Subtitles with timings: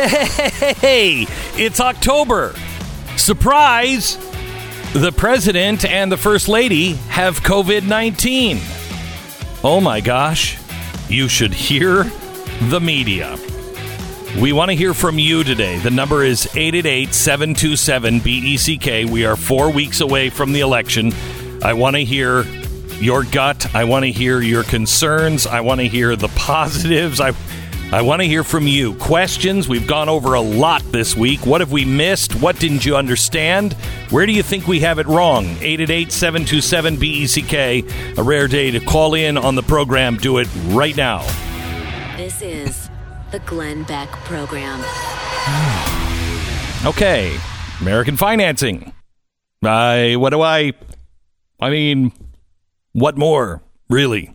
[0.00, 1.26] Hey,
[1.56, 2.54] it's October.
[3.16, 4.16] Surprise!
[4.94, 8.58] The president and the first lady have COVID 19.
[9.62, 10.58] Oh my gosh.
[11.10, 12.04] You should hear
[12.70, 13.36] the media.
[14.40, 15.78] We want to hear from you today.
[15.80, 19.10] The number is 888 727 BECK.
[19.10, 21.12] We are four weeks away from the election.
[21.62, 22.44] I want to hear
[23.00, 23.74] your gut.
[23.74, 25.46] I want to hear your concerns.
[25.46, 27.20] I want to hear the positives.
[27.20, 27.34] I,
[27.92, 28.94] I want to hear from you.
[28.94, 29.68] Questions.
[29.68, 31.44] We've gone over a lot this week.
[31.44, 32.40] What have we missed?
[32.40, 33.72] What didn't you understand?
[34.10, 35.46] Where do you think we have it wrong?
[35.60, 38.16] 888 727 BECK.
[38.16, 40.16] A rare day to call in on the program.
[40.16, 41.22] Do it right now.
[42.16, 42.88] This is
[43.32, 44.80] the Glenn Beck Program.
[46.82, 47.38] Okay,
[47.82, 48.94] American financing.
[49.62, 50.72] I what do I?
[51.60, 52.10] I mean,
[52.92, 53.60] what more?
[53.90, 54.34] Really,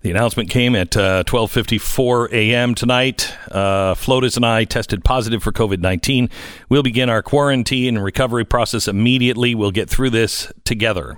[0.06, 2.76] The announcement came at uh, 12:54 a.m.
[2.76, 3.36] tonight.
[3.50, 6.30] Uh, and I tested positive for COVID-19.
[6.70, 9.56] We'll begin our quarantine and recovery process immediately.
[9.56, 11.18] We'll get through this together.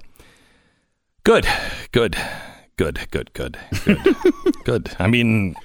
[1.25, 1.45] Good,
[1.91, 2.15] good,
[2.77, 4.15] good, good, good, good,
[4.63, 4.95] good.
[4.99, 5.57] I mean,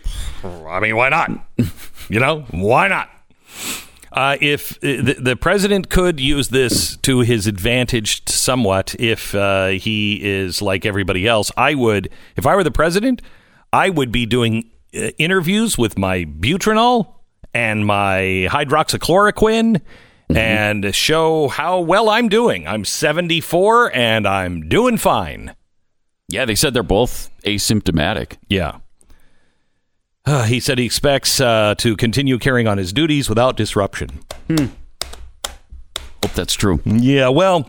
[0.43, 1.31] I mean, why not?
[2.09, 3.09] You know, why not?
[4.13, 9.69] Uh, if uh, the, the president could use this to his advantage somewhat, if uh,
[9.69, 12.11] he is like everybody else, I would.
[12.37, 13.23] If I were the president,
[13.73, 17.15] I would be doing uh, interviews with my Butranol
[17.55, 19.81] and my hydroxychloroquine.
[20.35, 22.67] And show how well I'm doing.
[22.67, 25.55] I'm 74 and I'm doing fine.
[26.29, 28.39] Yeah, they said they're both asymptomatic.
[28.49, 28.79] Yeah.
[30.25, 34.21] Uh, he said he expects uh, to continue carrying on his duties without disruption.
[34.49, 36.81] Hope that's true.
[36.85, 37.69] Yeah, well,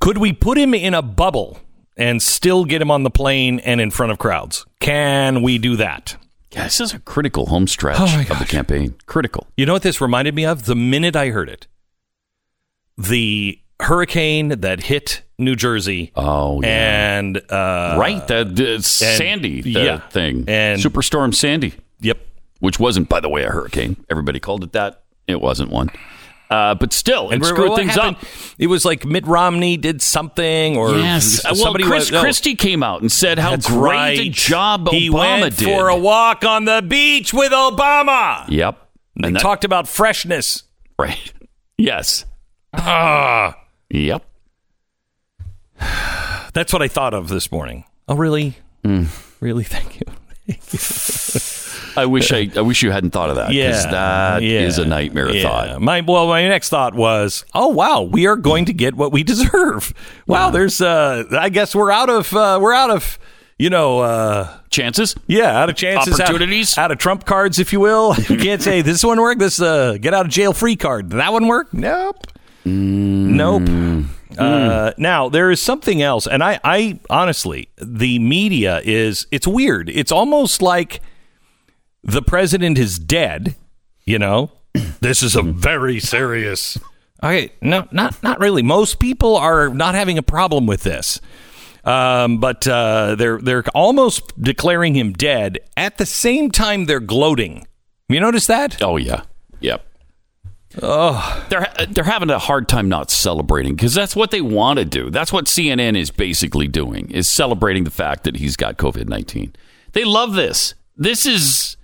[0.00, 1.58] could we put him in a bubble
[1.96, 4.66] and still get him on the plane and in front of crowds?
[4.80, 6.16] Can we do that?
[6.52, 8.94] Yeah, this is a critical home stretch Oh, of the campaign.
[9.06, 9.46] Critical.
[9.56, 10.64] You know what this reminded me of?
[10.64, 11.66] The minute I heard it.
[12.96, 16.10] The hurricane that hit New Jersey.
[16.16, 17.18] Oh, yeah.
[17.18, 20.00] And uh, right, the, the Sandy the yeah.
[20.08, 22.18] thing, And- Superstorm Sandy, Yep.
[22.60, 23.96] which wasn't, by the way, a hurricane.
[24.10, 25.02] Everybody called it that.
[25.28, 25.90] It wasn't one,
[26.50, 28.16] uh, but still, it And screwed things happened?
[28.16, 28.24] up.
[28.58, 32.20] It was like Mitt Romney did something, or Yes, well, Chris was, no.
[32.22, 34.18] Christie came out and said how That's great right.
[34.20, 35.66] a job he Obama went did.
[35.66, 38.46] for a walk on the beach with Obama.
[38.48, 38.78] yep,
[39.20, 40.62] They And that- talked about freshness.
[40.98, 41.32] right.
[41.80, 42.24] Yes.
[42.74, 43.54] Ah,
[43.90, 44.24] Yep.
[46.52, 47.84] that's what I thought of this morning.
[48.08, 48.56] Oh, really?
[48.84, 49.06] Mm.
[49.40, 49.64] Really?
[49.68, 50.06] Thank you.
[51.96, 53.52] I wish I, I wish you hadn't thought of that.
[53.52, 55.42] Yeah, that yeah, is a nightmare yeah.
[55.42, 55.82] thought.
[55.82, 59.22] My well, my next thought was, oh wow, we are going to get what we
[59.24, 59.92] deserve.
[60.26, 63.18] Wow, there's, uh, I guess we're out of, uh, we're out of,
[63.58, 65.16] you know, uh, Chances?
[65.26, 66.78] yeah, out of chances, out- Opportunities?
[66.78, 68.14] out, of Trump cards, if you will.
[68.28, 69.38] You can't say this one work.
[69.38, 71.08] This uh, get out of jail free card.
[71.08, 71.74] Did that one work?
[71.74, 72.26] Nope.
[72.68, 74.06] Nope.
[74.36, 79.90] Uh, now there is something else, and I, I honestly, the media is it's weird.
[79.90, 81.00] It's almost like
[82.04, 83.56] the president is dead.
[84.04, 84.52] You know,
[85.00, 86.78] this is a very serious.
[87.22, 88.62] Okay, no, not not really.
[88.62, 91.20] Most people are not having a problem with this,
[91.84, 95.58] um, but uh, they're they're almost declaring him dead.
[95.76, 97.66] At the same time, they're gloating.
[98.08, 98.80] You notice that?
[98.82, 99.22] Oh yeah.
[99.60, 99.84] Yep.
[100.82, 101.46] Oh.
[101.48, 105.10] They're they're having a hard time not celebrating because that's what they want to do.
[105.10, 109.54] That's what CNN is basically doing is celebrating the fact that he's got COVID nineteen.
[109.92, 110.74] They love this.
[110.96, 111.76] This is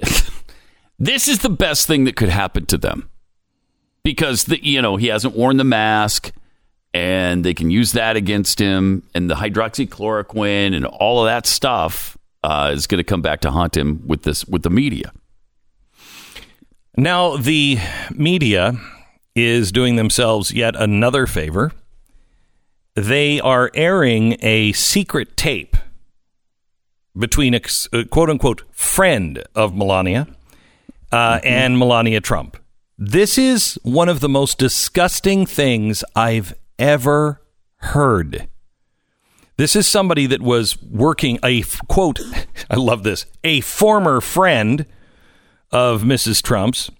[0.98, 3.10] this is the best thing that could happen to them
[4.02, 6.32] because the, you know he hasn't worn the mask
[6.94, 12.16] and they can use that against him and the hydroxychloroquine and all of that stuff
[12.42, 15.12] uh, is going to come back to haunt him with this with the media.
[16.98, 17.78] Now the
[18.10, 18.76] media
[19.36, 21.70] is doing themselves yet another favor.
[22.96, 25.76] They are airing a secret tape
[27.16, 27.60] between a,
[27.92, 30.26] a quote unquote friend of Melania
[31.12, 31.46] uh, mm-hmm.
[31.46, 32.56] and Melania Trump.
[32.98, 37.40] This is one of the most disgusting things I've ever
[37.76, 38.48] heard.
[39.56, 42.18] This is somebody that was working a quote,
[42.70, 44.84] I love this, a former friend
[45.70, 46.42] of Mrs.
[46.42, 46.90] Trump's,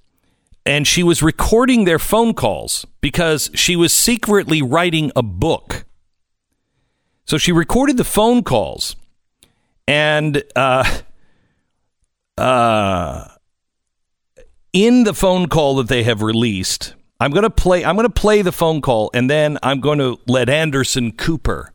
[0.66, 5.84] and she was recording their phone calls because she was secretly writing a book.
[7.24, 8.96] So she recorded the phone calls,
[9.86, 11.00] and uh,
[12.36, 13.28] uh,
[14.72, 17.84] in the phone call that they have released, I'm going to play.
[17.84, 21.72] I'm going to play the phone call, and then I'm going to let Anderson Cooper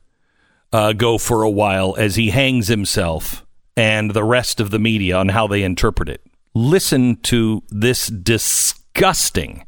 [0.72, 3.46] uh, go for a while as he hangs himself
[3.76, 6.22] and the rest of the media on how they interpret it.
[6.56, 9.66] Listen to this disgusting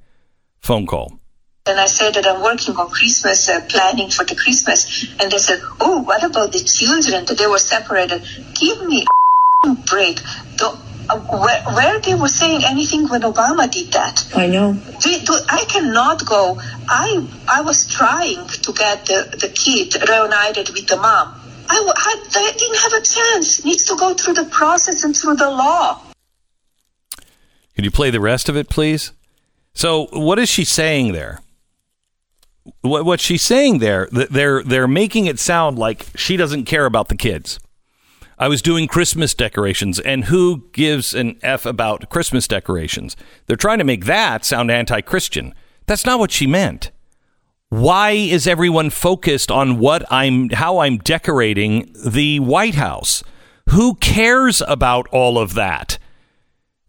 [0.62, 1.20] phone call.
[1.66, 5.08] And I said that I'm working on Christmas, uh, planning for the Christmas.
[5.20, 7.26] And they said, Oh, what about the children?
[7.26, 8.24] That they were separated.
[8.54, 9.04] Give me
[9.66, 10.18] a break.
[10.58, 10.78] The
[11.10, 14.28] where, where, they were saying anything when Obama did that.
[14.36, 14.74] I know.
[14.74, 16.60] Do, do, I cannot go.
[16.88, 21.34] I I was trying to get the, the kid reunited with the mom.
[21.68, 23.66] I, I, I didn't have a chance.
[23.66, 26.00] Needs to go through the process and through the law.
[27.76, 29.12] Can you play the rest of it, please?
[29.74, 31.42] So, what is she saying there?
[32.82, 37.10] What, what she's saying there, they're they're making it sound like she doesn't care about
[37.10, 37.60] the kids.
[38.38, 43.16] I was doing Christmas decorations, and who gives an F about Christmas decorations?
[43.46, 45.54] They're trying to make that sound anti Christian.
[45.86, 46.92] That's not what she meant.
[47.70, 53.24] Why is everyone focused on what I'm, how I'm decorating the White House?
[53.70, 55.98] Who cares about all of that?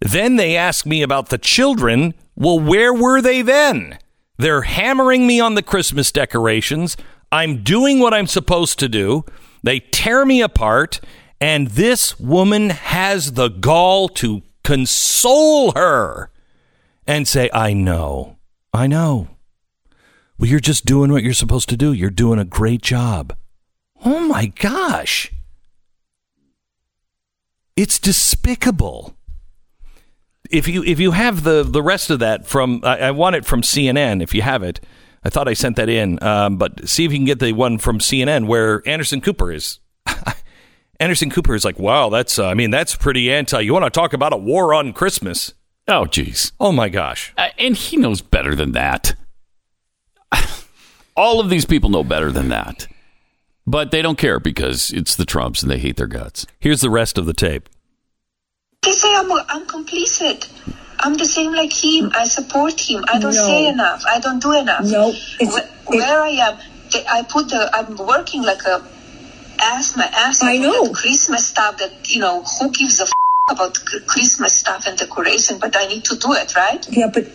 [0.00, 2.14] Then they ask me about the children.
[2.34, 3.98] Well, where were they then?
[4.38, 6.96] They're hammering me on the Christmas decorations.
[7.32, 9.24] I'm doing what I'm supposed to do.
[9.62, 11.00] They tear me apart
[11.40, 16.30] and this woman has the gall to console her
[17.06, 18.36] and say, I know,
[18.72, 19.28] I know.
[20.38, 21.92] Well, you're just doing what you're supposed to do.
[21.92, 23.36] You're doing a great job.
[24.04, 25.32] Oh my gosh.
[27.74, 29.14] It's despicable.
[30.50, 33.44] If you if you have the the rest of that from I, I want it
[33.44, 34.80] from CNN if you have it.
[35.24, 37.78] I thought I sent that in, um, but see if you can get the one
[37.78, 39.80] from CNN where Anderson Cooper is.
[41.00, 43.60] Anderson Cooper is like, wow, that's, uh, I mean, that's pretty anti.
[43.60, 45.52] You want to talk about a war on Christmas?
[45.88, 46.52] Oh, jeez.
[46.58, 47.32] Oh, my gosh.
[47.36, 49.14] Uh, and he knows better than that.
[51.16, 52.86] All of these people know better than that.
[53.66, 56.46] But they don't care because it's the Trumps and they hate their guts.
[56.60, 57.68] Here's the rest of the tape.
[58.86, 60.48] They say I'm, I'm complicit.
[61.00, 62.12] I'm the same like him.
[62.14, 63.04] I support him.
[63.08, 63.46] I don't no.
[63.48, 64.04] say enough.
[64.08, 64.84] I don't do enough.
[64.84, 65.12] No.
[65.40, 66.56] Where, where I am,
[67.10, 68.82] I put the, I'm working like a
[69.60, 73.12] ask my ass I know Christmas stuff that you know who gives a f-
[73.48, 73.74] about
[74.06, 76.84] Christmas stuff and decoration, but I need to do it, right?
[76.88, 77.26] Yeah, but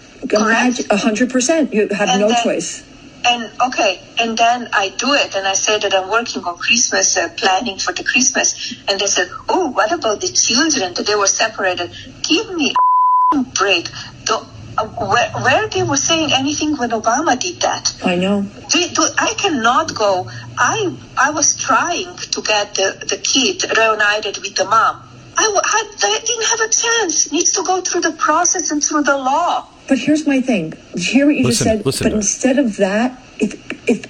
[0.91, 2.83] a hundred percent, you have and no then, choice.
[3.23, 7.17] And okay, and then I do it, and I say that I'm working on Christmas
[7.17, 11.15] uh, planning for the Christmas, and they said, "Oh, what about the children that they
[11.15, 11.91] were separated?
[12.27, 12.73] Give me
[13.31, 13.89] a break."
[14.25, 14.43] The,
[14.77, 17.95] uh, where, where, they were saying anything when Obama did that.
[18.03, 18.41] I know.
[18.41, 20.27] Do, do, I cannot go.
[20.57, 24.95] I I was trying to get the, the kid reunited with the mom.
[25.37, 27.31] I, I, I didn't have a chance.
[27.31, 29.70] Needs to go through the process and through the law.
[29.87, 30.73] But here's my thing.
[30.95, 32.05] Hear what you listen, just said.
[32.05, 33.55] But instead of that, if
[33.89, 34.05] if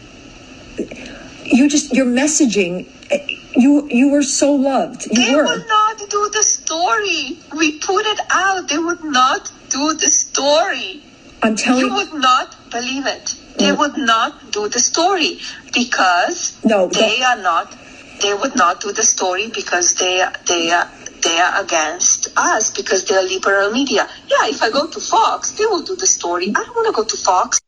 [1.45, 5.07] you just your messaging eh, you you were so loved.
[5.07, 5.43] You they were.
[5.43, 7.39] would not do the story.
[7.57, 8.67] We put it out.
[8.67, 11.03] They would not do the story.
[11.41, 11.89] I'm telling you.
[11.89, 13.35] They would not believe it.
[13.57, 15.39] They would not do the story
[15.73, 17.75] because no, they are not.
[18.21, 20.89] They would not do the story because they they are
[21.21, 24.07] they are against us because they are liberal media.
[24.27, 26.49] Yeah, if I go to Fox, they will do the story.
[26.49, 27.59] I don't want to go to Fox.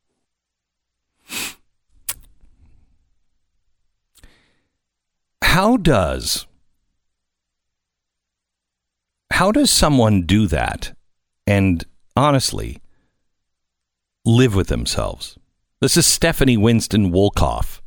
[5.41, 6.48] How does
[9.31, 10.95] how does someone do that
[11.45, 11.83] and
[12.15, 12.79] honestly
[14.25, 15.38] live with themselves.
[15.81, 17.81] This is Stephanie Winston Wolkoff,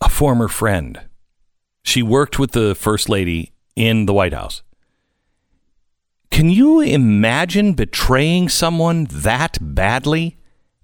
[0.00, 1.00] a former friend.
[1.82, 4.62] She worked with the First Lady in the White House.
[6.34, 10.36] Can you imagine betraying someone that badly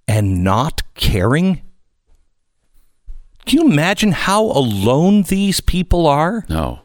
[0.07, 1.63] and not caring?
[3.47, 6.45] Can you imagine how alone these people are?
[6.49, 6.83] No.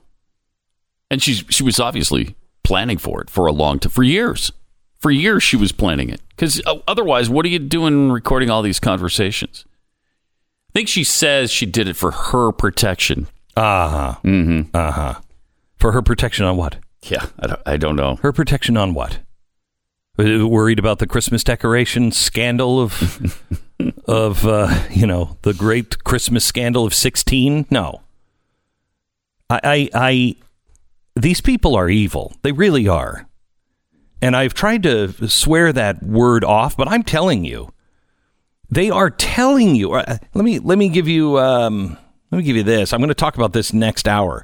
[1.12, 4.52] And she's she was obviously planning for it for a long time, for years.
[4.98, 6.22] For years she was planning it.
[6.30, 9.64] Because uh, otherwise, what are you doing recording all these conversations?
[10.72, 13.28] I think she says she did it for her protection.
[13.56, 14.16] Uh huh.
[14.24, 14.76] Mm-hmm.
[14.76, 15.20] Uh huh.
[15.78, 16.78] For her protection on what?
[17.06, 18.16] Yeah, I don't, I don't know.
[18.18, 19.20] Her protection on what?
[20.18, 23.44] Worried about the Christmas decoration scandal of
[24.06, 27.66] of uh, you know the great Christmas scandal of sixteen?
[27.70, 28.02] No.
[29.50, 30.36] I, I, I
[31.16, 32.34] these people are evil.
[32.42, 33.28] They really are.
[34.22, 37.72] And I've tried to swear that word off, but I'm telling you,
[38.70, 39.94] they are telling you.
[39.94, 41.98] Uh, let me let me give you um,
[42.32, 42.94] let me give you this.
[42.94, 44.44] I'm going to talk about this next hour,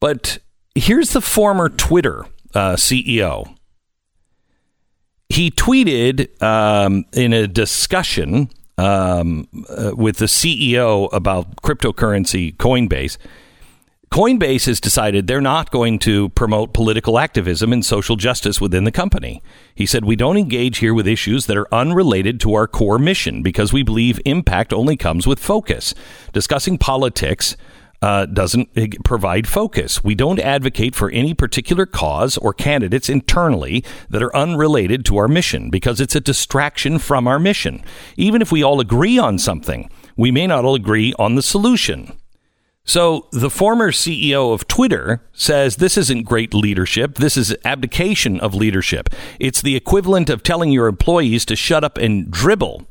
[0.00, 0.38] but
[0.74, 3.56] here's the former Twitter uh, CEO.
[5.28, 13.16] He tweeted um, in a discussion um, uh, with the CEO about cryptocurrency Coinbase.
[14.12, 18.92] Coinbase has decided they're not going to promote political activism and social justice within the
[18.92, 19.42] company.
[19.74, 23.42] He said, We don't engage here with issues that are unrelated to our core mission
[23.42, 25.94] because we believe impact only comes with focus.
[26.32, 27.56] Discussing politics
[28.04, 28.68] uh, doesn't
[29.02, 30.04] provide focus.
[30.04, 35.26] We don't advocate for any particular cause or candidates internally that are unrelated to our
[35.26, 37.82] mission because it's a distraction from our mission.
[38.18, 42.12] Even if we all agree on something, we may not all agree on the solution.
[42.84, 47.14] So the former CEO of Twitter says this isn't great leadership.
[47.14, 49.08] This is abdication of leadership.
[49.40, 52.86] It's the equivalent of telling your employees to shut up and dribble.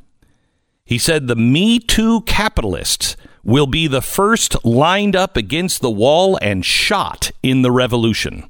[0.86, 6.38] He said the Me Too capitalists will be the first lined up against the wall
[6.42, 8.50] and shot in the revolution.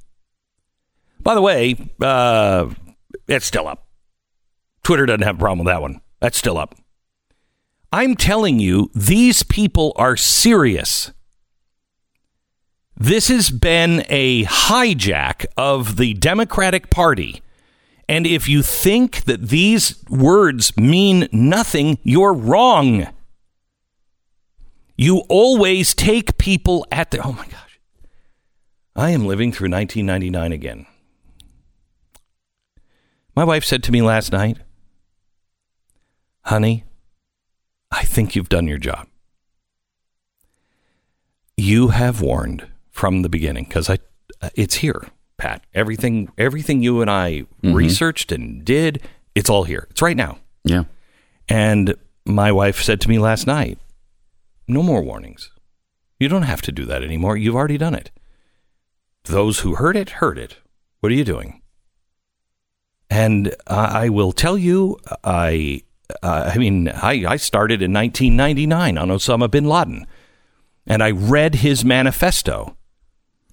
[1.20, 2.70] By the way, uh,
[3.28, 3.88] it's still up.
[4.84, 6.02] Twitter doesn't have a problem with that one.
[6.20, 6.76] That's still up.
[7.92, 11.12] I'm telling you, these people are serious.
[12.98, 17.42] This has been a hijack of the Democratic Party.
[18.10, 23.08] And if you think that these words mean nothing, you're wrong.
[25.04, 27.20] You always take people at the.
[27.22, 27.78] Oh my gosh.
[28.96, 30.86] I am living through 1999 again.
[33.36, 34.60] My wife said to me last night,
[36.46, 36.86] Honey,
[37.92, 39.10] I think you've done your job.
[41.58, 43.98] You have warned from the beginning because I,
[44.56, 45.66] it's here, Pat.
[45.74, 47.74] Everything, everything you and I mm-hmm.
[47.74, 49.02] researched and did,
[49.36, 49.86] it's all here.
[49.90, 50.40] It's right now.
[50.64, 50.86] Yeah.
[51.50, 51.94] And
[52.26, 53.80] my wife said to me last night,
[54.74, 55.51] no more warnings.
[56.20, 57.38] You don't have to do that anymore.
[57.38, 58.12] You've already done it.
[59.25, 60.58] Those who heard it, heard it.
[61.00, 61.62] What are you doing?
[63.10, 65.84] And I will tell you, I,
[66.22, 70.08] uh, I mean, I, I started in 1999 on Osama bin Laden,
[70.88, 72.75] and I read his manifesto.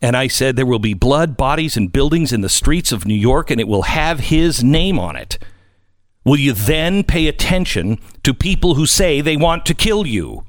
[0.03, 3.15] And I said there will be blood, bodies, and buildings in the streets of New
[3.15, 5.39] York, and it will have his name on it.
[6.25, 10.45] Will you then pay attention to people who say they want to kill you?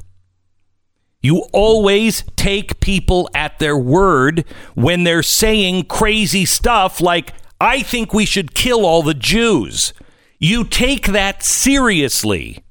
[1.21, 8.11] You always take people at their word when they're saying crazy stuff like, I think
[8.13, 9.93] we should kill all the Jews.
[10.39, 12.63] You take that seriously.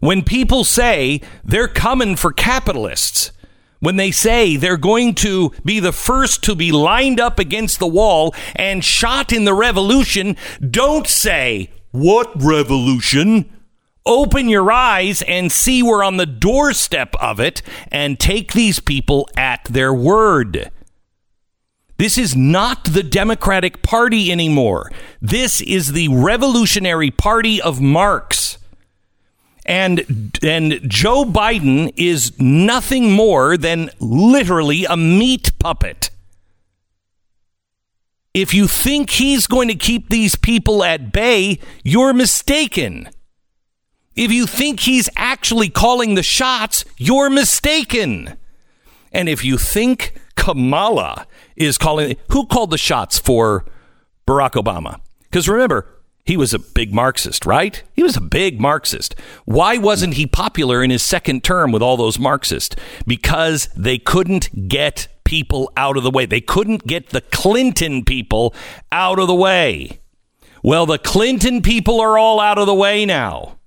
[0.00, 3.32] When people say they're coming for capitalists,
[3.80, 7.86] when they say they're going to be the first to be lined up against the
[7.86, 10.36] wall and shot in the revolution,
[10.70, 13.50] don't say, What revolution?
[14.06, 19.28] Open your eyes and see we're on the doorstep of it and take these people
[19.36, 20.70] at their word.
[21.96, 24.90] This is not the Democratic Party anymore.
[25.22, 28.58] This is the Revolutionary Party of Marx.
[29.64, 36.10] And and Joe Biden is nothing more than literally a meat puppet.
[38.34, 43.08] If you think he's going to keep these people at bay, you're mistaken.
[44.16, 48.36] If you think he's actually calling the shots, you're mistaken.
[49.12, 53.64] And if you think Kamala is calling, who called the shots for
[54.26, 55.00] Barack Obama?
[55.22, 55.88] Because remember,
[56.24, 57.82] he was a big Marxist, right?
[57.92, 59.14] He was a big Marxist.
[59.44, 62.76] Why wasn't he popular in his second term with all those Marxists?
[63.06, 66.24] Because they couldn't get people out of the way.
[66.24, 68.54] They couldn't get the Clinton people
[68.90, 70.00] out of the way.
[70.62, 73.58] Well, the Clinton people are all out of the way now.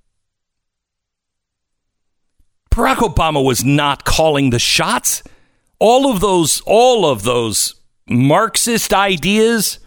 [2.70, 5.22] Barack Obama was not calling the shots.
[5.78, 7.74] All of those, all of those
[8.08, 9.78] Marxist ideas,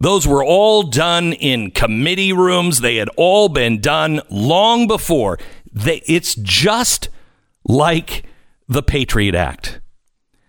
[0.00, 2.80] those were all done in committee rooms.
[2.80, 5.38] They had all been done long before.
[5.74, 7.08] It's just
[7.64, 8.24] like
[8.68, 9.80] the Patriot Act.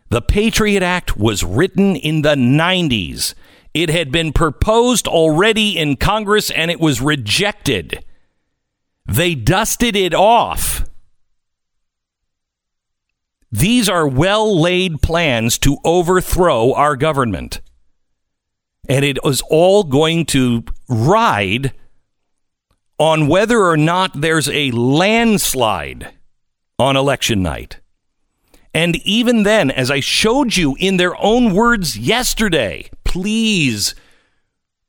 [0.09, 3.33] The Patriot Act was written in the 90s.
[3.73, 8.03] It had been proposed already in Congress and it was rejected.
[9.05, 10.88] They dusted it off.
[13.51, 17.61] These are well laid plans to overthrow our government.
[18.87, 21.73] And it is all going to ride
[22.97, 26.11] on whether or not there's a landslide
[26.77, 27.79] on election night.
[28.73, 33.95] And even then, as I showed you in their own words yesterday, please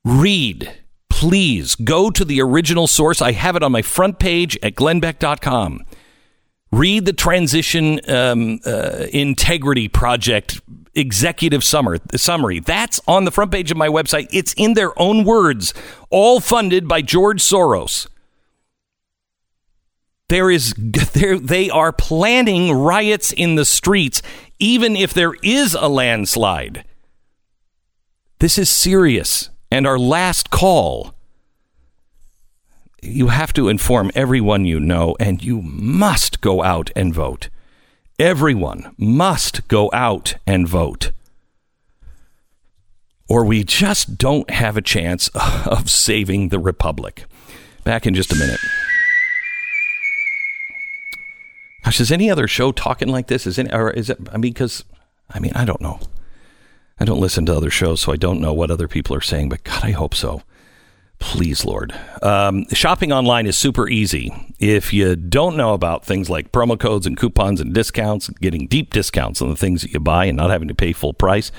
[0.05, 0.73] read.
[1.09, 3.23] Please go to the original source.
[3.23, 5.85] I have it on my front page at glennbeck.com.
[6.72, 10.60] Read the Transition um, uh, Integrity Project
[10.94, 12.60] executive summary.
[12.60, 14.28] That's on the front page of my website.
[14.32, 15.72] It's in their own words,
[16.10, 18.06] all funded by George Soros.
[20.28, 20.74] There is
[21.14, 24.22] they are planning riots in the streets
[24.60, 26.84] even if there is a landslide.
[28.38, 31.14] This is serious and our last call.
[33.02, 37.49] You have to inform everyone you know and you must go out and vote.
[38.19, 41.12] Everyone must go out and vote.
[43.28, 45.28] Or we just don't have a chance
[45.66, 47.25] of saving the republic.
[47.85, 48.61] Back in just a minute.
[51.85, 53.47] Gosh, is any other show talking like this?
[53.47, 54.19] Is any, or is it?
[54.30, 54.85] I mean, because
[55.30, 56.00] I mean, I don't know.
[56.99, 59.49] I don't listen to other shows, so I don't know what other people are saying.
[59.49, 60.42] But God, I hope so.
[61.20, 61.94] Please, Lord.
[62.22, 64.34] Um, shopping online is super easy.
[64.58, 68.92] If you don't know about things like promo codes and coupons and discounts, getting deep
[68.92, 71.52] discounts on the things that you buy and not having to pay full price,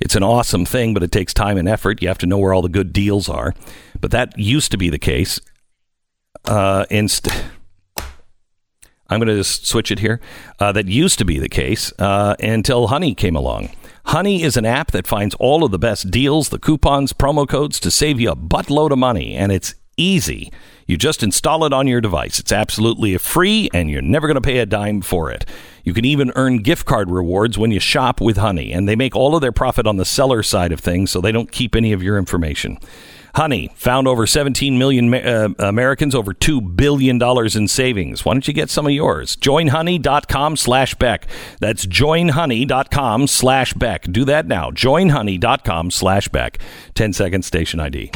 [0.00, 2.02] it's an awesome thing, but it takes time and effort.
[2.02, 3.54] You have to know where all the good deals are.
[4.00, 5.40] But that used to be the case.
[6.44, 7.46] Uh, instead
[9.08, 10.20] I'm going to just switch it here.
[10.58, 13.70] Uh, that used to be the case uh, until Honey came along.
[14.10, 17.80] Honey is an app that finds all of the best deals, the coupons, promo codes
[17.80, 20.52] to save you a buttload of money, and it's easy.
[20.86, 22.38] You just install it on your device.
[22.38, 25.44] It's absolutely free, and you're never going to pay a dime for it.
[25.82, 29.16] You can even earn gift card rewards when you shop with Honey, and they make
[29.16, 31.92] all of their profit on the seller side of things, so they don't keep any
[31.92, 32.78] of your information.
[33.36, 37.20] Honey found over 17 million uh, Americans, over $2 billion
[37.54, 38.24] in savings.
[38.24, 39.36] Why don't you get some of yours?
[39.36, 41.26] Joinhoney.com slash Beck.
[41.60, 44.04] That's joinhoney.com slash Beck.
[44.04, 44.70] Do that now.
[44.70, 46.58] Joinhoney.com slash Beck.
[46.94, 48.10] 10 seconds station ID.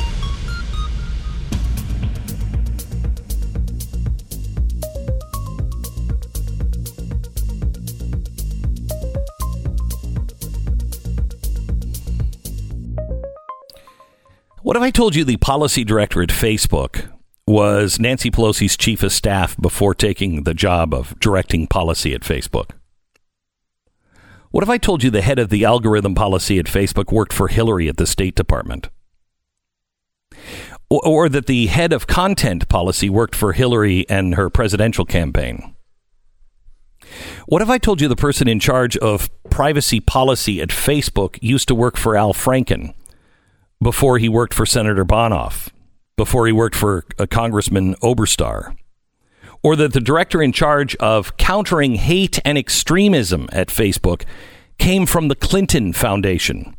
[14.70, 17.10] What if I told you the policy director at Facebook
[17.44, 22.70] was Nancy Pelosi's chief of staff before taking the job of directing policy at Facebook?
[24.52, 27.48] What if I told you the head of the algorithm policy at Facebook worked for
[27.48, 28.90] Hillary at the State Department?
[30.88, 35.74] Or, that the head of content policy worked for Hillary and her presidential campaign?
[37.46, 41.66] What if I told you the person in charge of privacy policy at Facebook used
[41.66, 42.94] to work for Al Franken?
[43.82, 45.70] Before he worked for Senator Bonoff,
[46.16, 48.76] before he worked for a Congressman Oberstar,
[49.62, 54.24] or that the director in charge of countering hate and extremism at Facebook
[54.78, 56.76] came from the Clinton Foundation.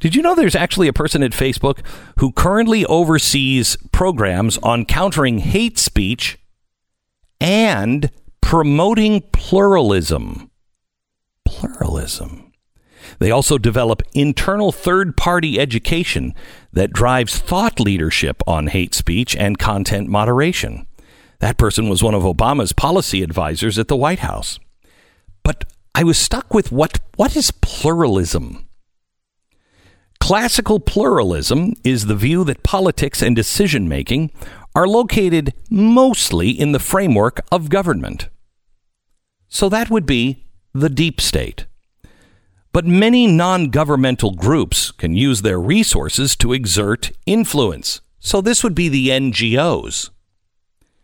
[0.00, 1.84] Did you know there's actually a person at Facebook
[2.18, 6.38] who currently oversees programs on countering hate speech
[7.40, 10.50] and promoting pluralism?
[11.44, 12.49] Pluralism.
[13.18, 16.34] They also develop internal third party education
[16.72, 20.86] that drives thought leadership on hate speech and content moderation.
[21.40, 24.58] That person was one of Obama's policy advisors at the White House.
[25.42, 28.66] But I was stuck with what, what is pluralism?
[30.20, 34.30] Classical pluralism is the view that politics and decision making
[34.74, 38.28] are located mostly in the framework of government.
[39.48, 41.66] So that would be the deep state.
[42.72, 48.00] But many non governmental groups can use their resources to exert influence.
[48.20, 50.10] So this would be the NGOs.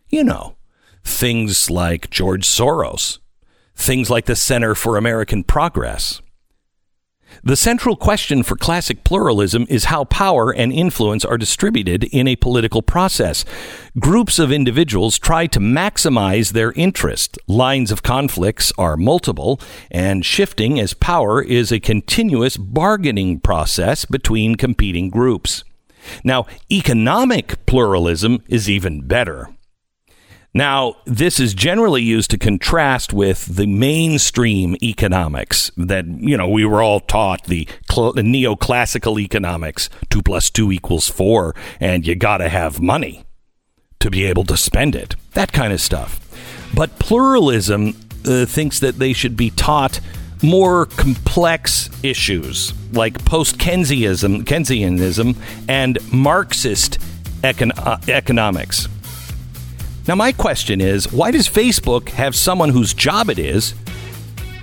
[0.09, 0.55] You know,
[1.03, 3.19] things like George Soros,
[3.75, 6.21] things like the Center for American Progress.
[7.43, 12.35] The central question for classic pluralism is how power and influence are distributed in a
[12.35, 13.45] political process.
[13.99, 17.37] Groups of individuals try to maximize their interest.
[17.47, 19.59] Lines of conflicts are multiple
[19.91, 25.63] and shifting as power is a continuous bargaining process between competing groups.
[26.23, 29.49] Now, economic pluralism is even better.
[30.57, 36.65] Now, this is generally used to contrast with the mainstream economics that, you know, we
[36.65, 42.15] were all taught the, cl- the neoclassical economics two plus two equals four, and you
[42.15, 43.23] got to have money
[43.99, 46.19] to be able to spend it, that kind of stuff.
[46.73, 47.89] But pluralism
[48.25, 49.99] uh, thinks that they should be taught
[50.41, 55.35] more complex issues like post Keynesianism,
[55.69, 56.97] and Marxist
[57.43, 58.87] econ- uh, economics.
[60.07, 63.73] Now, my question is why does Facebook have someone whose job it is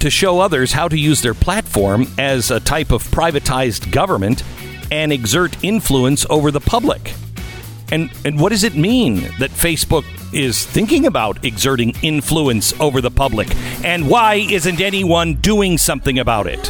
[0.01, 4.43] to show others how to use their platform as a type of privatized government
[4.91, 7.13] and exert influence over the public?
[7.93, 13.11] And, and what does it mean that Facebook is thinking about exerting influence over the
[13.11, 13.55] public?
[13.85, 16.63] And why isn't anyone doing something about it?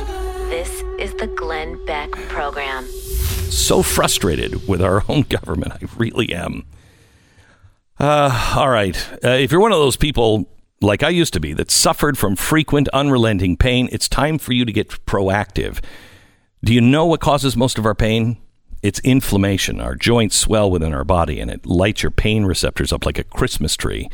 [0.48, 2.84] This is the Glenn Beck Program.
[3.50, 5.74] So frustrated with our own government.
[5.74, 6.64] I really am.
[7.98, 8.96] Uh, all right.
[9.24, 10.48] Uh, if you're one of those people
[10.80, 14.64] like I used to be that suffered from frequent, unrelenting pain, it's time for you
[14.64, 15.82] to get proactive.
[16.62, 18.38] Do you know what causes most of our pain?
[18.82, 19.80] It's inflammation.
[19.80, 23.24] Our joints swell within our body and it lights your pain receptors up like a
[23.24, 24.10] Christmas tree.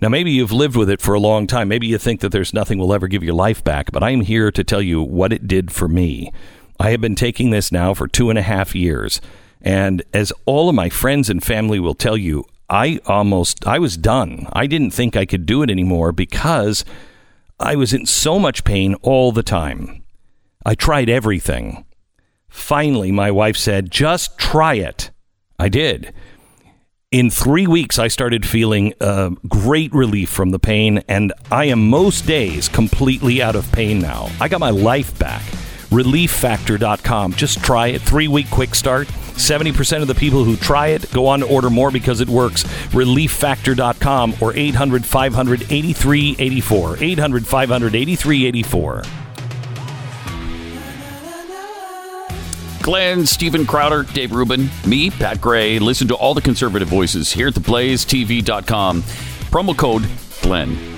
[0.00, 1.68] Now, maybe you've lived with it for a long time.
[1.68, 4.52] Maybe you think that there's nothing will ever give your life back, but I'm here
[4.52, 6.32] to tell you what it did for me.
[6.78, 9.20] I have been taking this now for two and a half years.
[9.60, 13.96] And as all of my friends and family will tell you, I almost I was
[13.96, 14.46] done.
[14.52, 16.84] I didn't think I could do it anymore because
[17.58, 20.04] I was in so much pain all the time.
[20.64, 21.84] I tried everything.
[22.48, 25.10] Finally, my wife said, "Just try it."
[25.58, 26.12] I did.
[27.10, 31.88] In three weeks, I started feeling uh, great relief from the pain, and I am
[31.88, 34.28] most days completely out of pain now.
[34.40, 35.42] I got my life back.
[35.90, 37.32] ReliefFactor.com.
[37.32, 38.02] Just try it.
[38.02, 41.70] Three week quick start 70% of the people who try it go on to order
[41.70, 42.64] more because it works.
[42.92, 46.96] ReliefFactor.com or 800 500 8384.
[47.00, 49.02] 800 500 8384.
[52.82, 55.78] Glenn, Steven Crowder, Dave Rubin, me, Pat Gray.
[55.78, 59.02] Listen to all the conservative voices here at theblazetv.com.
[59.02, 60.08] Promo code
[60.40, 60.97] Glenn.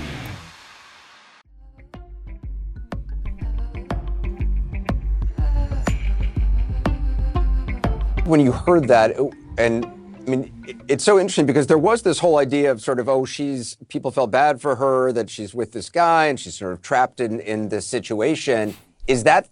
[8.25, 9.17] When you heard that,
[9.57, 13.09] and I mean, it's so interesting because there was this whole idea of sort of,
[13.09, 16.73] oh, she's, people felt bad for her that she's with this guy and she's sort
[16.73, 18.75] of trapped in, in this situation.
[19.07, 19.49] Is that,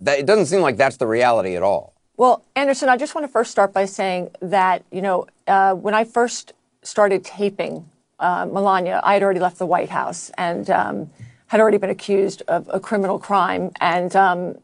[0.00, 1.92] that, it doesn't seem like that's the reality at all.
[2.16, 5.92] Well, Anderson, I just want to first start by saying that, you know, uh, when
[5.92, 11.10] I first started taping uh, Melania, I had already left the White House and um,
[11.48, 13.70] had already been accused of a criminal crime.
[13.80, 14.56] And um,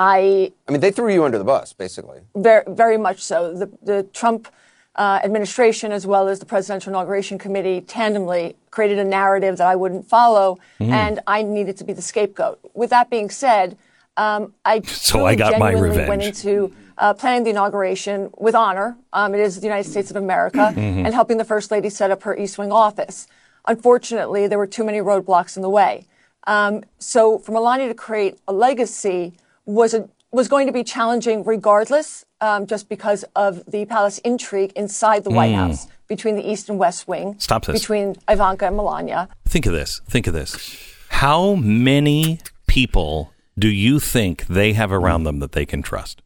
[0.00, 0.50] I.
[0.66, 2.20] I mean, they threw you under the bus, basically.
[2.34, 3.52] Very, very much so.
[3.52, 4.48] The, the Trump
[4.96, 9.76] uh, administration, as well as the Presidential Inauguration Committee, tandemly created a narrative that I
[9.76, 10.88] wouldn't follow, mm.
[10.88, 12.58] and I needed to be the scapegoat.
[12.72, 13.76] With that being said,
[14.16, 16.08] um, I so I got my revenge.
[16.08, 18.96] Went into uh, planning the inauguration with honor.
[19.12, 21.04] Um, it is the United States of America, mm-hmm.
[21.04, 23.28] and helping the First Lady set up her East Wing office.
[23.66, 26.06] Unfortunately, there were too many roadblocks in the way.
[26.46, 29.34] Um, so, for Melania to create a legacy
[29.66, 34.72] was a, was going to be challenging regardless, um, just because of the palace intrigue
[34.76, 35.36] inside the mm.
[35.36, 35.56] White hmm.
[35.56, 37.36] House between the East and West Wing.
[37.38, 37.80] Stop this.
[37.80, 39.28] Between Ivanka and Melania.
[39.46, 40.00] Think of this.
[40.08, 40.94] Think of this.
[41.08, 46.22] How many people do you think they have around them that they can trust?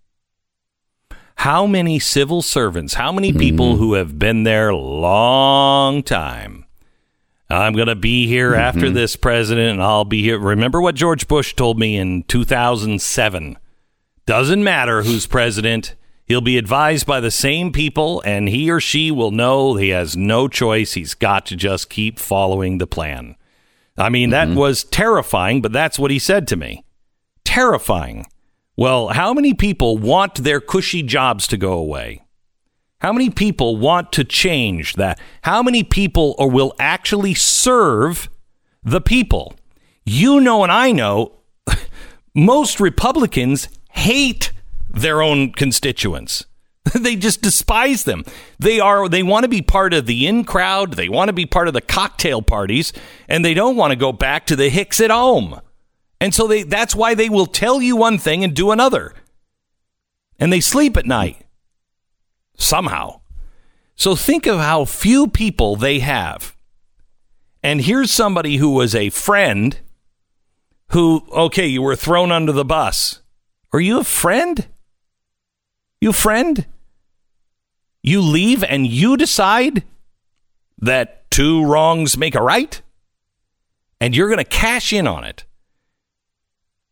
[1.36, 3.78] How many civil servants, how many people mm-hmm.
[3.78, 6.63] who have been there a long time?
[7.50, 8.60] I'm going to be here mm-hmm.
[8.60, 10.38] after this president and I'll be here.
[10.38, 13.58] Remember what George Bush told me in 2007
[14.26, 15.94] doesn't matter who's president.
[16.24, 20.16] He'll be advised by the same people, and he or she will know he has
[20.16, 20.94] no choice.
[20.94, 23.36] He's got to just keep following the plan.
[23.98, 24.54] I mean, mm-hmm.
[24.54, 26.84] that was terrifying, but that's what he said to me.
[27.44, 28.26] Terrifying.
[28.76, 32.23] Well, how many people want their cushy jobs to go away?
[33.00, 35.20] How many people want to change that?
[35.42, 38.30] How many people or will actually serve
[38.82, 39.54] the people?
[40.04, 41.32] You know, and I know
[42.34, 44.52] most Republicans hate
[44.88, 46.46] their own constituents.
[46.94, 48.24] they just despise them.
[48.58, 51.46] They are they want to be part of the in crowd, they want to be
[51.46, 52.92] part of the cocktail parties,
[53.28, 55.60] and they don't want to go back to the Hicks at home.
[56.20, 59.14] And so they that's why they will tell you one thing and do another.
[60.38, 61.38] And they sleep at night.
[62.56, 63.20] Somehow.
[63.96, 66.56] So think of how few people they have.
[67.62, 69.78] And here's somebody who was a friend
[70.88, 73.20] who, okay, you were thrown under the bus.
[73.72, 74.68] Are you a friend?
[76.00, 76.66] You friend?
[78.02, 79.82] You leave and you decide
[80.78, 82.82] that two wrongs make a right?
[84.00, 85.44] And you're going to cash in on it.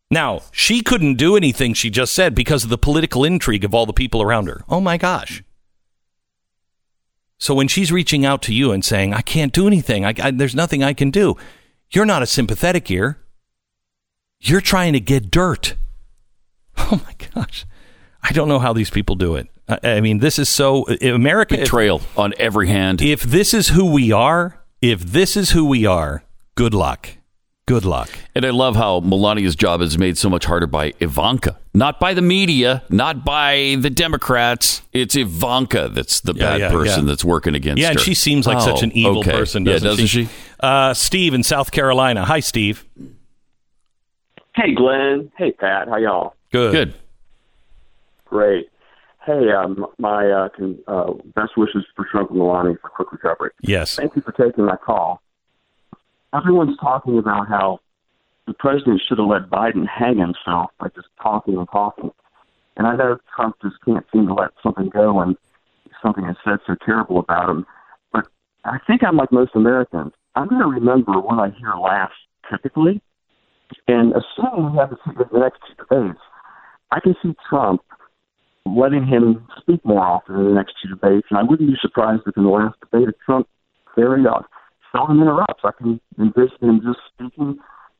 [0.09, 3.85] Now, she couldn't do anything she just said because of the political intrigue of all
[3.85, 4.63] the people around her.
[4.67, 5.43] Oh my gosh.
[7.43, 10.31] So when she's reaching out to you and saying, I can't do anything, I, I,
[10.31, 11.35] there's nothing I can do,
[11.91, 13.19] you're not a sympathetic ear.
[14.39, 15.75] You're trying to get dirt.
[16.77, 17.65] Oh my gosh.
[18.23, 19.47] I don't know how these people do it.
[19.67, 21.57] I, I mean, this is so America.
[21.57, 23.01] Betrayal if, on every hand.
[23.01, 26.23] If this is who we are, if this is who we are,
[26.55, 27.09] good luck.
[27.65, 28.09] Good luck.
[28.35, 32.13] And I love how Melania's job is made so much harder by Ivanka, not by
[32.13, 34.81] the media, not by the Democrats.
[34.91, 37.11] It's Ivanka that's the yeah, bad yeah, person yeah.
[37.11, 37.93] that's working against yeah, her.
[37.93, 39.31] Yeah, and she seems like oh, such an oh, evil okay.
[39.31, 40.25] person, doesn't, yeah, doesn't she?
[40.25, 40.31] she?
[40.59, 42.25] Uh, Steve in South Carolina.
[42.25, 42.85] Hi, Steve.
[44.55, 45.31] Hey, Glenn.
[45.37, 45.87] Hey, Pat.
[45.87, 46.35] How y'all?
[46.51, 46.71] Good.
[46.73, 46.93] Good.
[48.25, 48.69] Great.
[49.25, 53.51] Hey, um, my uh, can, uh, best wishes for Trump and Melania for quick recovery.
[53.61, 53.95] Yes.
[53.95, 55.21] Thank you for taking my call.
[56.33, 57.79] Everyone's talking about how
[58.47, 62.11] the president should have let Biden hang himself by just talking and talking.
[62.75, 65.37] And I know Trump just can't seem to let something go and
[66.01, 67.65] something is said so terrible about him.
[68.11, 68.27] But
[68.65, 70.13] I think I'm like most Americans.
[70.35, 72.13] I'm going to remember what I hear last
[72.49, 73.01] typically.
[73.87, 76.19] And assuming we have the next two debates,
[76.91, 77.81] I can see Trump
[78.65, 81.27] letting him speak more often in the next two debates.
[81.29, 83.47] And I wouldn't be surprised if in the last debate, if Trump
[83.95, 84.41] very uh,
[84.93, 85.63] seldom interrupts.
[85.63, 87.57] I can envision him just speaking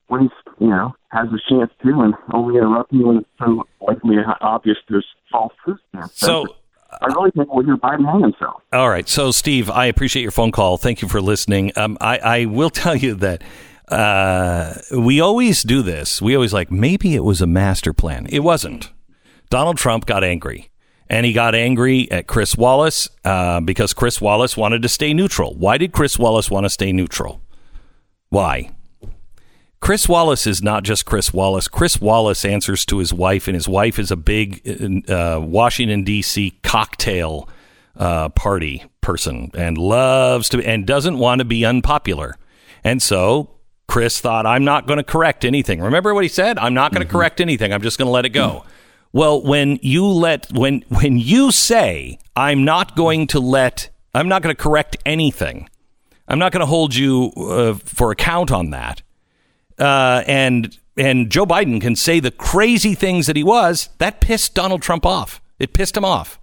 [0.08, 4.16] when he's, you know, has a chance to and only interrupting when it's so likely
[4.42, 6.08] obvious there's false truth there.
[6.14, 6.46] So,
[7.02, 8.62] I really think we'll hear Biden hang himself.
[8.72, 9.10] All right.
[9.10, 10.78] So, Steve, I appreciate your phone call.
[10.78, 11.72] Thank you for listening.
[11.76, 13.44] Um, I, I will tell you that
[13.88, 16.22] uh, we always do this.
[16.22, 18.28] We always like, maybe it was a master plan.
[18.30, 18.92] It wasn't.
[19.50, 20.70] Donald Trump got angry.
[21.14, 25.54] And he got angry at Chris Wallace uh, because Chris Wallace wanted to stay neutral.
[25.54, 27.40] Why did Chris Wallace want to stay neutral?
[28.30, 28.72] Why?
[29.80, 31.68] Chris Wallace is not just Chris Wallace.
[31.68, 36.58] Chris Wallace answers to his wife, and his wife is a big uh, Washington D.C.
[36.64, 37.48] cocktail
[37.96, 42.40] uh, party person and loves to and doesn't want to be unpopular.
[42.84, 43.52] And so
[43.88, 45.80] Chris thought, I'm not going to correct anything.
[45.80, 46.58] Remember what he said?
[46.58, 47.16] I'm not going to mm-hmm.
[47.16, 47.72] correct anything.
[47.72, 48.48] I'm just going to let it go.
[48.48, 48.70] Mm-hmm.
[49.14, 54.42] Well, when you let when when you say I'm not going to let I'm not
[54.42, 55.70] going to correct anything.
[56.28, 59.04] I'm not going to hold you uh, for account on that.
[59.78, 63.90] Uh, and and Joe Biden can say the crazy things that he was.
[64.00, 65.42] That pissed Donald Trump off.
[65.60, 66.40] It pissed him off.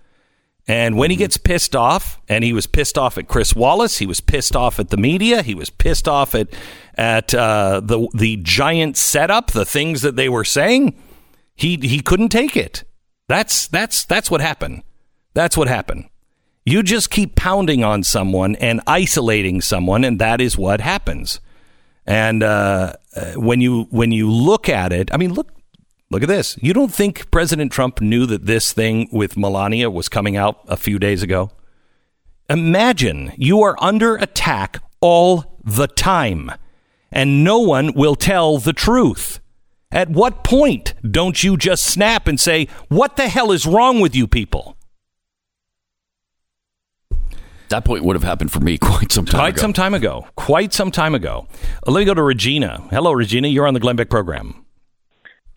[0.69, 4.07] And when he gets pissed off, and he was pissed off at Chris Wallace, he
[4.07, 6.49] was pissed off at the media, he was pissed off at
[6.97, 10.95] at uh, the the giant setup, the things that they were saying.
[11.61, 12.85] He he couldn't take it.
[13.29, 14.83] That's that's that's what happened.
[15.35, 16.09] That's what happened.
[16.65, 21.39] You just keep pounding on someone and isolating someone, and that is what happens.
[22.07, 25.53] And uh, uh, when you when you look at it, I mean, look
[26.11, 26.57] look at this.
[26.63, 30.79] You don't think President Trump knew that this thing with Melania was coming out a
[30.79, 31.51] few days ago?
[32.49, 36.51] Imagine you are under attack all the time,
[37.13, 39.41] and no one will tell the truth.
[39.93, 44.15] At what point don't you just snap and say, What the hell is wrong with
[44.15, 44.77] you people?
[47.71, 49.61] That point would have happened for me quite some time quite ago.
[49.61, 50.27] some time ago.
[50.37, 51.47] Quite some time ago.
[51.87, 52.83] Uh, let me go to Regina.
[52.91, 53.49] Hello, Regina.
[53.49, 54.65] You're on the Glenn Beck program.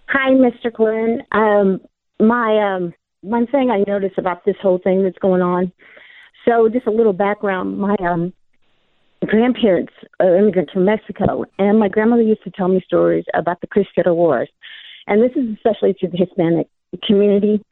[0.08, 0.72] Hi, Mr.
[0.72, 1.24] Glenn.
[1.32, 1.82] Um,
[2.20, 5.72] my um, one thing I noticed about this whole thing that's going on.
[6.46, 7.78] So, just a little background.
[7.78, 8.34] My um,
[9.26, 13.68] grandparents are immigrants from Mexico, and my grandmother used to tell me stories about the
[13.68, 14.50] Cristero Wars.
[15.08, 16.68] And this is especially to the Hispanic
[17.06, 17.64] community,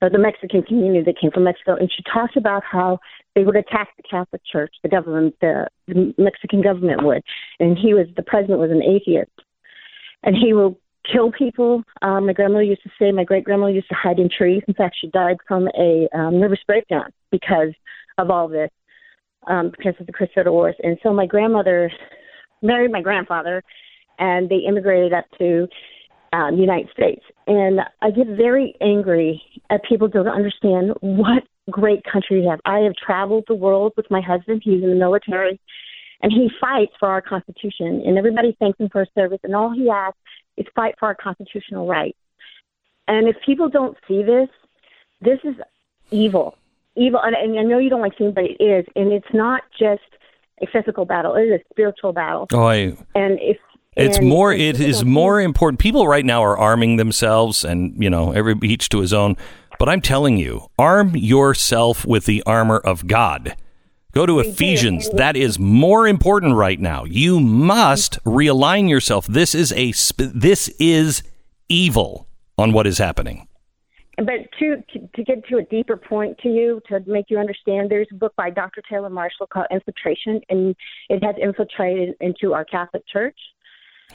[0.00, 1.74] or the Mexican community that came from Mexico.
[1.74, 2.98] And she talks about how
[3.34, 7.22] they would attack the Catholic Church, the government, the, the Mexican government would.
[7.58, 9.30] And he was, the president was an atheist.
[10.22, 10.78] And he will
[11.10, 11.82] kill people.
[12.02, 14.62] Um, my grandmother used to say, my great grandmother used to hide in trees.
[14.68, 17.72] In fact, she died from a um, nervous breakdown because
[18.18, 18.70] of all this
[19.48, 20.76] um, because of the Cristero Wars.
[20.82, 21.90] And so my grandmother
[22.62, 23.62] married my grandfather,
[24.18, 25.66] and they immigrated up to
[26.32, 27.24] um, the United States.
[27.46, 32.60] And I get very angry at people don't understand what great country we have.
[32.64, 34.62] I have traveled the world with my husband.
[34.64, 35.58] He's in the military,
[36.20, 38.02] and he fights for our Constitution.
[38.04, 39.40] And everybody thanks him for his service.
[39.42, 40.18] And all he asks
[40.56, 42.18] is fight for our constitutional rights.
[43.06, 44.48] And if people don't see this,
[45.22, 45.54] this is
[46.10, 46.57] evil.
[46.98, 47.20] Evil.
[47.22, 48.84] And, and I know you don't like seeing, but it is.
[48.96, 50.02] And it's not just
[50.60, 52.48] a physical battle, it is a spiritual battle.
[52.52, 52.96] Oh, I.
[53.14, 53.58] And if
[53.96, 54.52] It's and more.
[54.52, 55.80] It is more important.
[55.80, 59.36] People right now are arming themselves, and you know, every each to his own.
[59.78, 63.56] But I'm telling you, arm yourself with the armor of God.
[64.12, 65.10] Go to Ephesians.
[65.10, 67.04] That is more important right now.
[67.04, 69.26] You must realign yourself.
[69.26, 69.92] This is a.
[70.16, 71.22] This is
[71.68, 73.47] evil on what is happening.
[74.18, 77.88] But to, to to get to a deeper point to you, to make you understand,
[77.90, 78.82] there's a book by Dr.
[78.90, 80.74] Taylor Marshall called Infiltration, and
[81.08, 83.38] it has infiltrated into our Catholic Church.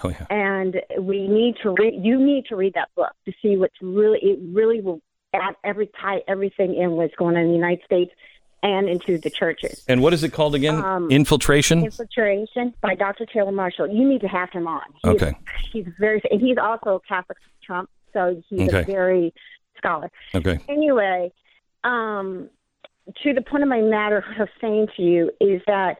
[0.03, 0.25] Oh yeah.
[0.29, 1.93] And we need to read.
[2.03, 4.19] You need to read that book to see what's really.
[4.21, 4.99] It really will
[5.33, 8.11] add every tie everything in what's going on in the United States
[8.61, 9.83] and into the churches.
[9.87, 10.75] And what is it called again?
[10.75, 11.83] Um, Infiltration.
[11.83, 13.25] Infiltration by Dr.
[13.25, 13.87] Taylor Marshall.
[13.87, 14.81] You need to have him on.
[15.05, 15.33] Okay.
[15.71, 18.81] He's very, and he's also Catholic Trump, so he's Okay.
[18.81, 19.33] a very
[19.77, 20.09] scholar.
[20.35, 20.59] Okay.
[20.69, 21.31] Anyway,
[21.83, 22.49] um,
[23.23, 25.97] to the point of my matter of saying to you is that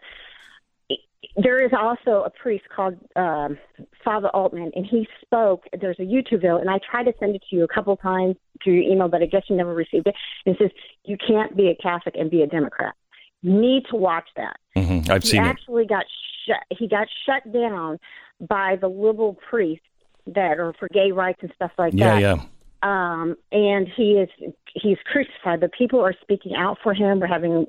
[1.36, 3.58] there is also a priest called um,
[4.04, 5.64] Father Altman, and he spoke.
[5.80, 8.36] There's a YouTube video, and I tried to send it to you a couple times
[8.64, 10.16] through your email, but I guess you never received it.
[10.46, 10.72] And it says
[11.06, 12.94] you can't be a Catholic and be a Democrat.
[13.42, 14.58] You need to watch that.
[14.76, 15.48] hmm I've he seen it.
[15.48, 16.06] actually got
[16.46, 16.64] shut.
[16.78, 18.00] He got shut down
[18.40, 19.86] by the liberal priests
[20.28, 22.44] that are for gay rights and stuff like Yeah, that Yeah, yeah.
[22.84, 24.30] Um, and he is
[24.76, 25.62] he's crucified.
[25.62, 27.20] But people are speaking out for him.
[27.20, 27.66] We're having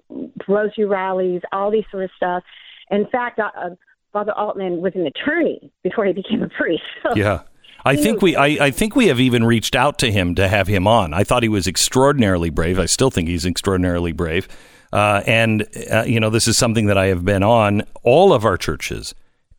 [0.49, 2.43] rosary rallies, all these sort of stuff.
[2.91, 3.71] In fact, uh, uh,
[4.13, 6.83] Father Altman was an attorney before he became a priest.
[7.15, 7.43] Yeah.
[7.87, 10.67] I think we I, I think we have even reached out to him to have
[10.67, 11.13] him on.
[11.13, 12.79] I thought he was extraordinarily brave.
[12.79, 14.49] I still think he's extraordinarily brave.
[14.91, 18.47] Uh, and uh, you know, this is something that I have been on all of
[18.47, 19.15] our churches.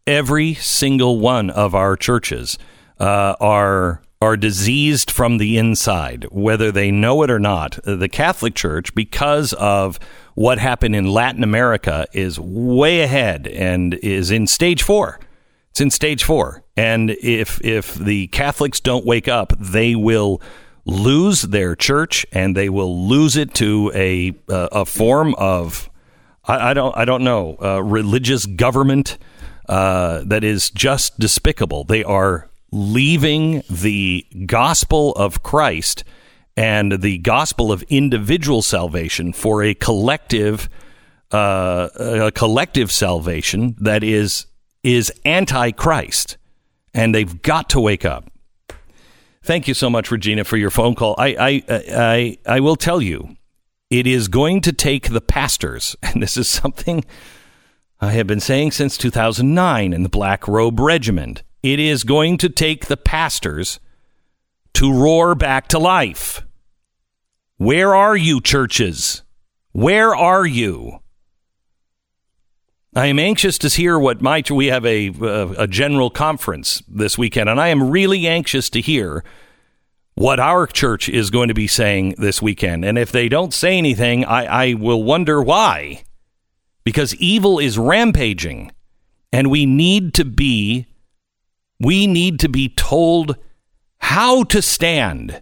[0.08, 2.58] Every single one of our churches
[3.00, 7.78] uh, are are diseased from the inside, whether they know it or not.
[7.84, 10.00] The Catholic Church, because of
[10.34, 15.20] what happened in Latin America, is way ahead and is in stage four.
[15.70, 20.42] It's in stage four, and if if the Catholics don't wake up, they will
[20.86, 25.88] lose their church, and they will lose it to a uh, a form of
[26.46, 29.20] I, I don't I don't know uh, religious government
[29.70, 31.84] uh, that is just despicable.
[31.84, 36.04] They are leaving the gospel of Christ
[36.58, 40.68] and the gospel of individual salvation for a collective
[41.32, 44.46] uh, a collective salvation that is
[44.84, 46.38] is anti-Christ,
[46.94, 48.30] and they've got to wake up.
[49.42, 51.16] Thank you so much, Regina, for your phone call.
[51.18, 53.38] I I I, I will tell you,
[53.90, 57.06] it is going to take the pastors, and this is something
[58.02, 61.42] I have been saying since 2009 in the Black Robe Regiment.
[61.66, 63.80] It is going to take the pastors
[64.76, 66.46] to roar back to life.
[67.58, 69.24] Where are you, churches?
[69.72, 71.00] Where are you?
[72.96, 77.18] I am anxious to hear what my we have a uh, a general conference this
[77.18, 79.24] weekend, and I am really anxious to hear
[80.14, 82.86] what our church is going to be saying this weekend.
[82.86, 86.04] And if they don't say anything, I, I will wonder why,
[86.84, 88.72] because evil is rampaging,
[89.34, 90.86] and we need to be
[91.80, 93.38] we need to be told
[93.98, 95.42] how to stand,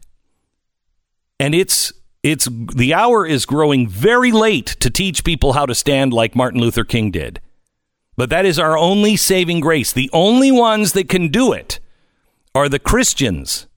[1.39, 1.93] and it's
[2.23, 6.61] it's the hour is growing very late to teach people how to stand like Martin
[6.61, 7.41] Luther King did.
[8.15, 9.91] But that is our only saving grace.
[9.91, 11.79] The only ones that can do it
[12.55, 13.67] are the Christians.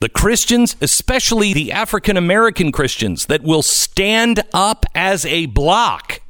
[0.00, 6.22] The Christians, especially the African American Christians, that will stand up as a block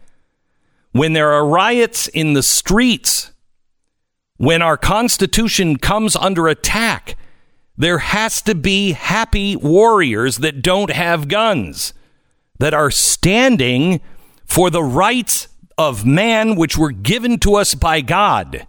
[0.92, 3.30] when there are riots in the streets,
[4.38, 7.16] when our Constitution comes under attack.
[7.76, 11.92] There has to be happy warriors that don't have guns,
[12.58, 14.00] that are standing
[14.44, 18.66] for the rights of man which were given to us by God.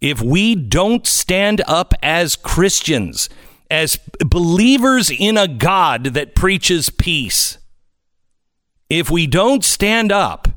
[0.00, 3.30] If we don't stand up as Christians,
[3.70, 7.56] as believers in a God that preaches peace,
[8.90, 10.48] if we don't stand up,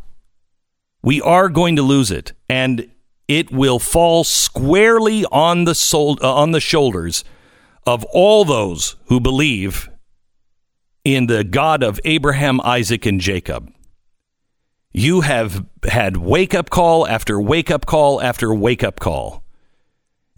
[1.01, 2.33] we are going to lose it.
[2.49, 2.89] And
[3.27, 7.23] it will fall squarely on the sol- uh, on the shoulders
[7.85, 9.89] of all those who believe
[11.03, 13.71] in the God of Abraham, Isaac, and Jacob.
[14.91, 19.43] You have had wake up call after wake up call after wake up call.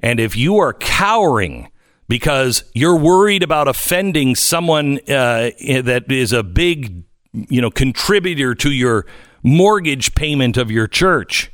[0.01, 1.71] And if you are cowering
[2.07, 8.71] because you're worried about offending someone uh, that is a big, you know, contributor to
[8.71, 9.05] your
[9.43, 11.51] mortgage payment of your church,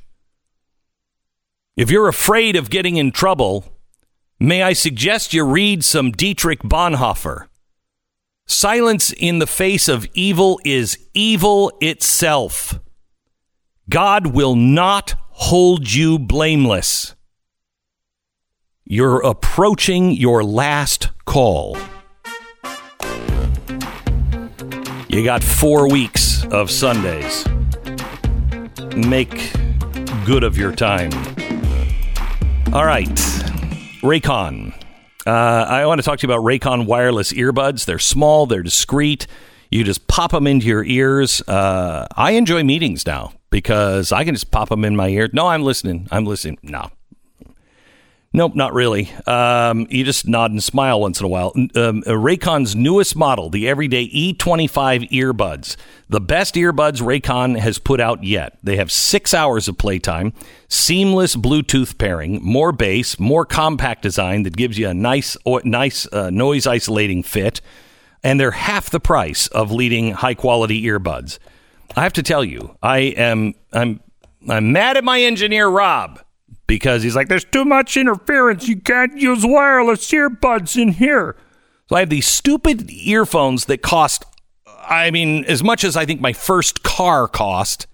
[1.75, 3.75] if you're afraid of getting in trouble,
[4.39, 7.47] May I suggest you read some Dietrich Bonhoeffer?
[8.45, 12.77] Silence in the face of evil is evil itself.
[13.89, 17.15] God will not hold you blameless.
[18.83, 21.77] You're approaching your last call.
[25.07, 27.47] You got four weeks of Sundays.
[28.97, 29.53] Make
[30.25, 31.34] good of your time.
[32.75, 33.07] All right,
[34.03, 34.73] Raycon.
[35.25, 37.85] Uh, I want to talk to you about Raycon wireless earbuds.
[37.85, 39.27] They're small, they're discreet.
[39.71, 41.41] You just pop them into your ears.
[41.47, 45.29] Uh, I enjoy meetings now because I can just pop them in my ear.
[45.31, 46.09] No, I'm listening.
[46.11, 46.57] I'm listening.
[46.63, 46.91] No,
[48.35, 49.09] Nope, not really.
[49.25, 51.53] Um, you just nod and smile once in a while.
[51.55, 55.77] Um, Raycon's newest model, the Everyday E25 earbuds,
[56.09, 58.57] the best earbuds Raycon has put out yet.
[58.61, 60.33] They have six hours of playtime,
[60.67, 66.29] seamless Bluetooth pairing, more bass, more compact design that gives you a nice, nice uh,
[66.29, 67.61] noise isolating fit,
[68.21, 71.39] and they're half the price of leading high quality earbuds.
[71.95, 74.01] I have to tell you, I am I'm
[74.49, 76.19] I'm mad at my engineer Rob
[76.67, 78.67] because he's like, there's too much interference.
[78.67, 81.35] You can't use wireless earbuds in here.
[81.87, 84.25] So I have these stupid earphones that cost,
[84.87, 87.87] I mean, as much as I think my first car cost,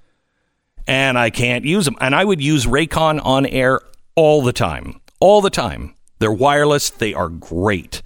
[0.88, 1.98] and I can't use them.
[2.00, 3.82] And I would use Raycon on air
[4.16, 5.02] all the time.
[5.20, 5.94] All the time.
[6.20, 8.02] They're wireless, they are great.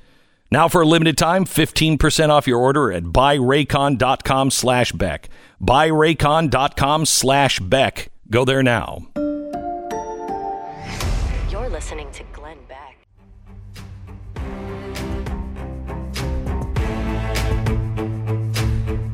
[0.52, 5.30] Now for a limited time, 15% off your order at buyraycon.com slash Beck.
[5.62, 8.10] Buyraycon.com slash Beck.
[8.30, 9.08] Go there now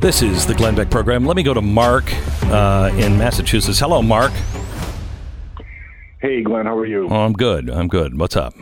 [0.01, 1.25] This is the Glenn Beck program.
[1.25, 2.11] Let me go to Mark
[2.45, 3.77] uh, in Massachusetts.
[3.77, 4.31] Hello, Mark.
[6.19, 6.65] Hey, Glenn.
[6.65, 7.07] How are you?
[7.07, 7.69] Oh, I'm good.
[7.69, 8.17] I'm good.
[8.17, 8.55] What's up?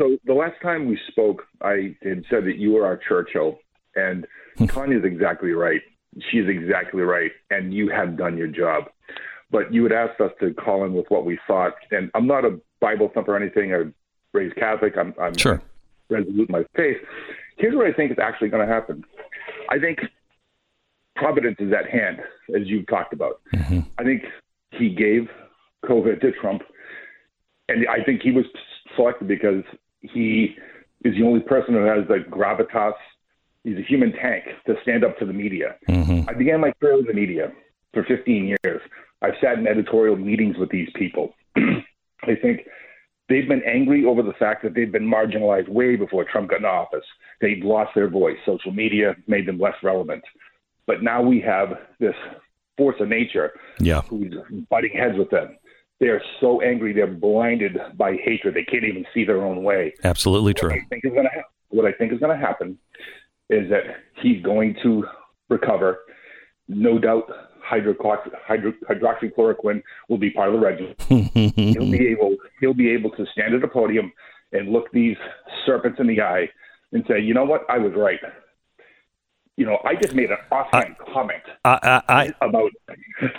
[0.00, 3.58] So the last time we spoke, I had said that you were our Churchill,
[3.94, 4.26] and
[4.68, 5.82] Connie is exactly right.
[6.30, 8.84] She's exactly right, and you have done your job.
[9.50, 12.46] But you had asked us to call in with what we thought, and I'm not
[12.46, 13.74] a Bible thumper or anything.
[13.74, 13.82] I
[14.32, 14.94] raised Catholic.
[14.96, 15.60] I'm, I'm sure.
[16.08, 16.96] resolute in my faith.
[17.58, 19.04] Here's what I think is actually going to happen.
[19.68, 19.98] I think
[21.16, 22.18] providence is at hand,
[22.54, 23.40] as you've talked about.
[23.54, 23.80] Mm-hmm.
[23.98, 24.22] I think
[24.72, 25.28] he gave
[25.84, 26.62] COVID to Trump,
[27.68, 28.44] and I think he was
[28.96, 29.64] selected because
[30.00, 30.56] he
[31.04, 32.92] is the only person who has the gravitas.
[33.64, 35.76] He's a human tank to stand up to the media.
[35.88, 36.28] Mm-hmm.
[36.28, 37.52] I began my career in the media
[37.92, 38.80] for 15 years.
[39.22, 41.34] I've sat in editorial meetings with these people.
[41.56, 42.62] I think
[43.28, 46.64] they've been angry over the fact that they've been marginalized way before Trump got in
[46.64, 47.04] office.
[47.40, 48.36] They've lost their voice.
[48.46, 50.22] Social media made them less relevant.
[50.86, 52.14] But now we have this
[52.76, 54.02] force of nature yeah.
[54.02, 54.34] who's
[54.70, 55.56] butting heads with them.
[56.00, 58.54] They're so angry, they're blinded by hatred.
[58.54, 59.94] They can't even see their own way.
[60.02, 60.70] Absolutely true.
[60.70, 62.78] I think is to happen, what I think is going to happen
[63.50, 63.82] is that
[64.22, 65.04] he's going to
[65.50, 65.98] recover.
[66.68, 67.30] No doubt,
[67.70, 70.94] hydroxychloroquine will be part of the regimen.
[71.34, 74.12] he'll be able he'll be able to stand at a podium
[74.52, 75.16] and look these
[75.66, 76.48] serpents in the eye
[76.92, 78.20] and say, you know what, I was right.
[79.56, 82.70] You know, I just made an offhand I, comment I, I, about.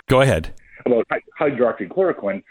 [0.08, 0.54] Go ahead.
[0.86, 1.06] About
[1.40, 2.42] hydroxychloroquine,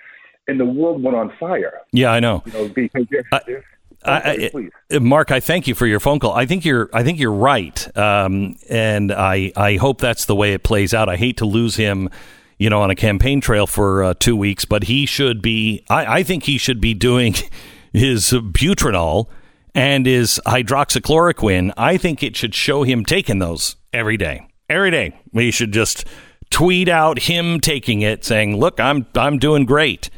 [0.47, 1.79] and the world went on fire.
[1.91, 2.43] Yeah, I know.
[2.45, 3.63] You know, because they're, they're
[4.03, 4.49] I,
[4.91, 6.33] I, Mark, I thank you for your phone call.
[6.33, 10.53] I think you're, I think you're right, um, and I, I hope that's the way
[10.53, 11.07] it plays out.
[11.07, 12.09] I hate to lose him,
[12.57, 15.83] you know, on a campaign trail for uh, two weeks, but he should be.
[15.89, 17.35] I, I think he should be doing
[17.93, 19.27] his Buterol
[19.73, 21.71] and his hydroxychloroquine.
[21.77, 25.19] I think it should show him taking those every day, every day.
[25.31, 26.05] We should just
[26.49, 30.09] tweet out him taking it, saying, "Look, I'm, I'm doing great."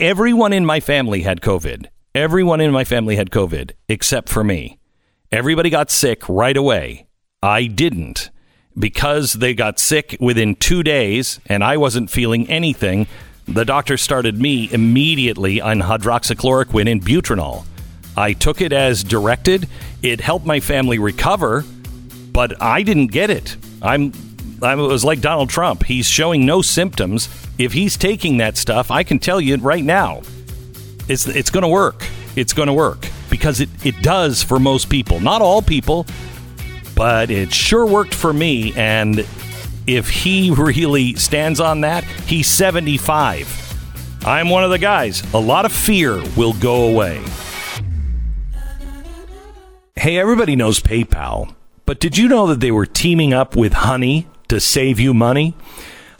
[0.00, 4.78] Everyone in my family had COVID Everyone in my family had COVID except for me.
[5.32, 7.08] Everybody got sick right away.
[7.42, 8.30] I didn't.
[8.78, 13.08] Because they got sick within two days and I wasn't feeling anything,
[13.48, 17.64] the doctor started me immediately on hydroxychloroquine and Buterol.
[18.16, 19.68] I took it as directed.
[20.02, 21.64] It helped my family recover,
[22.32, 23.56] but I didn't get it.
[23.82, 24.12] I'm
[24.62, 25.84] I was like Donald Trump.
[25.84, 27.28] He's showing no symptoms.
[27.58, 30.22] If he's taking that stuff, I can tell you right now,
[31.08, 32.06] it's it's going to work.
[32.36, 35.20] It's going to work because it, it does for most people.
[35.20, 36.06] Not all people,
[36.94, 38.72] but it sure worked for me.
[38.74, 39.26] And
[39.86, 43.62] if he really stands on that, he's 75.
[44.24, 45.22] I'm one of the guys.
[45.34, 47.22] A lot of fear will go away.
[49.96, 51.54] Hey, everybody knows PayPal,
[51.86, 55.54] but did you know that they were teaming up with Honey to save you money?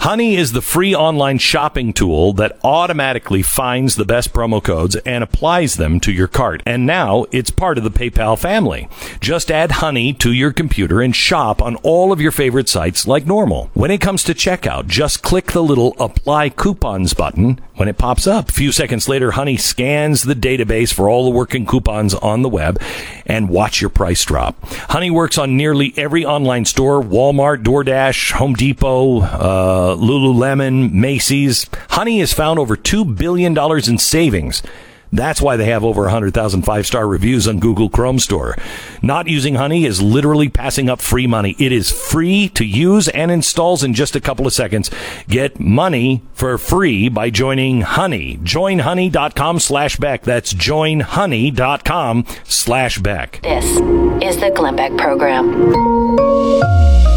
[0.05, 5.25] Honey is the free online shopping tool that automatically finds the best promo codes and
[5.25, 6.63] applies them to your cart.
[6.67, 8.87] And now it's part of the PayPal family.
[9.21, 13.25] Just add Honey to your computer and shop on all of your favorite sites like
[13.25, 13.71] normal.
[13.73, 18.27] When it comes to checkout, just click the little apply coupons button when it pops
[18.27, 18.51] up.
[18.51, 22.51] A few seconds later, Honey scans the database for all the working coupons on the
[22.51, 22.79] web
[23.25, 24.63] and watch your price drop.
[24.91, 31.69] Honey works on nearly every online store Walmart, DoorDash, Home Depot, uh, Lululemon, Macy's.
[31.91, 33.57] Honey has found over $2 billion
[33.89, 34.63] in savings.
[35.15, 38.57] That's why they have over 100,000 five star reviews on Google Chrome Store.
[39.01, 41.55] Not using Honey is literally passing up free money.
[41.61, 44.91] It is free to use and installs in just a couple of seconds.
[45.29, 48.39] Get money for free by joining Honey.
[48.39, 50.23] Joinhoney.com slash Beck.
[50.23, 53.41] That's joinhoney.com slash Beck.
[53.43, 53.65] This
[54.21, 57.14] is the Glenn Beck Program.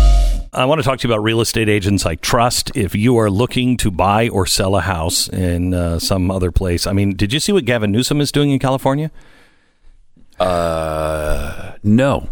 [0.53, 2.75] I want to talk to you about real estate agents I trust.
[2.75, 6.87] If you are looking to buy or sell a house in uh, some other place,
[6.87, 9.11] I mean, did you see what Gavin Newsom is doing in California?
[10.39, 12.29] Uh, no.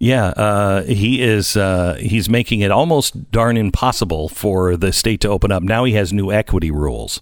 [0.00, 1.56] Yeah, uh, he is.
[1.56, 5.62] Uh, he's making it almost darn impossible for the state to open up.
[5.62, 7.20] Now he has new equity rules.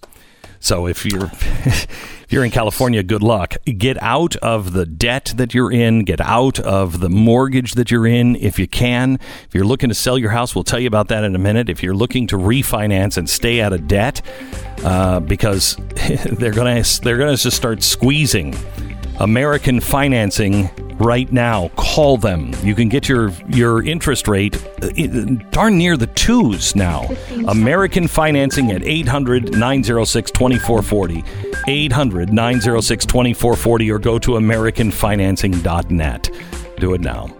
[0.59, 1.31] So if you're
[2.27, 3.55] if you're in California, good luck.
[3.63, 6.03] Get out of the debt that you're in.
[6.03, 9.17] Get out of the mortgage that you're in if you can.
[9.45, 11.69] If you're looking to sell your house, we'll tell you about that in a minute.
[11.69, 14.21] If you're looking to refinance and stay out of debt,
[14.83, 15.77] uh, because
[16.25, 18.53] they're gonna they're gonna just start squeezing
[19.19, 21.69] American financing right now.
[21.75, 22.53] Call them.
[22.63, 24.89] You can get your your interest rate uh,
[25.51, 27.07] darn near the twos now.
[27.47, 31.23] American financing at 800 906 2440.
[31.67, 36.29] 800 906 2440 or go to AmericanFinancing.net.
[36.77, 37.36] Do it now.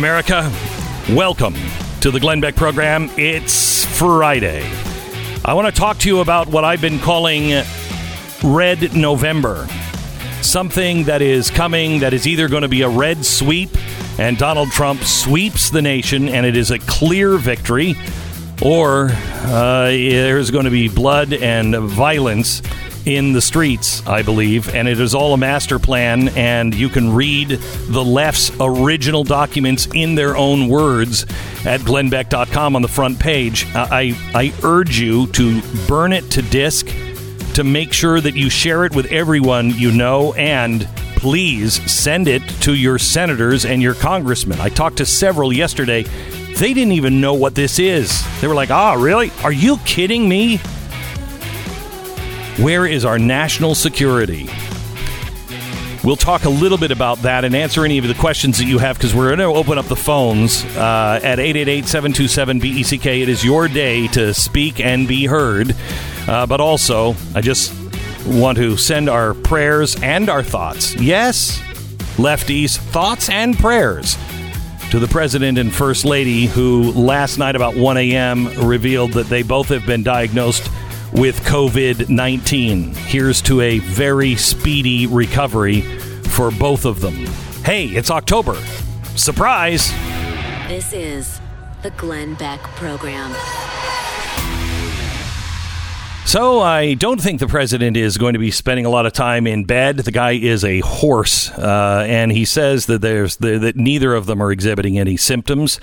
[0.00, 0.50] America.
[1.10, 1.54] Welcome
[2.00, 3.10] to the Glenn Beck program.
[3.18, 4.66] It's Friday.
[5.44, 7.62] I want to talk to you about what I've been calling
[8.42, 9.68] Red November.
[10.40, 13.68] Something that is coming that is either going to be a red sweep
[14.18, 17.94] and Donald Trump sweeps the nation and it is a clear victory,
[18.62, 22.62] or uh, there's going to be blood and violence
[23.16, 27.12] in the streets, I believe, and it is all a master plan, and you can
[27.12, 31.24] read the left's original documents in their own words
[31.64, 33.66] at glennbeck.com on the front page.
[33.74, 36.88] I, I urge you to burn it to disk
[37.54, 42.40] to make sure that you share it with everyone you know and please send it
[42.62, 44.60] to your senators and your congressmen.
[44.60, 46.04] I talked to several yesterday.
[46.56, 48.24] They didn't even know what this is.
[48.40, 49.30] They were like, ah, really?
[49.42, 50.60] Are you kidding me?
[52.60, 54.46] Where is our national security?
[56.04, 58.76] We'll talk a little bit about that and answer any of the questions that you
[58.76, 63.06] have because we're going to open up the phones uh, at 888 727 BECK.
[63.22, 65.74] It is your day to speak and be heard.
[66.28, 67.72] Uh, but also, I just
[68.26, 70.94] want to send our prayers and our thoughts.
[70.96, 71.60] Yes,
[72.18, 74.18] lefties, thoughts and prayers
[74.90, 78.48] to the president and first lady who last night about 1 a.m.
[78.68, 80.70] revealed that they both have been diagnosed
[81.12, 82.94] with COVID 19.
[82.94, 85.82] Here's to a very speedy recovery
[86.30, 87.14] for both of them.
[87.64, 88.54] Hey, it's October.
[89.16, 89.90] Surprise!
[90.68, 91.40] This is
[91.82, 93.34] the Glenn Beck Program.
[96.26, 99.48] So I don't think the president is going to be spending a lot of time
[99.48, 99.96] in bed.
[99.96, 104.40] The guy is a horse, uh, and he says that there's that neither of them
[104.40, 105.80] are exhibiting any symptoms.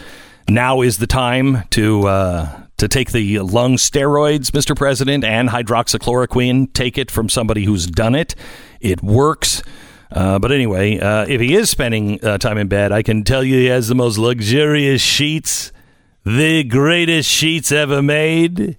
[0.48, 4.76] Now is the time to uh, to take the lung steroids, Mr.
[4.76, 6.72] President, and hydroxychloroquine.
[6.74, 8.36] Take it from somebody who's done it.
[8.80, 9.64] It works.
[10.12, 13.44] Uh, but anyway, uh, if he is spending uh, time in bed, I can tell
[13.44, 15.72] you he has the most luxurious sheets,
[16.26, 18.78] the greatest sheets ever made.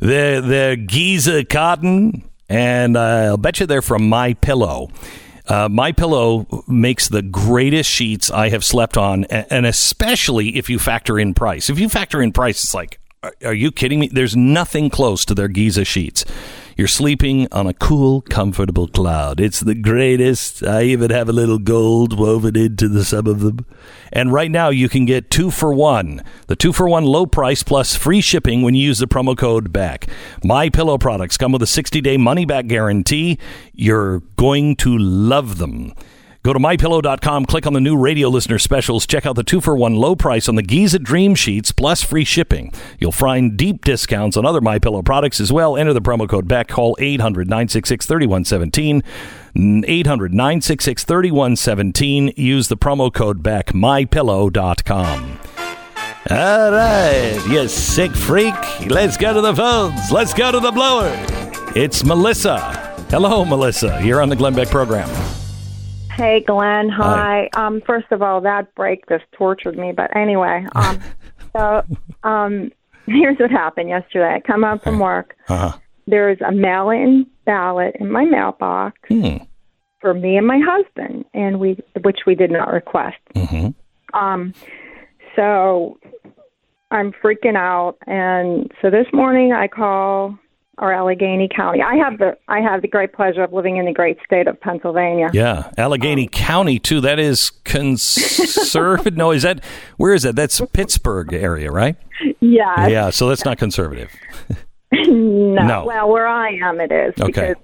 [0.00, 4.90] They're they're Giza cotton, and I'll bet you they're from My Pillow.
[5.46, 10.78] Uh, My Pillow makes the greatest sheets I have slept on, and especially if you
[10.78, 11.70] factor in price.
[11.70, 12.98] If you factor in price, it's like,
[13.44, 14.08] are, you kidding me?
[14.08, 16.24] There's nothing close to their Giza sheets.
[16.76, 19.40] You're sleeping on a cool, comfortable cloud.
[19.40, 20.62] It's the greatest.
[20.62, 23.64] I even have a little gold woven into the some of them.
[24.12, 26.22] And right now, you can get two for one.
[26.48, 29.72] The two for one low price plus free shipping when you use the promo code
[29.72, 30.06] BACK.
[30.44, 33.38] My Pillow products come with a 60 day money back guarantee.
[33.72, 35.94] You're going to love them.
[36.46, 39.76] Go to mypillow.com, click on the new radio listener specials, check out the two for
[39.76, 42.72] one low price on the Giza Dream Sheets plus free shipping.
[43.00, 45.76] You'll find deep discounts on other MyPillow products as well.
[45.76, 46.68] Enter the promo code BACK.
[46.68, 49.02] Call 800 966 3117.
[49.88, 52.32] 800 966 3117.
[52.36, 53.72] Use the promo code BACK.
[53.72, 55.40] MyPillow.com.
[56.30, 58.54] All right, you sick freak.
[58.86, 60.12] Let's go to the phones.
[60.12, 61.10] Let's go to the blower.
[61.74, 62.60] It's Melissa.
[63.10, 64.00] Hello, Melissa.
[64.04, 65.08] You're on the Glenn Beck program.
[66.16, 66.88] Hey, Glenn.
[66.88, 67.48] Hi.
[67.54, 69.92] Um, first of all, that break just tortured me.
[69.92, 71.00] But anyway, um,
[71.54, 71.84] so
[72.24, 72.72] um,
[73.06, 74.34] here's what happened yesterday.
[74.34, 75.36] I come home from work.
[75.48, 75.76] Uh-huh.
[76.06, 79.38] There's a mail-in ballot in my mailbox Hmm.
[80.00, 83.18] for me and my husband, and we, which we did not request.
[83.34, 84.18] Mm-hmm.
[84.18, 84.54] Um,
[85.34, 85.98] so
[86.90, 90.38] I'm freaking out, and so this morning I call
[90.78, 91.80] our Allegheny County.
[91.82, 94.60] I have the I have the great pleasure of living in the great state of
[94.60, 95.28] Pennsylvania.
[95.32, 97.00] Yeah, Allegheny County too.
[97.00, 99.16] That is conservative.
[99.16, 99.64] no, is that
[99.96, 100.36] where is that?
[100.36, 101.96] That's Pittsburgh area, right?
[102.40, 102.88] Yeah.
[102.88, 104.10] Yeah, so that's not conservative.
[104.92, 105.66] no.
[105.66, 105.84] No.
[105.86, 107.26] Well, where I am, it is Okay.
[107.26, 107.56] because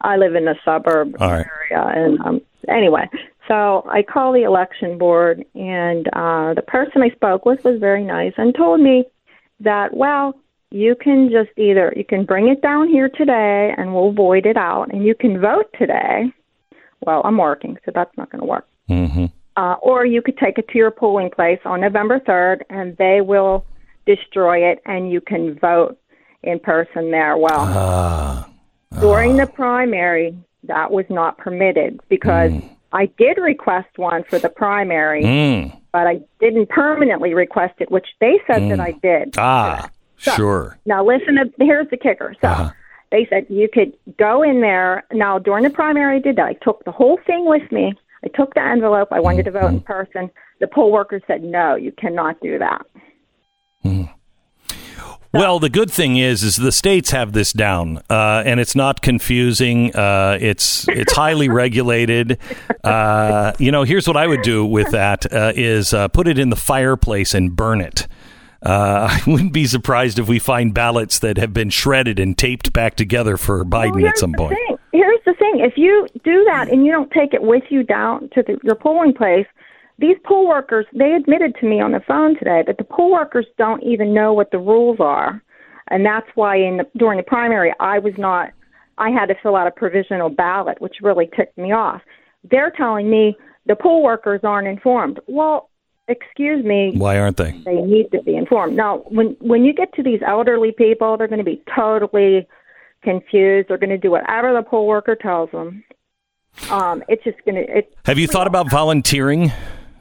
[0.00, 1.46] I live in a suburb All right.
[1.70, 3.08] area, and um, anyway,
[3.48, 8.04] so I call the election board, and uh, the person I spoke with was very
[8.04, 9.04] nice and told me
[9.60, 10.34] that well,
[10.70, 14.56] you can just either you can bring it down here today, and we'll void it
[14.56, 16.32] out, and you can vote today.
[17.00, 18.66] Well, I'm working, so that's not going to work.
[18.90, 19.26] Mm-hmm.
[19.56, 23.20] Uh, or you could take it to your polling place on November 3rd, and they
[23.20, 23.64] will
[24.06, 25.98] destroy it, and you can vote
[26.42, 27.36] in person there.
[27.36, 28.48] Well, Ah.
[29.00, 32.52] during the primary, that was not permitted because
[32.92, 35.72] I did request one for the primary, Mm.
[35.92, 39.34] but I didn't permanently request it, which they said that I did.
[39.38, 39.88] Ah,
[40.18, 40.78] So- sure.
[40.86, 42.34] Now, listen to here's the kicker.
[42.40, 42.70] So
[43.10, 45.04] they said you could go in there.
[45.12, 46.38] Now, during the primary, did.
[46.38, 47.94] I took the whole thing with me.
[48.24, 49.08] I took the envelope.
[49.12, 50.30] I wanted to vote in person.
[50.60, 52.84] The poll workers said, no, you cannot do that.
[55.30, 59.02] Well, the good thing is, is the states have this down, uh, and it's not
[59.02, 59.94] confusing.
[59.94, 62.38] Uh, it's it's highly regulated.
[62.82, 66.38] Uh, you know, here's what I would do with that: uh, is uh, put it
[66.38, 68.08] in the fireplace and burn it.
[68.62, 72.72] Uh, I wouldn't be surprised if we find ballots that have been shredded and taped
[72.72, 74.56] back together for Biden at some point.
[74.56, 74.78] thing.
[74.92, 78.28] Here's the thing: if you do that and you don't take it with you down
[78.34, 79.46] to the, your polling place,
[79.98, 83.46] these poll workers they admitted to me on the phone today that the poll workers
[83.56, 85.42] don't even know what the rules are,
[85.88, 88.50] and that's why in the, during the primary I was not.
[89.00, 92.02] I had to fill out a provisional ballot, which really ticked me off.
[92.50, 93.36] They're telling me
[93.66, 95.20] the poll workers aren't informed.
[95.28, 95.67] Well,
[96.08, 96.92] excuse me.
[96.96, 97.52] Why aren't they?
[97.64, 98.76] They need to be informed.
[98.76, 102.46] Now, when when you get to these elderly people, they're going to be totally
[103.02, 103.68] confused.
[103.68, 105.84] They're going to do whatever the poll worker tells them.
[106.70, 107.78] Um, it's just going to.
[107.78, 109.52] It, Have you thought about volunteering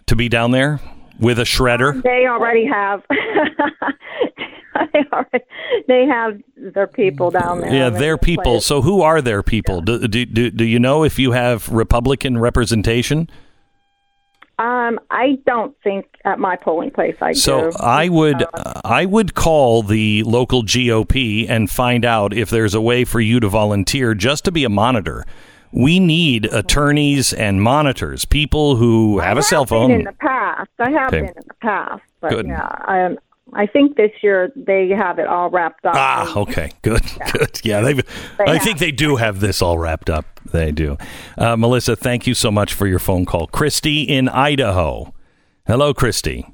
[0.08, 0.80] to be down there
[1.20, 2.02] with a shredder?
[2.02, 3.04] they already have.
[4.94, 5.46] they, already,
[5.88, 7.74] they have their people down there.
[7.74, 8.44] Yeah, their people.
[8.44, 8.66] place.
[8.66, 9.82] So who are their people?
[9.82, 13.30] Do, do, do, do you know if you have Republican representation?
[14.60, 17.78] Um, I don't think at my polling place I So do.
[17.80, 18.44] I would
[18.84, 23.40] I would call the local GOP and find out if there's a way for you
[23.40, 25.26] to volunteer just to be a monitor.
[25.72, 30.70] We need attorneys and monitors, people who have a cell been in the past.
[30.80, 31.20] I have Okay.
[31.22, 32.48] been in the past, but Good.
[32.48, 33.20] yeah, um,
[33.54, 35.96] I think this year they have it all wrapped up.
[35.96, 37.02] Ah, okay, good,
[37.34, 37.62] good.
[37.64, 38.02] Yeah, they.
[38.46, 38.62] I have.
[38.64, 40.26] think they do have this all wrapped up.
[40.52, 40.98] They do.
[41.38, 43.48] Uh, Melissa, thank you so much for your phone call.
[43.48, 45.14] Christy in Idaho.
[45.66, 46.46] Hello, Christy.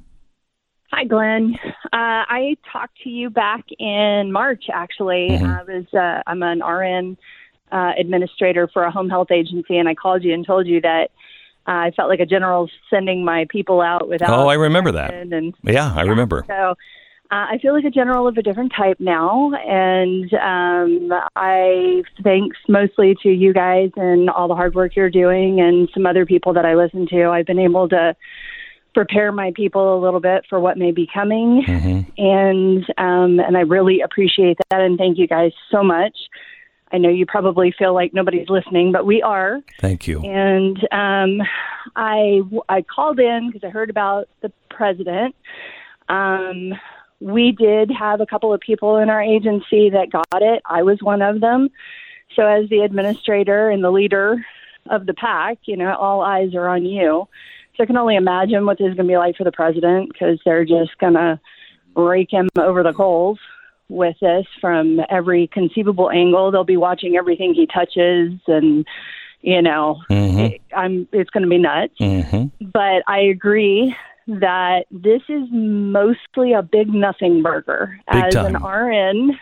[0.92, 1.56] Hi, Glenn.
[1.64, 4.64] Uh, I talked to you back in March.
[4.72, 5.44] Actually, Mm-hmm.
[5.46, 7.16] I was uh, I'm an RN
[7.72, 11.10] uh, administrator for a home health agency, and I called you and told you that
[11.66, 14.30] uh, I felt like a general sending my people out without.
[14.30, 15.14] Oh, I remember that.
[15.14, 16.44] And Yeah, I remember.
[16.46, 16.74] so
[17.30, 22.58] uh, I feel like a general of a different type now, and um, I thanks
[22.68, 26.52] mostly to you guys and all the hard work you're doing, and some other people
[26.52, 27.30] that I listen to.
[27.30, 28.14] I've been able to
[28.94, 31.64] prepare my people a little bit for what may be coming,
[32.18, 36.16] and um, and I really appreciate that, and thank you guys so much.
[36.94, 39.60] I know you probably feel like nobody's listening, but we are.
[39.80, 40.22] Thank you.
[40.22, 41.44] And um,
[41.96, 45.34] I I called in because I heard about the president.
[46.08, 46.72] Um,
[47.18, 50.62] we did have a couple of people in our agency that got it.
[50.66, 51.68] I was one of them.
[52.36, 54.46] So, as the administrator and the leader
[54.88, 57.26] of the pack, you know, all eyes are on you.
[57.76, 60.12] So, I can only imagine what this is going to be like for the president
[60.12, 61.40] because they're just going to
[61.96, 63.40] rake him over the coals
[63.88, 66.50] with this from every conceivable angle.
[66.50, 68.86] They'll be watching everything he touches and
[69.42, 71.92] you know, it, I'm it's going to be nuts.
[72.00, 72.66] Mm-hmm.
[72.72, 73.94] But I agree
[74.26, 77.98] that this is mostly a big nothing burger.
[78.10, 78.56] Big As time.
[78.56, 79.38] an RN,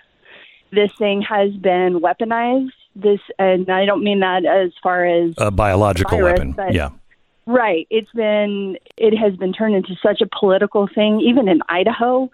[0.72, 2.72] this thing has been weaponized.
[2.96, 6.52] This, and I don't mean that as far as A biological virus, weapon.
[6.52, 6.90] but- Yeah.
[7.46, 7.86] Right.
[7.90, 11.20] It's been it has been turned into such a political thing.
[11.20, 12.30] Even in Idaho,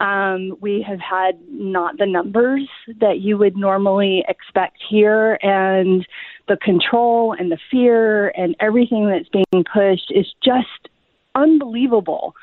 [0.00, 2.68] um, we have had not the numbers
[3.00, 6.06] that you would normally expect here, and
[6.48, 10.88] the control and the fear and everything that's being pushed is just
[11.34, 12.34] unbelievable.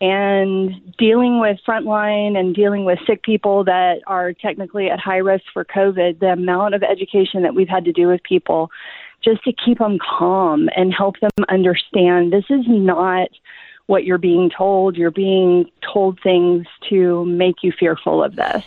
[0.00, 5.44] And dealing with frontline and dealing with sick people that are technically at high risk
[5.52, 8.70] for COVID, the amount of education that we've had to do with people
[9.24, 13.28] just to keep them calm and help them understand this is not
[13.88, 14.96] what you're being told.
[14.96, 18.64] You're being told things to make you fearful of this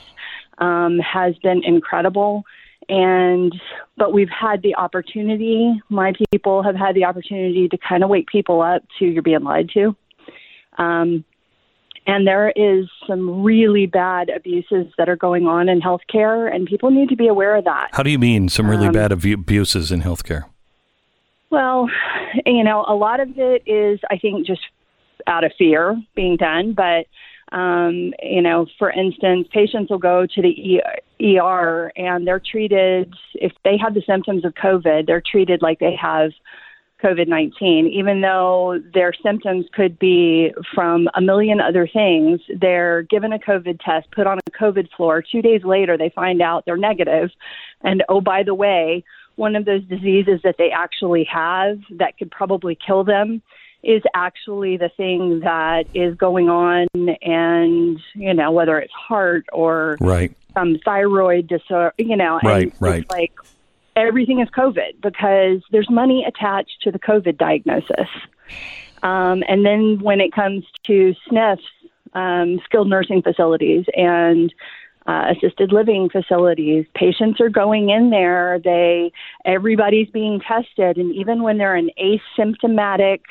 [0.58, 2.44] um, has been incredible.
[2.90, 3.54] And
[3.96, 5.80] but we've had the opportunity.
[5.90, 9.44] My people have had the opportunity to kind of wake people up to you're being
[9.44, 9.96] lied to.
[10.78, 11.24] Um,
[12.08, 16.90] and there is some really bad abuses that are going on in healthcare, and people
[16.90, 17.90] need to be aware of that.
[17.94, 20.46] How do you mean some really Um, bad abu- abuses in healthcare?
[21.52, 21.90] Well,
[22.46, 24.62] you know, a lot of it is, I think, just
[25.28, 26.74] out of fear being done.
[26.74, 27.08] But,
[27.56, 30.82] um, you know, for instance, patients will go to the
[31.40, 35.96] ER and they're treated, if they have the symptoms of COVID, they're treated like they
[35.96, 36.32] have
[37.04, 42.42] COVID 19, even though their symptoms could be from a million other things.
[42.60, 45.24] They're given a COVID test, put on a COVID floor.
[45.24, 47.32] Two days later, they find out they're negative.
[47.82, 49.04] And oh, by the way,
[49.36, 53.42] one of those diseases that they actually have that could probably kill them
[53.84, 56.88] is actually the thing that is going on
[57.22, 60.36] and you know whether it's heart or Right.
[60.54, 63.06] some thyroid disorder you know and Right, it's right.
[63.10, 63.32] like
[63.96, 68.08] everything is covid because there's money attached to the covid diagnosis
[69.04, 71.60] um, and then when it comes to SNFs,
[72.14, 74.54] um, skilled nursing facilities and
[75.08, 78.60] uh, assisted living facilities, patients are going in there.
[78.64, 79.12] They
[79.46, 83.22] everybody's being tested, and even when they're an asymptomatic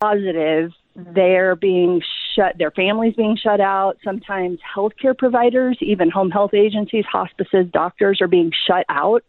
[0.00, 2.02] positive, they're being
[2.34, 2.58] shut.
[2.58, 3.98] Their families being shut out.
[4.04, 9.24] Sometimes healthcare providers, even home health agencies, hospices, doctors are being shut out,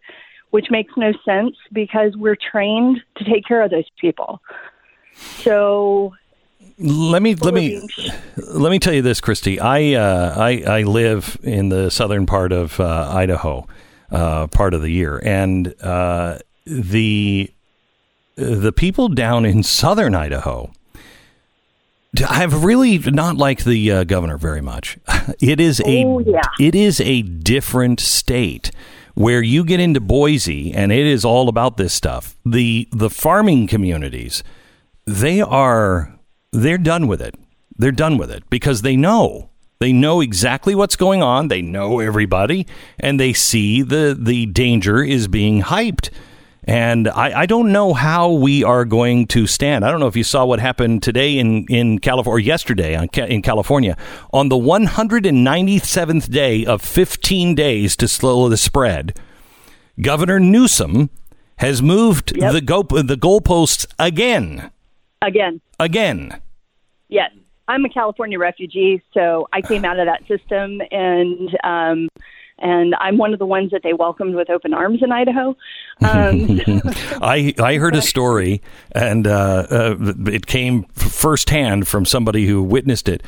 [0.51, 4.41] which makes no sense because we're trained to take care of those people.
[5.14, 6.14] So
[6.78, 7.88] Let me let me
[8.38, 9.59] let me tell you this, Christy.
[9.59, 13.68] I uh, I I live in the southern part of uh, Idaho,
[14.12, 17.51] uh, part of the year, and uh, the
[18.36, 20.72] the people down in southern Idaho
[22.18, 24.98] have really not liked the uh, governor very much.
[25.40, 26.42] It is a Oh, yeah.
[26.60, 28.72] it is a different state
[29.14, 32.36] where you get into Boise and it is all about this stuff.
[32.46, 34.44] The the farming communities,
[35.06, 36.18] they are
[36.52, 37.36] they're done with it.
[37.78, 39.50] They're done with it because they know.
[39.80, 41.48] They know exactly what's going on.
[41.48, 42.66] They know everybody
[43.00, 46.10] and they see the the danger is being hyped.
[46.66, 49.84] And I, I don't know how we are going to stand.
[49.84, 53.07] I don't know if you saw what happened today in, in California, or yesterday on,
[53.07, 53.97] in California.
[54.32, 59.18] On the 197th day of 15 days to slow the spread,
[59.99, 61.09] Governor Newsom
[61.57, 64.72] has moved the, go- the goalposts again.
[65.22, 66.41] again, Again.
[67.09, 67.32] yes,
[67.68, 72.09] I'm a California refugee, so I came out of that system, and um,
[72.62, 75.57] and I'm one of the ones that they welcomed with open arms in Idaho.
[76.01, 76.62] Um,
[77.22, 78.62] I I heard a story,
[78.93, 79.95] and uh, uh,
[80.28, 83.24] it came firsthand from somebody who witnessed it.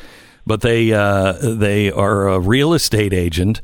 [0.46, 3.60] But they uh, they are a real estate agent,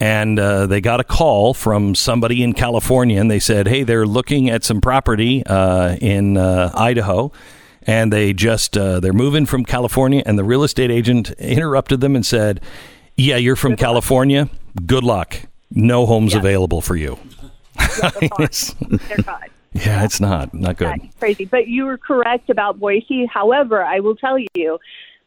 [0.00, 4.06] and uh, they got a call from somebody in California, and they said, "Hey, they're
[4.06, 7.32] looking at some property uh, in uh, Idaho."
[7.84, 12.14] And they just uh, they're moving from California, and the real estate agent interrupted them
[12.14, 12.60] and said,
[13.16, 14.48] "Yeah, you're from California.
[14.86, 15.36] Good luck.
[15.70, 17.18] No homes available for you."
[18.38, 18.74] It's-
[19.08, 19.40] they're gone.
[19.72, 20.88] yeah, it's not not good.
[21.00, 21.44] That's crazy.
[21.46, 23.26] But you were correct about Boise.
[23.26, 24.78] However, I will tell you,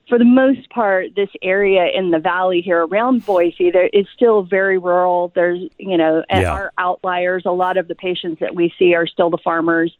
[0.07, 4.43] for the most part, this area in the valley here around Boise, there is still
[4.43, 5.31] very rural.
[5.33, 6.53] There's, you know, and Yeah.
[6.53, 7.43] our outliers.
[7.47, 9.91] A lot of the patients that we see are still the farmers,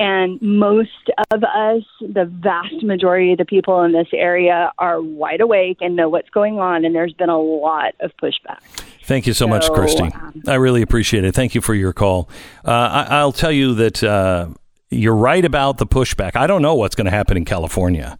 [0.00, 5.40] and most of us, the vast majority of the people in this area, are wide
[5.40, 6.84] awake and know what's going on.
[6.84, 8.58] And there's been a lot of pushback.
[9.04, 10.02] Thank you so, much, So, Christy.
[10.04, 11.34] um, I really appreciate it.
[11.34, 12.28] Thank you for your call.
[12.64, 14.48] Uh, I, I'll tell you that uh,
[14.90, 16.36] you're right about the pushback.
[16.36, 18.18] I don't know what's going to happen in California.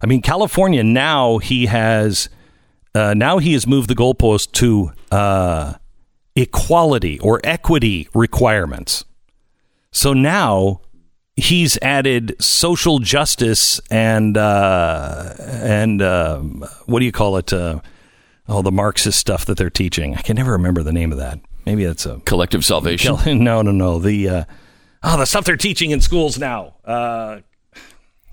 [0.00, 2.28] I mean, California now he has
[2.94, 5.74] uh, now he has moved the goalpost to uh,
[6.36, 9.04] equality or equity requirements.
[9.92, 10.80] So now
[11.36, 17.52] he's added social justice and uh, and um, what do you call it?
[18.48, 20.14] Oh, the Marxist stuff that they're teaching.
[20.14, 21.40] I can never remember the name of that.
[21.64, 23.16] Maybe it's a collective salvation.
[23.44, 23.98] No, no, no.
[23.98, 24.44] The uh,
[25.02, 26.74] oh, the stuff they're teaching in schools now.
[26.84, 27.40] Uh,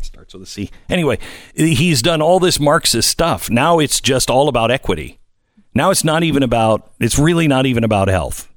[0.01, 0.70] starts with a C.
[0.89, 1.18] Anyway,
[1.55, 3.49] he's done all this Marxist stuff.
[3.49, 5.20] Now it's just all about equity.
[5.74, 6.91] Now it's not even about.
[6.99, 8.49] It's really not even about health.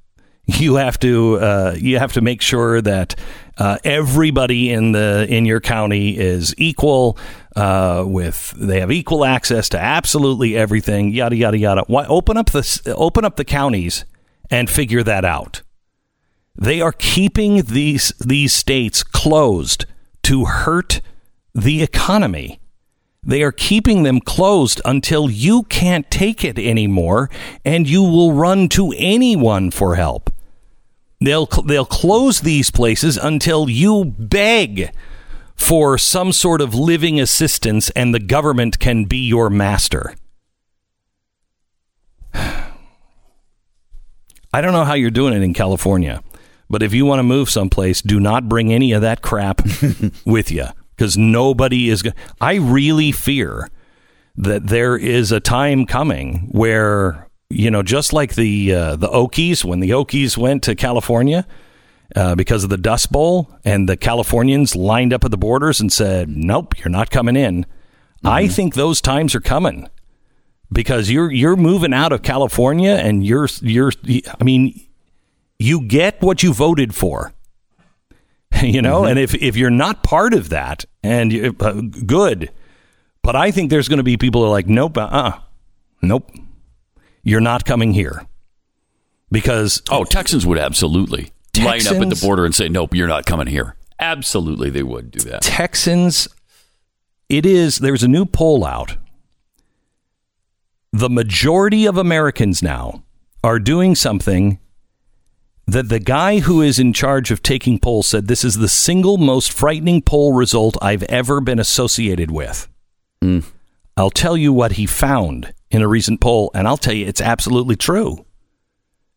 [0.47, 3.15] You have to uh, you have to make sure that
[3.57, 7.19] uh, everybody in the in your county is equal.
[7.55, 11.11] Uh, with they have equal access to absolutely everything.
[11.11, 11.85] Yada yada yada.
[11.87, 14.05] Why open up the open up the counties
[14.51, 15.63] and figure that out?
[16.57, 19.87] They are keeping these these states closed
[20.25, 21.01] to hurt
[21.55, 22.61] the economy.
[23.23, 27.31] They are keeping them closed until you can't take it anymore
[27.65, 30.31] and you will run to anyone for help.
[31.25, 34.93] They'll they'll close these places until you beg
[35.55, 40.15] for some sort of living assistance and the government can be your master.
[42.35, 46.23] I don't know how you're doing it in California,
[46.71, 49.63] but if you want to move someplace, do not bring any of that crap
[50.25, 50.67] with you
[50.97, 52.17] because nobody is going.
[52.41, 53.69] I really fear
[54.37, 59.65] that there is a time coming where you know, just like the uh, the Okies
[59.65, 61.47] when the Okies went to California
[62.17, 65.93] uh, because of the Dust Bowl, and the Californians lined up at the borders and
[65.93, 67.67] said, "Nope, you're not coming in."
[68.25, 69.89] I think those times are coming
[70.73, 73.93] because you're you're moving out of California, and you're you're.
[74.41, 74.81] I mean,
[75.59, 77.33] you get what you voted for.
[78.63, 82.51] you know, and if if you're not part of that, and you, uh, good,
[83.23, 85.39] but I think there's going to be people who are like, nope, uh, uh
[86.03, 86.31] nope,
[87.25, 88.27] you're not coming here
[89.33, 93.27] because oh, Texans would absolutely line up at the border and say, "Nope, you're not
[93.27, 95.43] coming here." Absolutely, they would do that.
[95.43, 96.29] Texans,
[97.29, 98.97] it is, there's a new poll out.
[100.93, 103.03] The majority of Americans now
[103.43, 104.59] are doing something
[105.67, 109.17] that the guy who is in charge of taking polls said this is the single
[109.17, 112.69] most frightening poll result I've ever been associated with.
[113.23, 113.41] Hmm.
[113.97, 117.21] I'll tell you what he found in a recent poll, and I'll tell you it's
[117.21, 118.25] absolutely true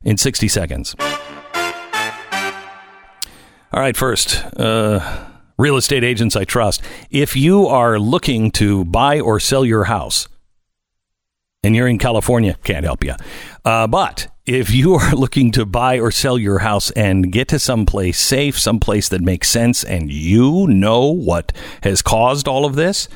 [0.04, 0.96] in 60 seconds.
[3.74, 5.28] All right, first, uh,
[5.58, 6.82] real estate agents I trust.
[7.12, 10.28] If you are looking to buy or sell your house,
[11.64, 13.14] and you're in California, can't help you.
[13.66, 17.60] Uh, but if you are looking to buy or sell your house and get to
[17.60, 21.52] someplace safe, someplace that makes sense, and you know what
[21.84, 23.10] has caused all of this,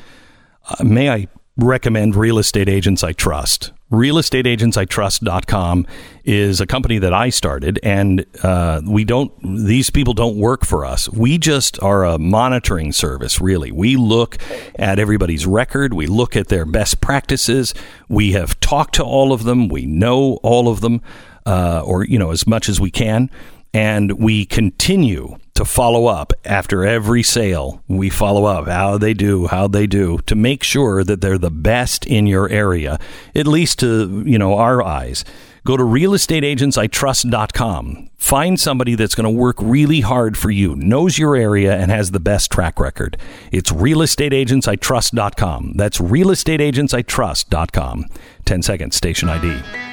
[0.68, 3.72] uh, may I recommend Real Estate Agents I Trust.
[3.90, 5.86] RealestateAgentsITrust.com
[6.24, 9.32] is a company that I started, and uh, we don't.
[9.66, 11.10] These people don't work for us.
[11.10, 13.40] We just are a monitoring service.
[13.40, 14.38] Really, we look
[14.76, 15.92] at everybody's record.
[15.92, 17.74] We look at their best practices.
[18.08, 19.68] We have talked to all of them.
[19.68, 21.02] We know all of them,
[21.44, 23.30] uh, or you know, as much as we can,
[23.74, 27.82] and we continue to follow up after every sale.
[27.88, 31.50] We follow up how they do, how they do to make sure that they're the
[31.50, 32.98] best in your area,
[33.34, 35.24] at least to, you know, our eyes.
[35.64, 38.10] Go to realestateagentsitrust.com.
[38.16, 42.10] Find somebody that's going to work really hard for you, knows your area, and has
[42.10, 43.16] the best track record.
[43.52, 45.74] It's realestateagentsitrust.com.
[45.76, 48.06] That's realestateagentsitrust.com.
[48.44, 49.91] 10 seconds, station ID.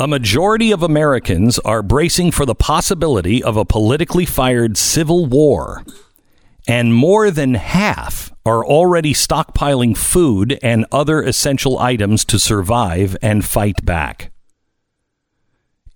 [0.00, 5.82] A majority of Americans are bracing for the possibility of a politically fired civil war,
[6.68, 13.44] and more than half are already stockpiling food and other essential items to survive and
[13.44, 14.30] fight back.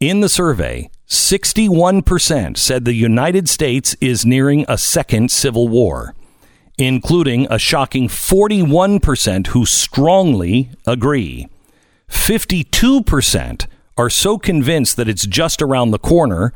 [0.00, 6.16] In the survey, 61% said the United States is nearing a second civil war,
[6.76, 11.46] including a shocking 41% who strongly agree.
[12.08, 13.66] 52%
[13.96, 16.52] are so convinced that it's just around the corner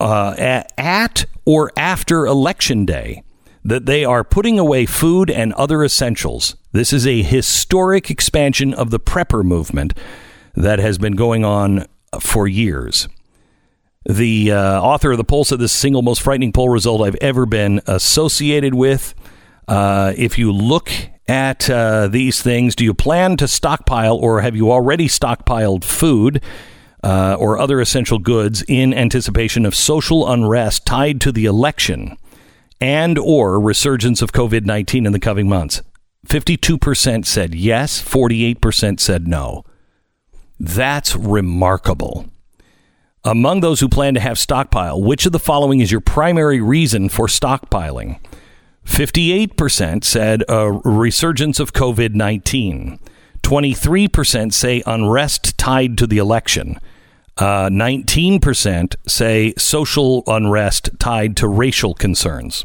[0.00, 3.22] uh, at, or after election day
[3.64, 6.54] that they are putting away food and other essentials.
[6.72, 9.92] This is a historic expansion of the prepper movement
[10.54, 11.86] that has been going on
[12.20, 13.08] for years.
[14.08, 17.44] The uh, author of the poll said this single most frightening poll result I've ever
[17.44, 19.14] been associated with.
[19.66, 20.92] Uh, if you look
[21.28, 26.42] at uh, these things, do you plan to stockpile or have you already stockpiled food?
[27.04, 32.16] Uh, or other essential goods in anticipation of social unrest tied to the election
[32.80, 35.82] and or resurgence of COVID-19 in the coming months.
[36.26, 39.64] 52% said yes, 48% said no.
[40.58, 42.26] That's remarkable.
[43.22, 47.08] Among those who plan to have stockpile, which of the following is your primary reason
[47.08, 48.18] for stockpiling?
[48.86, 52.98] 58% said a resurgence of COVID 19.
[53.42, 56.78] 23% say unrest tied to the election.
[57.36, 62.64] Uh, 19% say social unrest tied to racial concerns.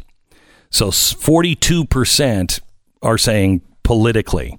[0.70, 2.60] So 42%
[3.02, 4.58] are saying politically.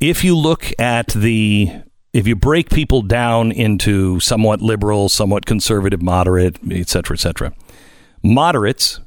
[0.00, 1.70] If you look at the,
[2.12, 7.52] if you break people down into somewhat liberal, somewhat conservative, moderate, et cetera, et cetera,
[8.22, 8.98] moderates,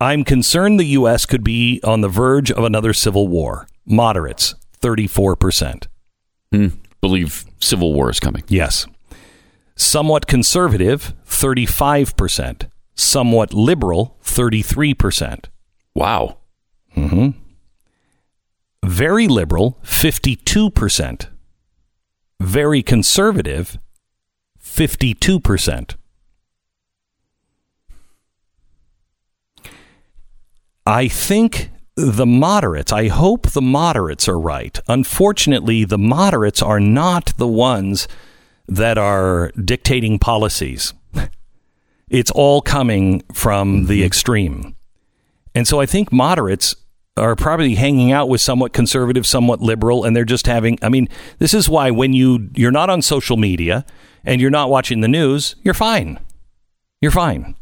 [0.00, 1.26] I'm concerned the U.S.
[1.26, 3.68] could be on the verge of another civil war.
[3.84, 5.86] Moderates, 34%.
[6.52, 6.68] Hmm.
[7.00, 8.42] Believe civil war is coming.
[8.48, 8.86] Yes.
[9.76, 12.68] Somewhat conservative, 35%.
[12.94, 15.46] Somewhat liberal, 33%.
[15.94, 16.38] Wow.
[16.96, 17.38] Mm-hmm.
[18.84, 21.28] Very liberal, 52%.
[22.40, 23.78] Very conservative,
[24.62, 25.94] 52%.
[30.90, 34.76] I think the moderates, I hope the moderates are right.
[34.88, 38.08] Unfortunately, the moderates are not the ones
[38.66, 40.92] that are dictating policies.
[42.08, 44.06] It's all coming from the mm-hmm.
[44.06, 44.76] extreme.
[45.54, 46.74] And so I think moderates
[47.16, 50.76] are probably hanging out with somewhat conservative, somewhat liberal, and they're just having.
[50.82, 53.86] I mean, this is why when you you're not on social media
[54.24, 56.18] and you're not watching the news, you're fine.
[57.00, 57.54] You're fine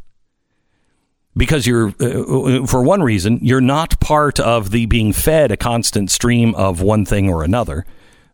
[1.39, 6.11] because you're uh, for one reason you're not part of the being fed a constant
[6.11, 7.87] stream of one thing or another,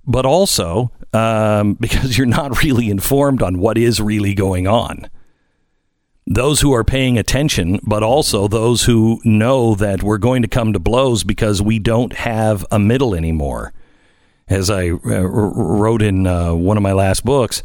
[0.05, 5.09] but also um, because you're not really informed on what is really going on
[6.27, 10.73] those who are paying attention, but also those who know that we're going to come
[10.73, 13.73] to blows because we don't have a middle anymore.
[14.49, 17.63] As I uh, wrote in uh, one of my last books,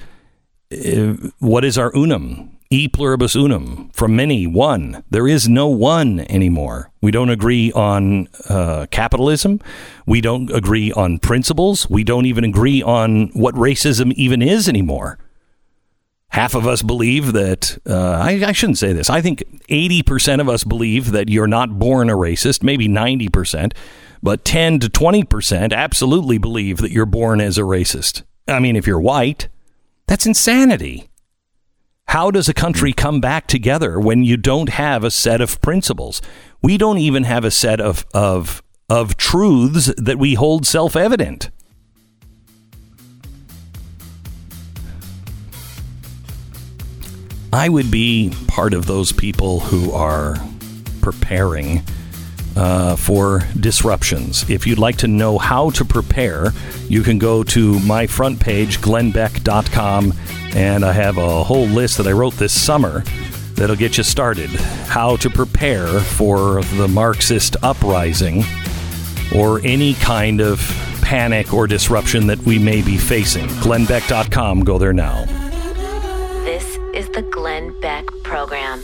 [0.72, 2.58] uh, what is our unum?
[2.72, 3.90] E pluribus unum.
[3.94, 5.04] From many, one.
[5.10, 6.92] There is no one anymore.
[7.02, 9.60] We don't agree on uh, capitalism.
[10.06, 11.90] We don't agree on principles.
[11.90, 15.18] We don't even agree on what racism even is anymore.
[16.28, 19.10] Half of us believe that, uh, I, I, shouldn't say this.
[19.10, 23.74] I think 80% of us believe that you're not born a racist, maybe 90%,
[24.22, 28.22] but 10 to 20% absolutely believe that you're born as a racist.
[28.48, 29.48] I mean, if you're white,
[30.06, 31.09] that's insanity.
[32.10, 36.24] How does a country come back together when you don't have a set of principles?
[36.60, 41.51] We don't even have a set of, of, of truths that we hold self evident.
[47.53, 50.38] I would be part of those people who are
[51.01, 51.84] preparing
[52.56, 54.50] uh, for disruptions.
[54.50, 56.54] If you'd like to know how to prepare,
[56.88, 60.14] you can go to my front page, glennbeck.com,
[60.56, 63.04] and I have a whole list that I wrote this summer
[63.56, 64.50] that'll get you started.
[64.50, 68.43] How to prepare for the Marxist uprising
[69.36, 70.60] or any kind of
[71.02, 73.47] panic or disruption that we may be facing.
[73.47, 75.26] glennbeck.com, go there now
[76.45, 78.82] This is the Glenn Beck Program.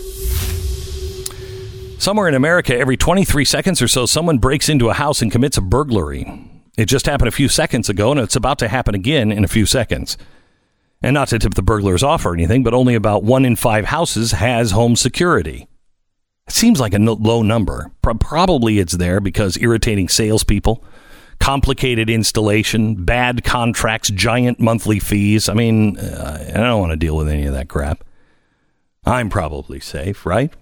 [1.98, 5.58] Somewhere in America, every 23 seconds or so, someone breaks into a house and commits
[5.58, 6.52] a burglary.
[6.78, 9.48] It just happened a few seconds ago, and it's about to happen again in a
[9.48, 10.18] few seconds.
[11.02, 13.86] And not to tip the burglars off or anything, but only about one in five
[13.86, 15.68] houses has home security.
[16.48, 17.91] It seems like a low number.
[18.02, 20.84] Probably it's there because irritating salespeople
[21.39, 25.50] complicated installation, bad contracts, giant monthly fees.
[25.50, 28.04] I mean, uh, I don't want to deal with any of that crap.
[29.06, 30.54] I'm probably safe, right?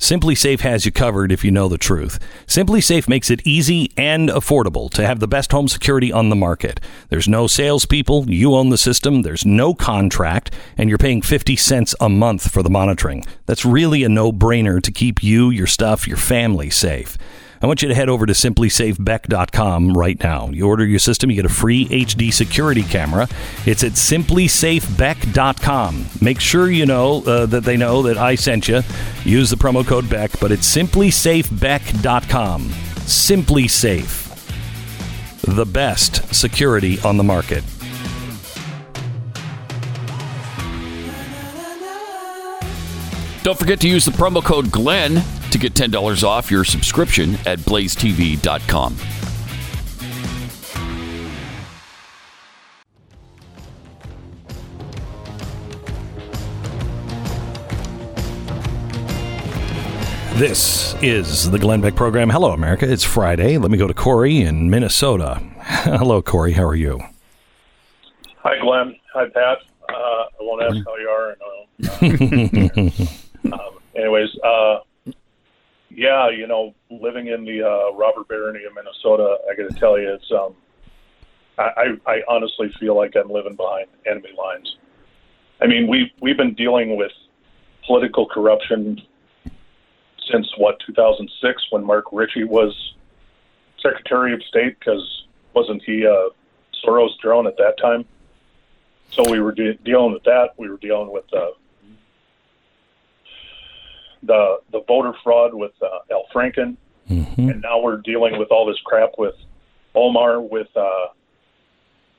[0.00, 2.18] SimpliSafe has you covered if you know the truth.
[2.46, 6.80] SimpliSafe makes it easy and affordable to have the best home security on the market.
[7.10, 11.94] There's no salespeople, you own the system, there's no contract, and you're paying 50 cents
[12.00, 13.26] a month for the monitoring.
[13.44, 17.18] That's really a no brainer to keep you, your stuff, your family safe.
[17.62, 20.48] I want you to head over to simplisafebeck.com right now.
[20.48, 23.28] You order your system, you get a free HD security camera.
[23.66, 26.06] It's at simplisafebeck.com.
[26.22, 28.80] Make sure you know uh, that they know that I sent you.
[29.24, 32.70] Use the promo code BECK, but it's simplisafebeck.com.
[33.06, 34.26] Simply Safe.
[35.42, 37.64] The best security on the market.
[43.42, 47.58] Don't forget to use the promo code Glenn to get $10 off your subscription at
[47.60, 48.96] blazetv.com.
[60.34, 62.30] This is the Glenn Beck program.
[62.30, 62.90] Hello, America.
[62.90, 63.58] It's Friday.
[63.58, 65.34] Let me go to Corey in Minnesota.
[65.60, 66.52] Hello, Corey.
[66.52, 66.98] How are you?
[68.38, 68.96] Hi, Glenn.
[69.12, 69.58] Hi, Pat.
[69.86, 71.36] Uh, I won't ask how you are.
[73.44, 74.80] Um, anyways, uh,
[75.90, 79.98] yeah, you know, living in the uh, robber barony of Minnesota, I got to tell
[79.98, 80.54] you, it's um,
[81.58, 84.76] I, I, I honestly feel like I'm living behind enemy lines.
[85.60, 87.12] I mean, we we've been dealing with
[87.86, 89.02] political corruption
[90.30, 92.94] since what 2006 when Mark Ritchie was
[93.82, 95.24] Secretary of State because
[95.54, 96.30] wasn't he uh,
[96.84, 98.04] Soros drone at that time?
[99.10, 100.50] So we were de- dealing with that.
[100.56, 101.50] We were dealing with uh,
[104.22, 106.76] the the voter fraud with uh, Al Franken,
[107.08, 109.34] and now we're dealing with all this crap with
[109.94, 111.08] Omar with uh,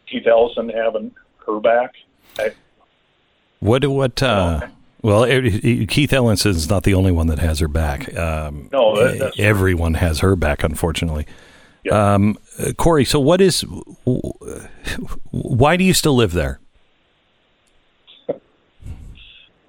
[0.10, 1.12] Keith Ellison having
[1.48, 1.94] her back.
[2.40, 2.52] I,
[3.60, 3.86] What?
[3.88, 4.22] What?
[4.22, 4.68] Uh,
[5.02, 8.14] well, Keith Ellison's not the only one that has her back.
[8.16, 11.26] Um, No, that- everyone has her back, unfortunately.
[11.92, 13.66] Um, uh, Corey, so what is?
[15.32, 16.60] Why do you still live there?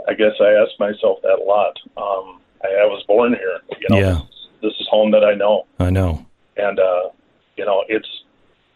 [0.09, 1.76] I guess I ask myself that a lot.
[1.96, 3.61] Um, I, I was born here.
[3.80, 4.20] You know, Yeah.
[4.62, 5.66] this is home that I know.
[5.78, 6.24] I know.
[6.57, 7.09] and uh,
[7.57, 8.09] you know it's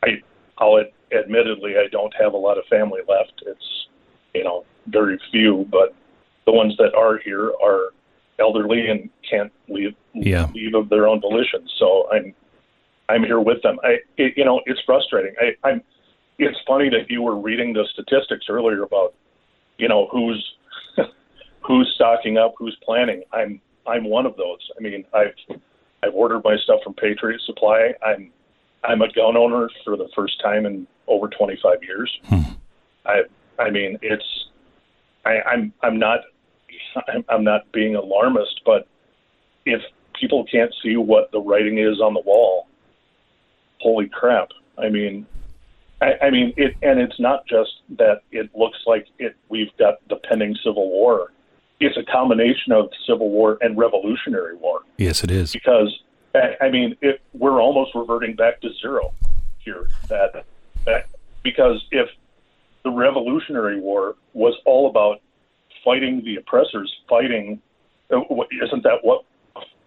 [0.02, 0.22] I
[0.58, 3.42] I'll ad- admittedly I don't have a lot of family left.
[3.46, 3.86] It's
[4.34, 5.94] you know very few, but
[6.46, 7.90] the ones that are here are
[8.38, 10.46] elderly and can't leave Yeah.
[10.54, 11.66] leave of their own volition.
[11.78, 12.34] So I'm
[13.08, 13.78] I'm here with them.
[13.82, 15.34] I it, you know it's frustrating.
[15.40, 15.82] I, I'm
[16.38, 19.14] it's funny that you were reading the statistics earlier about
[19.78, 20.42] you know who's
[21.66, 23.22] who's stocking up, who's planning.
[23.32, 24.58] I'm I'm one of those.
[24.78, 25.58] I mean I've
[26.02, 27.92] I've ordered my stuff from Patriot Supply.
[28.04, 28.30] I'm
[28.84, 32.20] I'm a gun owner for the first time in over 25 years.
[32.26, 32.42] Hmm.
[33.04, 33.22] I
[33.58, 34.46] I mean it's
[35.24, 36.20] I, I'm I'm not
[37.08, 38.86] I'm, I'm not being alarmist, but
[39.64, 39.82] if
[40.18, 42.68] people can't see what the writing is on the wall,
[43.80, 44.48] holy crap!
[44.78, 45.26] I mean,
[46.00, 49.36] I, I mean it, and it's not just that it looks like it.
[49.48, 51.32] We've got the pending civil war.
[51.78, 55.52] It's a combination of civil war and revolutionary war Yes, it is.
[55.52, 55.98] because
[56.34, 59.12] I mean it, we're almost reverting back to zero
[59.58, 59.88] here.
[60.08, 60.44] That,
[60.84, 61.06] that
[61.42, 62.08] because if
[62.84, 65.20] the Revolutionary War was all about
[65.84, 67.60] fighting the oppressors, fighting,
[68.12, 68.20] uh,
[68.62, 69.24] isn't that what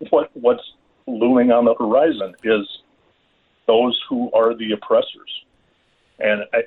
[0.10, 0.74] what what's
[1.08, 2.68] looming on the horizon is
[3.68, 5.32] those who are the oppressors,
[6.20, 6.64] and I.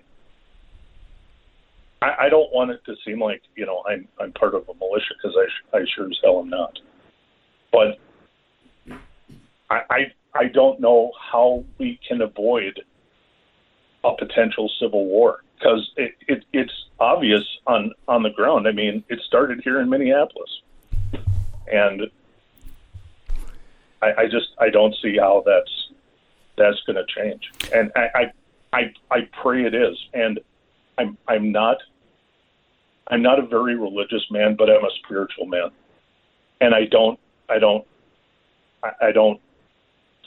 [2.02, 4.74] I I don't want it to seem like you know I'm I'm part of a
[4.74, 6.78] militia because I I sure as hell am not,
[7.70, 7.98] but
[9.70, 12.82] I, I I don't know how we can avoid
[14.04, 18.66] a potential civil war because it, it it's obvious on on the ground.
[18.66, 20.62] I mean, it started here in Minneapolis,
[21.70, 22.10] and
[24.02, 25.92] I, I just I don't see how that's
[26.56, 27.50] that's going to change.
[27.72, 28.32] And I, I
[28.72, 29.96] I I pray it is.
[30.12, 30.40] And
[30.98, 31.78] I'm I'm not
[33.12, 35.68] I'm not a very religious man, but I'm a spiritual man,
[36.62, 37.86] and I don't I don't
[38.82, 39.38] I, don't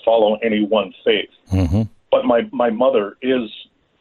[0.06, 1.32] follow any one faith.
[1.52, 1.82] Mm-hmm.
[2.12, 3.50] But my my mother is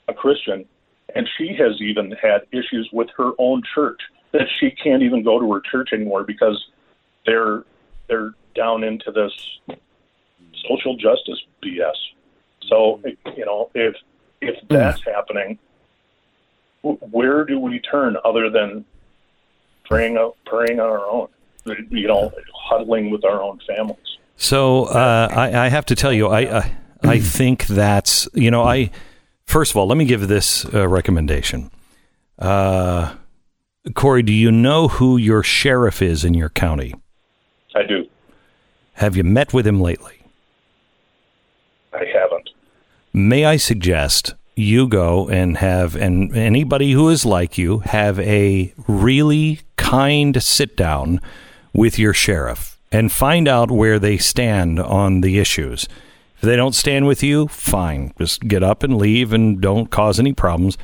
[0.06, 0.66] a Christian,
[1.14, 4.00] and she has even had issues with her own church
[4.32, 6.62] that she can't even go to her church anymore because
[7.24, 7.64] they're
[8.06, 9.32] they're down into this
[10.68, 11.96] social justice BS.
[12.68, 13.00] So
[13.34, 13.96] you know if
[14.42, 15.58] if that's happening,
[16.84, 18.84] where do we turn other than
[19.84, 21.28] praying out, praying on our own?
[21.90, 24.18] You know, huddling with our own families.
[24.36, 28.62] So uh, I, I have to tell you, I, I I think that's you know
[28.62, 28.90] I
[29.46, 31.70] first of all let me give this uh, recommendation.
[32.38, 33.14] Uh,
[33.94, 36.94] Corey, do you know who your sheriff is in your county?
[37.74, 38.08] I do.
[38.94, 40.22] Have you met with him lately?
[41.92, 42.50] I haven't.
[43.12, 48.72] May I suggest you go and have and anybody who is like you have a
[48.86, 51.20] really kind sit down
[51.72, 55.88] with your sheriff and find out where they stand on the issues.
[56.36, 58.12] If they don't stand with you, fine.
[58.18, 60.78] Just get up and leave and don't cause any problems.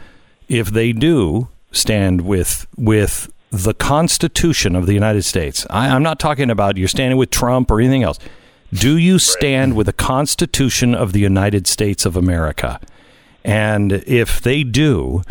[0.49, 6.19] If they do stand with with the Constitution of the United States, I, I'm not
[6.19, 8.19] talking about you're standing with Trump or anything else.
[8.73, 12.81] Do you stand with the Constitution of the United States of America?
[13.45, 15.23] And if they do,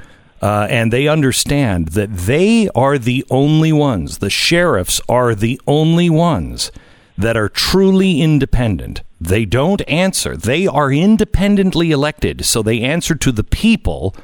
[0.41, 6.09] uh, and they understand that they are the only ones, the sheriffs are the only
[6.09, 6.71] ones
[7.17, 9.03] that are truly independent.
[9.19, 10.37] They don't answer.
[10.37, 14.15] They are independently elected, so they answer to the people,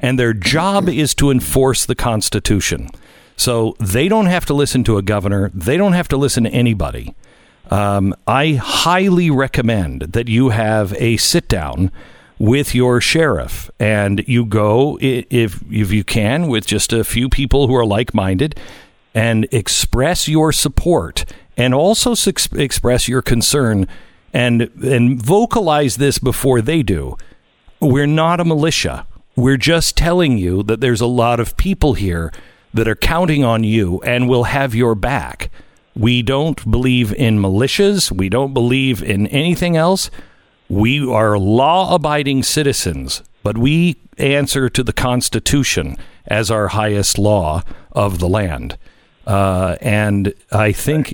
[0.00, 2.88] and their job is to enforce the Constitution.
[3.36, 6.50] So they don't have to listen to a governor, they don't have to listen to
[6.50, 7.14] anybody.
[7.70, 11.92] Um, I highly recommend that you have a sit down
[12.40, 13.70] with your sheriff.
[13.78, 18.58] And you go if if you can with just a few people who are like-minded
[19.14, 21.24] and express your support
[21.56, 23.86] and also s- express your concern
[24.32, 27.16] and and vocalize this before they do.
[27.78, 29.06] We're not a militia.
[29.36, 32.32] We're just telling you that there's a lot of people here
[32.72, 35.50] that are counting on you and will have your back.
[35.94, 38.10] We don't believe in militias.
[38.10, 40.10] We don't believe in anything else
[40.70, 47.62] we are law abiding citizens, but we answer to the Constitution as our highest law
[47.92, 48.78] of the land.
[49.26, 51.12] Uh, and I think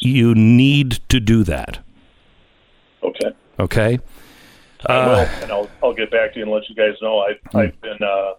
[0.00, 1.78] you need to do that.
[3.02, 3.30] Okay.
[3.58, 3.98] Okay?
[4.86, 7.18] I Uh, will, and I'll I'll get back to you and let you guys know.
[7.18, 7.56] I Hmm.
[7.58, 8.32] I've been uh,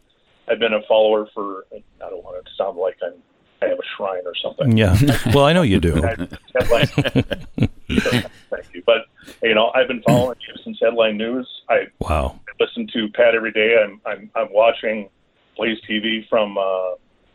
[0.48, 1.66] I've been a follower for.
[1.74, 3.14] I don't want it to sound like I'm
[3.62, 4.78] I have a shrine or something.
[4.78, 4.96] Yeah.
[5.34, 5.94] Well, I know you do.
[5.96, 6.88] Headline.
[7.88, 9.06] Thank you, but
[9.44, 11.48] you know I've been following you since headline news.
[11.70, 12.40] I Wow.
[12.60, 13.76] listen to Pat every day.
[13.84, 15.10] I'm I'm I'm watching
[15.58, 16.62] Blaze TV from uh,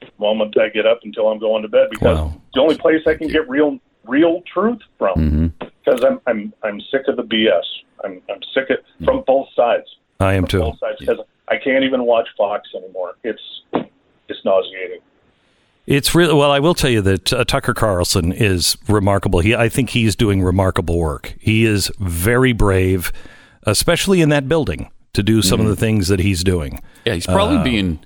[0.01, 2.33] the moment I get up until I'm going to bed because Wow.
[2.35, 5.53] it's the only place I can get real real truth from.
[5.85, 7.63] Because I'm I'm I'm sick of the BS.
[8.05, 9.87] I'm I'm sick of from both sides.
[10.21, 10.61] I am too.
[10.61, 11.19] Both sides because
[11.49, 13.15] I can't even watch Fox anymore.
[13.25, 13.43] It's
[14.29, 15.01] it's nauseating.
[15.87, 16.51] It's really well.
[16.51, 19.41] I will tell you that uh, Tucker Carlson is remarkable.
[19.41, 21.35] He, I think he's doing remarkable work.
[21.39, 23.13] He is very brave,
[23.65, 26.81] especially in that building, to do some of the things that he's doing.
[27.05, 27.99] Yeah, he's probably Uh, being.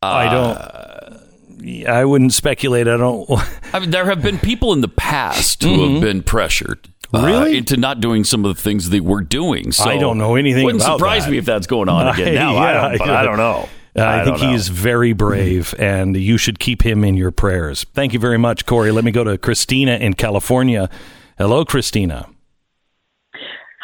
[0.00, 1.86] I don't.
[1.88, 2.86] I wouldn't speculate.
[2.86, 3.28] I don't.
[3.72, 5.92] I mean, there have been people in the past who Mhm.
[5.94, 6.88] have been pressured.
[7.12, 7.56] uh, Really?
[7.56, 9.72] into not doing some of the things they were doing.
[9.72, 11.30] So I don't know anything Wouldn't surprise that.
[11.32, 12.56] me if that's going on again now.
[12.56, 13.68] I don't, I don't know.
[13.96, 14.52] Uh, I, I think don't know.
[14.52, 17.84] he's very brave, and you should keep him in your prayers.
[17.94, 18.92] Thank you very much, Corey.
[18.92, 20.88] Let me go to Christina in California.
[21.38, 22.28] Hello, Christina.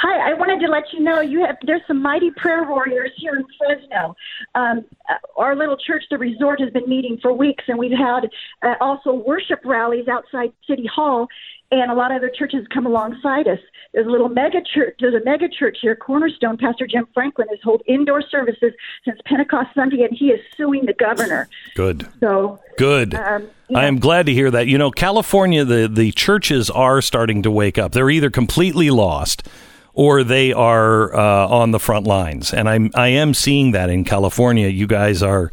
[0.05, 3.37] Hi, I wanted to let you know you have there's some mighty prayer warriors here
[3.37, 4.15] in Fresno.
[4.55, 8.29] Um, uh, our little church, the resort, has been meeting for weeks, and we've had
[8.63, 11.27] uh, also worship rallies outside City Hall,
[11.71, 13.59] and a lot of other churches come alongside us.
[13.93, 14.97] There's a little mega church.
[15.01, 16.57] There's a mega church here, Cornerstone.
[16.59, 18.73] Pastor Jim Franklin has held indoor services
[19.05, 21.49] since Pentecost Sunday, and he is suing the governor.
[21.75, 22.09] Good.
[22.21, 23.15] So Good.
[23.15, 24.67] Um, I am glad to hear that.
[24.67, 27.93] You know, California, the, the churches are starting to wake up.
[27.93, 29.47] They're either completely lost
[29.95, 32.53] or they are uh, on the front lines.
[32.53, 34.69] And I'm, I am seeing that in California.
[34.69, 35.53] You guys are,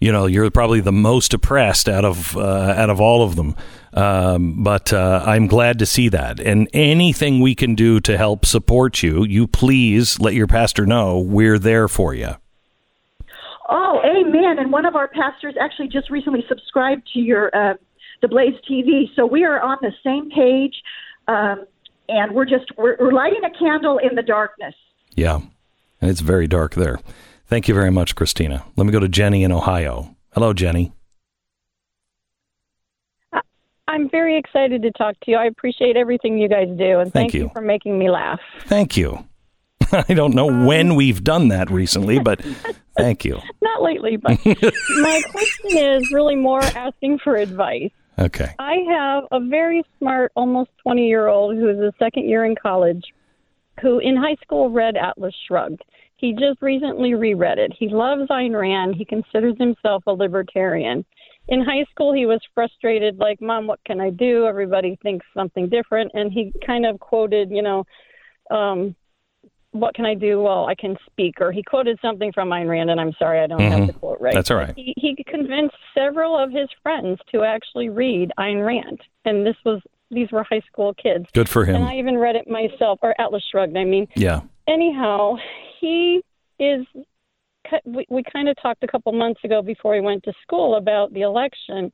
[0.00, 3.54] you know, you're probably the most oppressed out of, uh, out of all of them.
[3.94, 6.40] Um, but uh, I'm glad to see that.
[6.40, 11.20] And anything we can do to help support you, you please let your pastor know
[11.20, 12.30] we're there for you.
[13.68, 14.58] Oh, amen.
[14.58, 17.74] And one of our pastors actually just recently subscribed to your uh,
[18.20, 20.74] the Blaze TV, so we are on the same page,
[21.28, 21.66] um,
[22.08, 24.74] and we're just we're, we're lighting a candle in the darkness.
[25.14, 25.40] Yeah.
[26.00, 26.98] And it's very dark there.
[27.46, 28.64] Thank you very much, Christina.
[28.76, 30.16] Let me go to Jenny in Ohio.
[30.32, 30.92] Hello, Jenny.
[33.94, 35.36] I'm very excited to talk to you.
[35.36, 37.50] I appreciate everything you guys do, and Thank thank, you.
[37.52, 38.40] for making me laugh.
[38.62, 39.24] Thank you.
[39.92, 42.44] I don't know um, when we've done that recently, but
[42.96, 43.40] thank you.
[43.62, 47.92] Not lately, but my question is really more asking for advice.
[48.18, 48.52] Okay.
[48.58, 52.56] I have a very smart, almost 20 year old who is a second year in
[52.60, 53.04] college
[53.80, 55.82] who in high school read Atlas Shrugged.
[56.16, 57.72] He just recently reread it.
[57.76, 58.94] He loves Ayn Rand.
[58.96, 61.04] He considers himself a libertarian.
[61.48, 64.46] In high school, he was frustrated, like, Mom, what can I do?
[64.46, 66.10] Everybody thinks something different.
[66.14, 67.84] And he kind of quoted, you know,
[68.50, 68.94] um,
[69.72, 70.40] what can I do?
[70.40, 71.40] Well, I can speak.
[71.40, 73.86] Or he quoted something from Ayn Rand, and I'm sorry, I don't have Mhm.
[73.88, 74.32] the quote right.
[74.32, 74.72] That's all right.
[74.76, 79.82] He, he convinced several of his friends to actually read Ayn Rand, and this was
[80.10, 81.26] these were high school kids.
[81.32, 81.76] Good for him.
[81.76, 83.76] And I even read it myself, or Atlas Shrugged.
[83.76, 84.42] I mean, Yeah.
[84.68, 85.36] anyhow,
[85.80, 86.22] he
[86.60, 86.86] is.
[87.84, 91.12] We, we kind of talked a couple months ago before he went to school about
[91.12, 91.92] the election,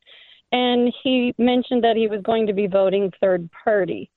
[0.53, 4.11] and he mentioned that he was going to be voting third party.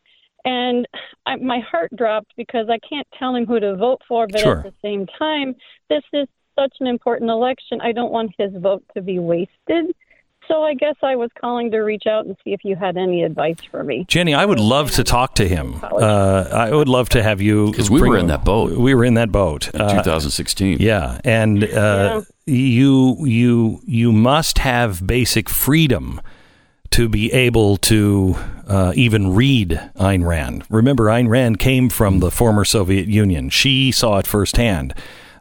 [0.46, 0.88] And
[1.26, 4.58] I, my heart dropped because I can't tell him who to vote for, but Sure.
[4.58, 5.56] at the same time,
[5.90, 6.28] this is
[6.60, 7.80] such an important election.
[7.82, 9.96] I don't want his vote to be wasted.
[10.48, 13.24] So I guess I was calling to reach out and see if you had any
[13.24, 14.06] advice for me.
[14.08, 15.76] Jenny, I would love to talk to him.
[15.84, 18.74] Uh, I would love to have you because we were in that boat.
[18.78, 20.78] We were in that boat, Uh, 2016.
[20.80, 26.20] Yeah, and uh, you you you must have basic freedom
[26.92, 28.36] to be able to
[28.68, 30.64] uh, even read Ayn Rand.
[30.70, 33.50] Remember, Ayn Rand came from the former Soviet Union.
[33.50, 34.94] She saw it firsthand.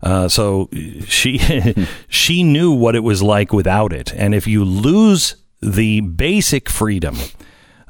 [0.02, 0.68] Uh, so
[1.06, 1.38] she
[2.08, 4.12] she knew what it was like without it.
[4.14, 7.16] And if you lose the basic freedom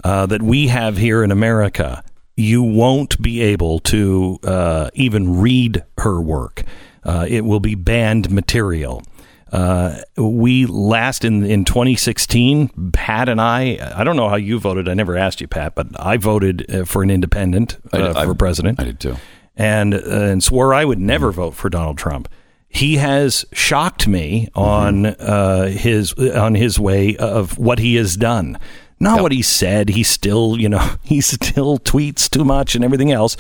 [0.04, 2.04] uh, that we have here in America,
[2.36, 6.64] you won't be able to uh, even read her work.
[7.04, 9.02] Uh, it will be banned material.
[9.50, 13.78] Uh, we last in in 2016, Pat and I.
[13.94, 14.88] I don't know how you voted.
[14.88, 18.34] I never asked you, Pat, but I voted uh, for an independent uh, I- for
[18.34, 18.80] president.
[18.80, 19.16] I did too.
[19.56, 22.28] And uh, and swore I would never vote for Donald Trump.
[22.68, 28.58] He has shocked me on uh, his on his way of what he has done.
[28.98, 29.88] Not what he said.
[29.88, 33.36] He still, you know, he still tweets too much and everything else.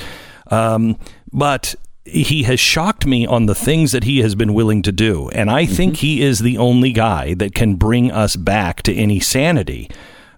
[0.50, 0.98] Um,
[1.32, 1.74] but
[2.04, 5.50] he has shocked me on the things that he has been willing to do, and
[5.50, 9.88] I think he is the only guy that can bring us back to any sanity.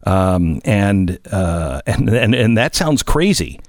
[0.05, 3.61] Um, and, uh, and and and that sounds crazy.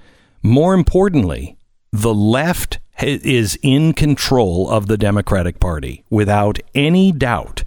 [0.42, 1.55] More importantly,
[2.00, 7.64] the left is in control of the Democratic Party without any doubt.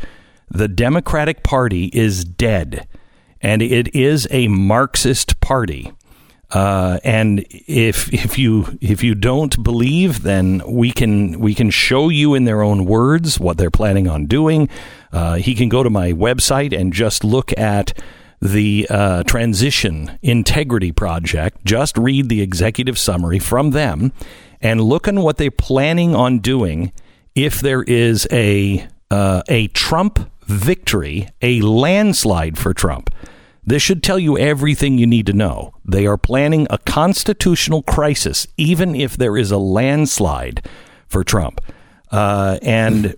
[0.49, 2.88] The Democratic Party is dead,
[3.41, 5.91] and it is a Marxist party.
[6.51, 12.10] Uh, and if if you if you don't believe, then we can we can show
[12.10, 14.68] you in their own words what they're planning on doing.
[15.11, 17.93] Uh, he can go to my website and just look at
[18.41, 21.64] the uh, Transition Integrity Project.
[21.66, 24.14] Just read the executive summary from them
[24.61, 26.91] and look on what they're planning on doing
[27.36, 33.10] if there is a uh, a Trump victory, a landslide for Trump.
[33.66, 35.74] This should tell you everything you need to know.
[35.86, 40.68] They are planning a constitutional crisis, even if there is a landslide
[41.07, 41.61] for Trump.
[42.11, 43.16] Uh, and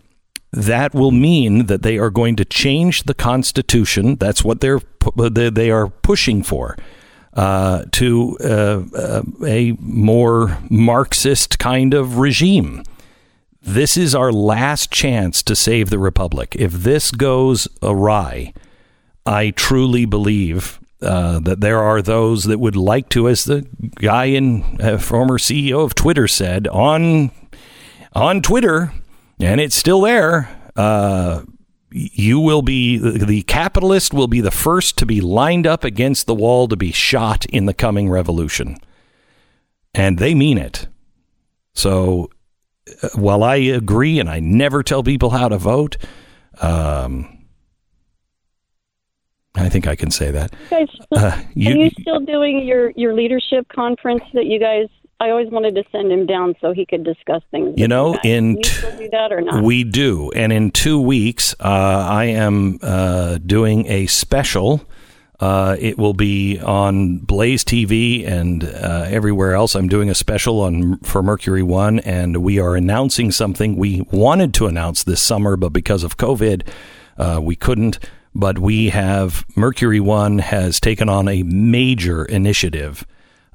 [0.52, 4.16] that will mean that they are going to change the Constitution.
[4.16, 4.82] That's what they're
[5.16, 6.78] they they are pushing for.
[7.34, 12.84] Uh, to uh, uh, a more Marxist kind of regime.
[13.62, 16.58] This is our last chance to save the republic.
[16.60, 18.54] If this goes awry,
[19.26, 23.66] I truly believe uh, that there are those that would like to, as the
[23.96, 27.32] guy in uh, former CEO of Twitter said on
[28.14, 28.92] on Twitter,
[29.42, 30.50] and it's still there.
[30.76, 31.44] Uh,
[31.92, 36.34] you will be the capitalist will be the first to be lined up against the
[36.36, 38.78] wall to be shot in the coming revolution,
[39.94, 40.88] and they mean it.
[41.74, 42.30] So,
[43.04, 45.98] uh, while I agree, and I never tell people how to vote.
[46.62, 47.38] Um,
[49.56, 50.54] I think I can say that.
[50.54, 54.88] You guys, Uh, are you- you still doing your your leadership conference that you guys?
[55.22, 57.76] I always wanted to send him down so he could discuss things.
[57.78, 59.64] You know, in Do you do that or not?
[59.64, 60.32] We do.
[60.32, 61.68] And in two weeks, uh,
[62.10, 64.84] I am uh, doing a special.
[65.40, 69.76] Uh, it will be on Blaze TV and uh, everywhere else.
[69.76, 74.56] I'm doing a special on for Mercury One, and we are announcing something we wanted
[74.56, 76.68] to announce this summer, but because of COVID,
[77.20, 78.00] uh, we couldn't.
[78.34, 83.06] But we have Mercury One has taken on a major initiative,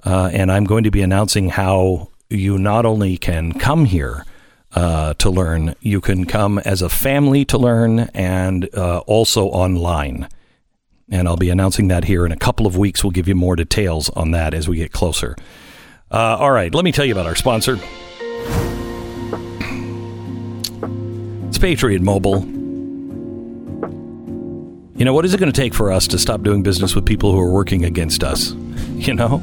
[0.06, 4.24] uh, and I'm going to be announcing how you not only can come here
[4.72, 10.28] uh, to learn, you can come as a family to learn, and uh, also online.
[11.10, 13.02] And I'll be announcing that here in a couple of weeks.
[13.02, 15.36] We'll give you more details on that as we get closer.
[16.10, 17.78] Uh, all right, let me tell you about our sponsor.
[21.48, 22.44] It's Patriot Mobile.
[24.96, 27.04] You know, what is it going to take for us to stop doing business with
[27.04, 28.54] people who are working against us?
[28.96, 29.42] You know?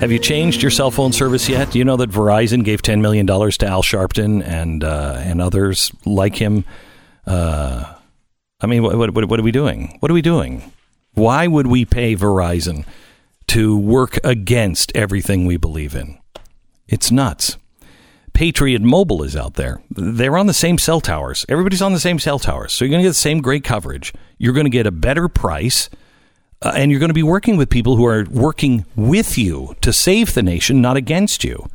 [0.00, 1.72] Have you changed your cell phone service yet?
[1.72, 5.90] Do you know that Verizon gave $10 million to Al Sharpton and, uh, and others
[6.04, 6.64] like him?
[7.26, 7.94] Uh,
[8.60, 9.96] I mean, what, what, what are we doing?
[9.98, 10.70] What are we doing?
[11.14, 12.86] Why would we pay Verizon
[13.48, 16.16] to work against everything we believe in?
[16.86, 17.56] It's nuts.
[18.32, 19.82] Patriot Mobile is out there.
[19.90, 21.44] They're on the same cell towers.
[21.48, 22.72] Everybody's on the same cell towers.
[22.72, 24.14] So you're going to get the same great coverage.
[24.38, 25.90] You're going to get a better price.
[26.60, 29.92] Uh, and you're going to be working with people who are working with you to
[29.92, 31.68] save the nation, not against you.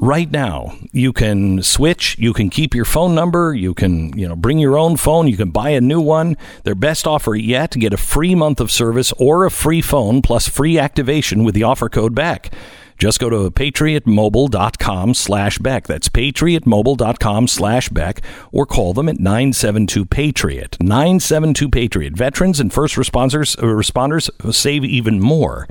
[0.00, 0.72] right now.
[0.92, 4.78] You can switch, you can keep your phone number, you can, you know, bring your
[4.78, 6.36] own phone, you can buy a new one.
[6.64, 10.22] Their best offer yet, to get a free month of service or a free phone
[10.22, 12.52] plus free activation with the offer code Beck.
[13.00, 15.86] Just go to patriotmobile.com slash Beck.
[15.86, 18.20] That's patriotmobile.com slash Beck
[18.52, 20.76] or call them at 972 Patriot.
[20.80, 22.14] 972 Patriot.
[22.14, 25.66] Veterans and first responders, uh, responders save even more.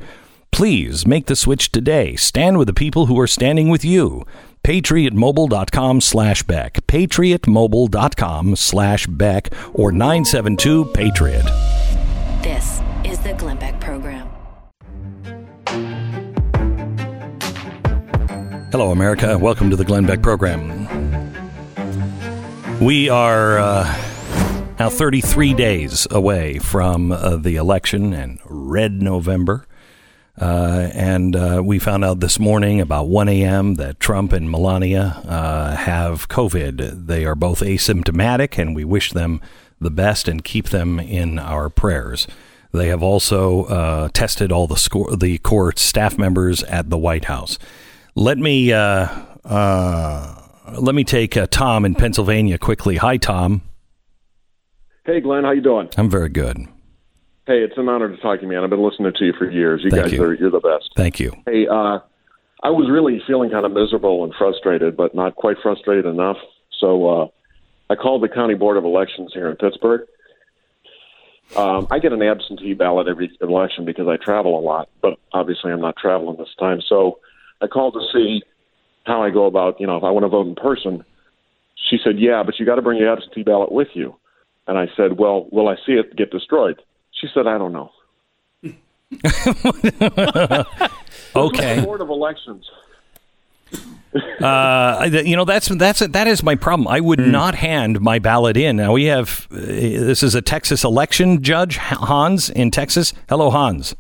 [0.52, 2.16] Please make the switch today.
[2.16, 4.26] Stand with the people who are standing with you.
[4.64, 6.86] PatriotMobile.com slash Beck.
[6.88, 11.46] PatriotMobile.com slash Beck or 972 Patriot.
[18.72, 19.36] Hello, America.
[19.36, 20.62] Welcome to the Glenn Beck program.
[22.80, 23.84] We are uh,
[24.78, 29.66] now 33 days away from uh, the election and red November.
[30.40, 33.74] Uh, and uh, we found out this morning about 1 a.m.
[33.74, 37.08] that Trump and Melania uh, have COVID.
[37.08, 39.42] They are both asymptomatic, and we wish them
[39.82, 42.28] the best and keep them in our prayers.
[42.72, 47.26] They have also uh, tested all the, score, the core staff members at the White
[47.26, 47.58] House.
[48.16, 49.08] Let me uh,
[49.46, 50.36] uh,
[50.80, 52.98] let me take uh, Tom in Pennsylvania quickly.
[52.98, 53.62] Hi, Tom.
[55.06, 55.90] Hey, Glenn, how you doing?
[55.98, 56.58] I'm very good.
[57.48, 58.64] Hey, it's an honor to talk to you, man.
[58.64, 59.82] I've been listening to you for years.
[59.84, 60.24] You Thank guys you.
[60.24, 60.92] are you're the best.
[60.96, 61.34] Thank you.
[61.46, 62.00] Hey, uh,
[62.62, 66.38] I was really feeling kind of miserable and frustrated, but not quite frustrated enough.
[66.80, 67.28] So uh,
[67.90, 70.08] I called the county board of elections here in Pittsburgh.
[71.56, 75.72] Um, I get an absentee ballot every election because I travel a lot, but obviously
[75.72, 76.82] I'm not traveling this time.
[76.88, 77.20] So
[77.62, 78.42] I called to see
[79.06, 81.04] how I go about, you know, if I want to vote in person.
[81.90, 84.16] She said, "Yeah, but you got to bring your absentee ballot with you."
[84.68, 86.82] And I said, "Well, will I see it get destroyed?"
[87.12, 87.92] She said, "I don't know."
[91.36, 91.84] Okay.
[91.84, 92.70] Board of Elections.
[94.42, 96.88] Uh, you know that's that's that is my problem.
[96.88, 98.78] I would not hand my ballot in.
[98.78, 103.14] Now we have uh, this is a Texas election judge Hans in Texas.
[103.28, 103.96] Hello, Hans.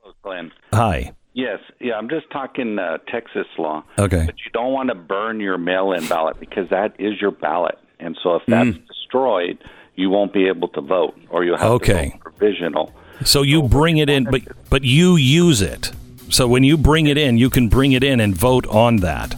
[0.00, 0.52] Hello, Glenn.
[0.72, 1.12] Hi.
[1.32, 3.84] Yes, yeah, I'm just talking uh, Texas law.
[3.98, 4.26] Okay.
[4.26, 8.18] But you don't want to burn your mail-in ballot because that is your ballot, and
[8.22, 9.58] so if that's destroyed,
[9.94, 12.06] you won't be able to vote, or you'll have Okay.
[12.06, 12.92] to vote provisional.
[13.24, 15.92] So you bring it in, but but you use it.
[16.30, 19.34] So when you bring it in, you can bring it in and vote on that.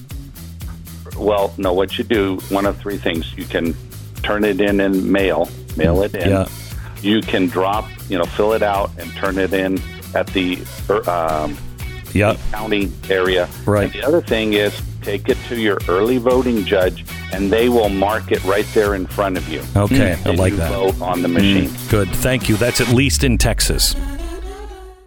[1.16, 3.74] Well, no, what you do, one of three things: you can
[4.23, 6.31] turn it in and mail, mail it in.
[6.31, 6.47] Yeah.
[7.02, 9.78] You can drop, you know, fill it out and turn it in
[10.14, 10.59] at the
[10.89, 11.59] er, um,
[12.14, 12.39] Yep.
[12.51, 13.48] county area.
[13.64, 13.84] Right.
[13.84, 17.89] And the other thing is take it to your early voting judge, and they will
[17.89, 19.62] mark it right there in front of you.
[19.76, 20.70] Okay, I like you that.
[20.70, 21.70] Vote on the machine.
[21.89, 22.09] Good.
[22.09, 22.56] Thank you.
[22.56, 23.94] That's at least in Texas.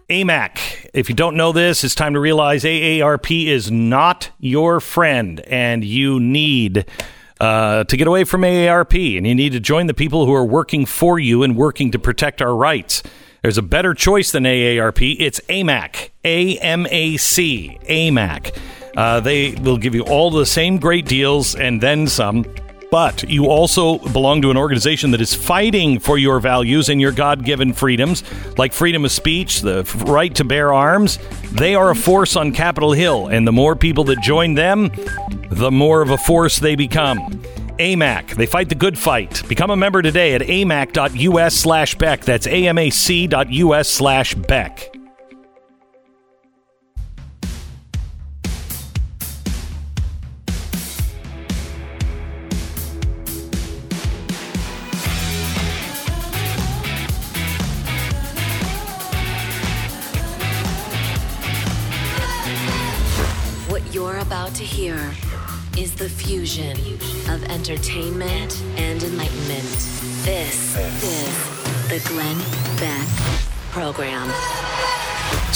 [0.08, 0.88] AMAC.
[0.94, 5.84] If you don't know this, it's time to realize AARP is not your friend, and
[5.84, 6.86] you need
[7.40, 10.44] uh, to get away from AARP, and you need to join the people who are
[10.44, 13.02] working for you and working to protect our rights.
[13.46, 15.18] There's a better choice than AARP.
[15.20, 16.10] It's AMAC.
[16.24, 17.78] A M A C.
[17.82, 18.58] AMAC.
[18.96, 22.44] Uh, they will give you all the same great deals and then some.
[22.90, 27.12] But you also belong to an organization that is fighting for your values and your
[27.12, 28.24] God given freedoms,
[28.58, 31.20] like freedom of speech, the right to bear arms.
[31.52, 34.90] They are a force on Capitol Hill, and the more people that join them,
[35.50, 37.40] the more of a force they become.
[37.78, 39.42] AMAC, they fight the good fight.
[39.48, 42.22] Become a member today at amac.us slash Beck.
[42.22, 44.95] That's amac.us slash Beck.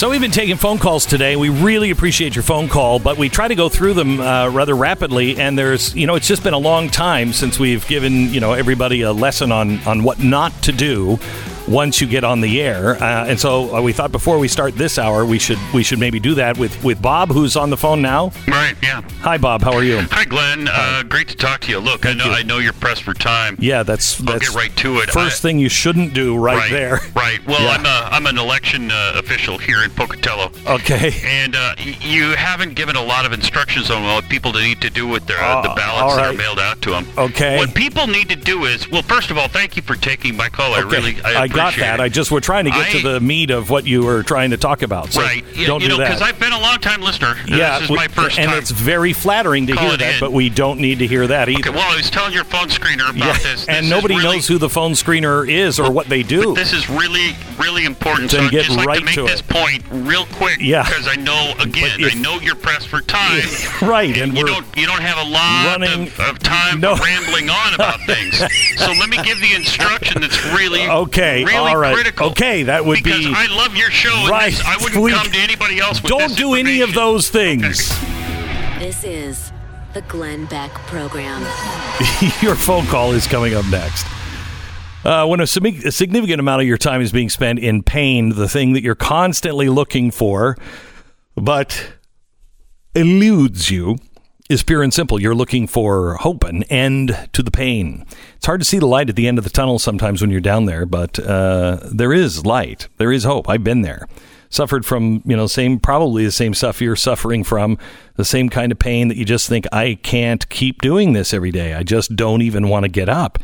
[0.01, 1.37] So we've been taking phone calls today.
[1.37, 4.75] We really appreciate your phone call, but we try to go through them uh, rather
[4.75, 5.37] rapidly.
[5.37, 8.55] And there's, you know, it's just been a long time since we've given, you know,
[8.55, 11.19] everybody a lesson on on what not to do
[11.69, 12.95] once you get on the air.
[13.03, 15.99] Uh, and so uh, we thought before we start this hour, we should we should
[15.99, 18.33] maybe do that with with Bob, who's on the phone now.
[18.49, 19.03] Right, yeah.
[19.21, 19.63] Hi, Bob.
[19.63, 20.01] How are you?
[20.11, 20.69] Hi, Glenn.
[20.71, 21.79] Uh, great to talk to you.
[21.79, 23.57] Look, I know I know you're pressed for time.
[23.59, 25.11] Yeah, that's I'll get right to it.
[25.11, 27.01] First thing you shouldn't do right, there.
[27.15, 27.45] Right.
[27.47, 27.71] Well, Yeah.
[27.71, 30.51] I'm a I'm an election uh, official here in Pocatello.
[30.67, 31.13] Okay.
[31.25, 35.07] And uh, you haven't given a lot of instructions on what people need to do
[35.07, 37.07] with their uh, the Oh, ballots all that are mailed out to them.
[37.19, 37.59] Okay.
[37.59, 40.49] What people need to do is, well, first of all, thank you for taking my
[40.49, 40.75] call.
[40.75, 42.01] I really I I got that.
[42.01, 42.03] it.
[42.03, 44.57] I just we're trying to get to the meat of what you were trying to
[44.57, 45.13] talk about.
[45.13, 45.45] So right.
[45.55, 46.23] You, don't you do know, because.
[46.23, 47.37] I've been a long time listener.
[47.47, 48.59] yeah, This is we- my first and time.
[48.59, 50.21] it's very flattering to hear that, in.
[50.21, 51.61] but we don't need to hear that either.
[51.61, 53.67] Okay, well, I was telling your phone screener about Yeah, this.
[53.67, 56.55] and This is nobody really- knows who the phone screener is or what they do.
[56.55, 58.31] This is really, really important.
[58.31, 59.49] Then so I'd get just like to make to this it.
[59.49, 60.85] point real quick Yeah.
[60.85, 63.43] because I know again, if- I know you're pressed for time.
[63.83, 66.97] right, and you we're don't you don't have a lot running- of, of time No.
[66.97, 68.39] rambling on about things.
[68.77, 71.95] so let me give the instruction that's really Okay, really all right.
[71.95, 72.29] critical.
[72.31, 74.13] Okay, that would because be- I love your show.
[74.15, 74.53] and Right.
[74.53, 76.03] this- I wouldn't We- come to anybody else.
[76.03, 77.89] With don't this do any of those things.
[78.79, 79.53] This is
[79.93, 81.43] the Glenn Beck Program.
[82.41, 84.07] your phone call is coming up next.
[85.05, 85.47] Uh, when a, a
[85.91, 89.69] significant amount of your time is being spent in pain, the thing that you're constantly
[89.69, 90.57] looking for,
[91.37, 91.93] but
[92.95, 93.97] eludes you,
[94.51, 95.23] is pure and simple.
[95.23, 98.05] You're looking for hope, an end to the pain.
[98.35, 100.41] It's hard to see the light at the end of the tunnel sometimes when you're
[100.41, 102.89] down there, but uh, there is light.
[102.97, 103.49] There is hope.
[103.49, 104.09] I've been there.
[104.49, 107.79] Suffered from, you know, same, probably the same stuff you're suffering from,
[108.17, 111.53] the same kind of pain that you just think, I can't keep doing this every
[111.53, 111.75] day.
[111.75, 113.39] I just don't even want to get up.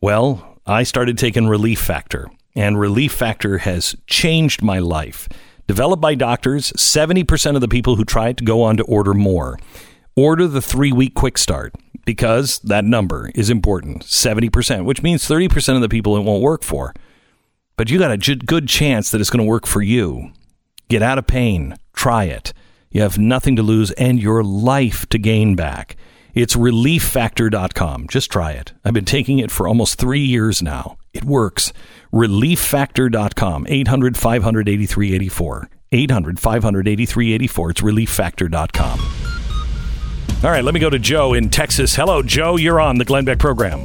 [0.00, 5.28] Well, I started taking Relief Factor, and Relief Factor has changed my life.
[5.66, 9.58] Developed by doctors, 70% of the people who try it go on to order more.
[10.18, 11.74] Order the three week quick start
[12.06, 16.62] because that number is important 70%, which means 30% of the people it won't work
[16.62, 16.94] for.
[17.76, 20.32] But you got a good chance that it's going to work for you.
[20.88, 21.76] Get out of pain.
[21.92, 22.54] Try it.
[22.90, 25.96] You have nothing to lose and your life to gain back.
[26.32, 28.08] It's relieffactor.com.
[28.08, 28.72] Just try it.
[28.86, 30.96] I've been taking it for almost three years now.
[31.12, 31.74] It works.
[32.10, 33.66] Relieffactor.com.
[33.68, 35.68] 800 583 84.
[35.92, 37.70] 800 583 84.
[37.70, 39.35] It's relieffactor.com.
[40.46, 41.96] All right, let me go to Joe in Texas.
[41.96, 42.54] Hello, Joe.
[42.56, 43.82] You're on the Glenn Beck program.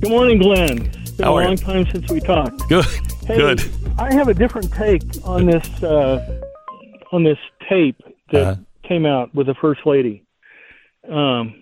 [0.00, 0.86] Good morning, Glenn.
[1.02, 1.56] It's been How a long you?
[1.58, 2.66] time since we talked.
[2.70, 2.86] Good.
[3.26, 3.70] Hey, Good.
[3.98, 6.40] I have a different take on this uh,
[7.12, 7.36] on this
[7.68, 8.00] tape
[8.32, 8.56] that Uh-huh.
[8.82, 10.24] came out with the first lady.
[11.06, 11.54] Um,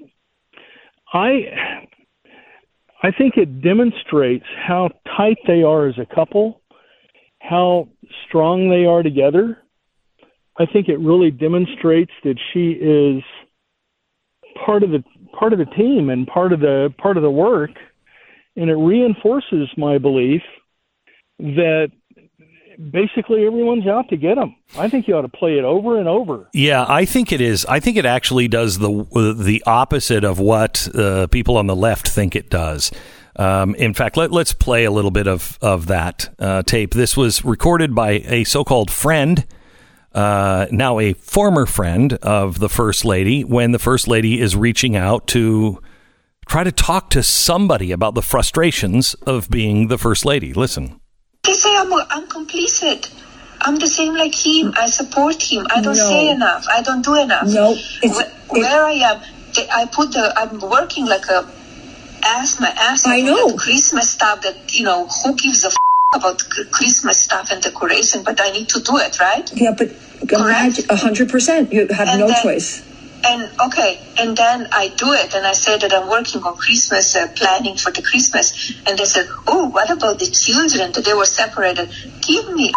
[1.12, 1.48] I
[3.02, 6.60] I think it demonstrates how tight they are as a couple,
[7.40, 7.88] how
[8.28, 9.58] strong they are together.
[10.58, 13.22] I think it really demonstrates that she is
[14.64, 15.04] part of the
[15.38, 17.70] part of the team and part of the part of the work
[18.56, 20.42] and it reinforces my belief
[21.38, 21.90] that
[22.90, 24.54] basically everyone's out to get him.
[24.76, 26.48] I think you ought to play it over and over.
[26.52, 27.64] Yeah, I think it is.
[27.66, 32.08] I think it actually does the the opposite of what uh, people on the left
[32.08, 32.90] think it does.
[33.38, 36.94] Um, in fact, let, let's play a little bit of of that uh, tape.
[36.94, 39.44] This was recorded by a so-called friend,
[40.16, 44.96] uh, now a former friend of the first lady, when the first lady is reaching
[44.96, 45.80] out to
[46.48, 50.52] try to talk to somebody about the frustrations of being the first lady.
[50.54, 51.00] Listen.
[51.44, 53.12] They say I'm, I'm complicit.
[53.60, 54.72] I'm the same like him.
[54.76, 55.66] I support him.
[55.70, 56.08] I don't No.
[56.08, 56.66] say enough.
[56.70, 57.46] I don't do enough.
[57.48, 57.72] No,
[58.02, 58.18] it's-
[58.48, 59.20] Wh- where I am,
[59.72, 60.32] I put the.
[60.38, 61.46] I'm working like a
[62.22, 63.06] ass my ass.
[63.06, 63.54] I know.
[63.56, 64.42] Christmas stuff.
[64.42, 65.76] That you know who gives a f-
[66.14, 69.50] about Christmas stuff and decoration, but I need to do it, right?
[69.54, 69.90] Yeah, but
[70.90, 71.72] a hundred percent.
[71.72, 72.82] You have And no then- choice.
[73.24, 77.16] And okay, and then I do it, and I say that I'm working on Christmas,
[77.16, 80.92] uh, planning for the Christmas, and they said, "Oh, what about the children?
[80.92, 81.90] That they were separated?
[82.20, 82.72] Give me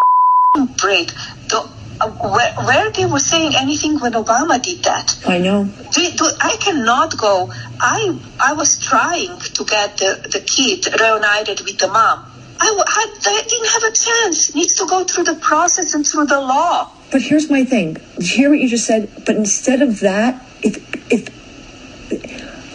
[0.56, 1.12] a break."
[1.50, 1.58] The,
[2.00, 5.14] uh, where, where they were saying anything when Obama did that?
[5.24, 5.66] I know.
[5.66, 7.52] Do, do, I cannot go.
[7.78, 12.26] I I was trying to get the, the kid reunited with the mom.
[12.62, 14.54] I, w- I- I didn't have a chance.
[14.54, 16.90] Needs to go through the process and through the law.
[17.10, 17.96] But here's my thing.
[18.20, 19.10] Hear what you just said.
[19.26, 20.74] But instead of that, if
[21.10, 21.28] if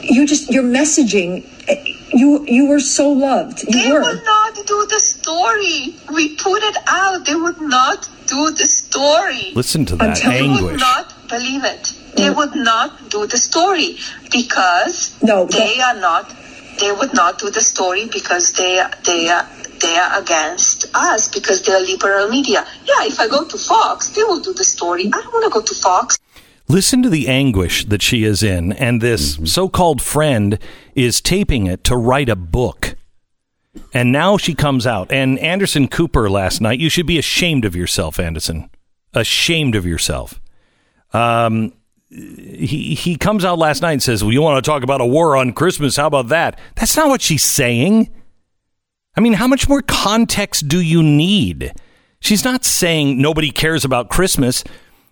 [0.03, 3.63] you just your messaging, eh, you you were so loved.
[3.63, 4.01] You They were.
[4.01, 5.95] would not do the story.
[6.13, 7.25] We put it out.
[7.25, 9.51] They would not do the story.
[9.55, 10.59] Listen to that anguish.
[10.59, 11.93] They would not believe it.
[12.17, 13.97] They would not do the story
[14.31, 16.33] because no, they are not.
[16.79, 19.47] They would not do the story because they they are
[19.79, 22.65] they are against us because they are liberal media.
[22.85, 25.07] Yeah, if I go to Fox, they will do the story.
[25.07, 26.17] I don't want to go to Fox.
[26.67, 30.57] Listen to the anguish that she is in, and this so called friend
[30.95, 32.95] is taping it to write a book.
[33.93, 35.11] And now she comes out.
[35.11, 38.69] And Anderson Cooper last night, you should be ashamed of yourself, Anderson.
[39.13, 40.39] Ashamed of yourself.
[41.13, 41.73] Um,
[42.09, 45.05] he, he comes out last night and says, Well, you want to talk about a
[45.05, 45.97] war on Christmas?
[45.97, 46.59] How about that?
[46.75, 48.09] That's not what she's saying.
[49.17, 51.73] I mean, how much more context do you need?
[52.19, 54.63] She's not saying nobody cares about Christmas.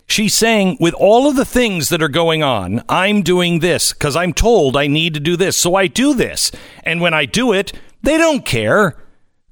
[0.06, 4.16] She's saying, with all of the things that are going on, I'm doing this because
[4.16, 5.56] I'm told I need to do this.
[5.56, 6.52] So I do this.
[6.82, 7.72] And when I do it,
[8.02, 9.02] they don't care.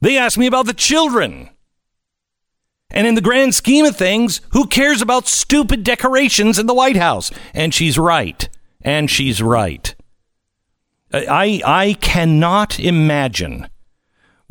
[0.03, 1.49] They ask me about the children.
[2.91, 6.97] And in the grand scheme of things, who cares about stupid decorations in the White
[6.97, 7.31] House?
[7.55, 8.47] And she's right.
[8.83, 9.95] And she's right.
[11.15, 13.69] I, I cannot imagine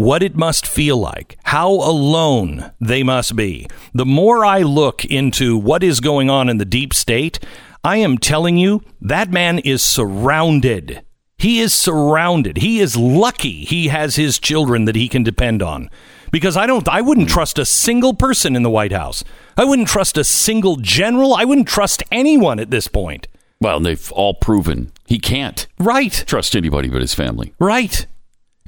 [0.02, 3.68] what it must feel like, how alone they must be.
[3.94, 7.40] The more I look into what is going on in the deep state,
[7.84, 11.03] I am telling you, that man is surrounded.
[11.38, 12.57] He is surrounded.
[12.57, 15.88] He is lucky he has his children that he can depend on.
[16.32, 19.23] Because I don't I wouldn't trust a single person in the White House.
[19.56, 21.36] I wouldn't trust a single general.
[21.36, 23.28] I wouldn't trust anyone at this point.
[23.60, 27.53] Well, they've all proven he can't right trust anybody but his family.
[27.60, 28.07] Right.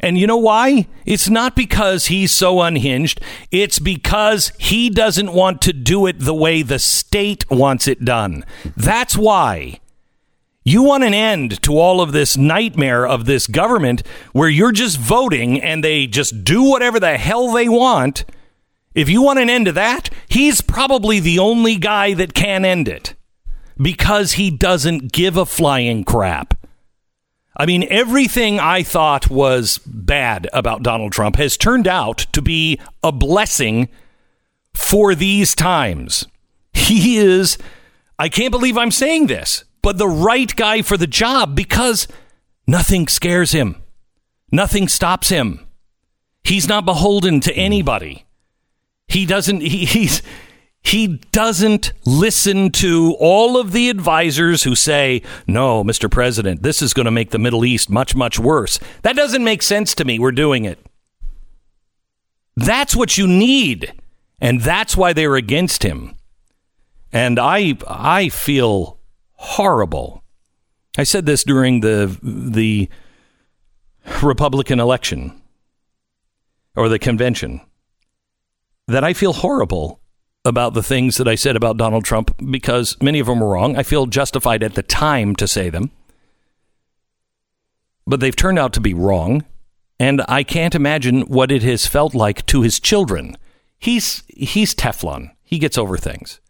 [0.03, 0.89] And you know why?
[1.05, 3.21] It's not because he's so unhinged.
[3.51, 8.43] It's because he doesn't want to do it the way the state wants it done.
[8.75, 9.79] That's why.
[10.65, 14.99] You want an end to all of this nightmare of this government where you're just
[14.99, 18.25] voting and they just do whatever the hell they want.
[18.93, 22.89] If you want an end to that, he's probably the only guy that can end
[22.89, 23.15] it
[23.77, 26.55] because he doesn't give a flying crap.
[27.55, 32.79] I mean, everything I thought was bad about Donald Trump has turned out to be
[33.03, 33.89] a blessing
[34.73, 36.25] for these times.
[36.73, 37.59] He is,
[38.17, 42.07] I can't believe I'm saying this, but the right guy for the job because
[42.65, 43.75] nothing scares him,
[44.51, 45.59] nothing stops him.
[46.43, 47.59] He's not beholden to hmm.
[47.59, 48.25] anybody.
[49.07, 50.23] He doesn't, he, he's,
[50.83, 56.11] he doesn't listen to all of the advisors who say, no, Mr.
[56.11, 58.79] President, this is going to make the Middle East much, much worse.
[59.01, 60.19] That doesn't make sense to me.
[60.19, 60.77] We're doing it.
[62.57, 63.93] That's what you need.
[64.41, 66.15] And that's why they're against him.
[67.13, 68.99] And I, I feel
[69.35, 70.21] horrible.
[70.97, 72.89] I said this during the, the
[74.21, 75.41] Republican election
[76.75, 77.61] or the convention
[78.87, 80.01] that I feel horrible
[80.45, 83.77] about the things that I said about Donald Trump because many of them were wrong.
[83.77, 85.91] I feel justified at the time to say them.
[88.05, 89.45] But they've turned out to be wrong.
[89.99, 93.37] And I can't imagine what it has felt like to his children.
[93.79, 96.41] He's, he's Teflon, he gets over things.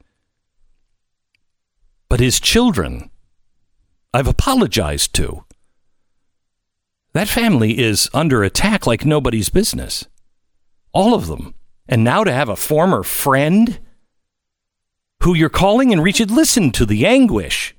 [2.09, 3.11] But his children,
[4.13, 5.45] I've apologized to.
[7.13, 10.07] That family is under attack like nobody's business.
[10.93, 11.53] All of them.
[11.87, 13.79] And now to have a former friend
[15.23, 17.75] who you're calling and reaching, listen to the anguish.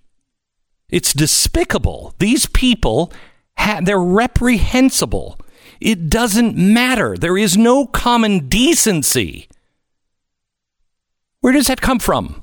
[0.89, 2.15] It's despicable.
[2.19, 3.13] These people,
[3.59, 5.39] ha- they're reprehensible.
[5.81, 7.17] It doesn't matter.
[7.17, 9.49] There is no common decency.
[11.41, 12.43] Where does that come from?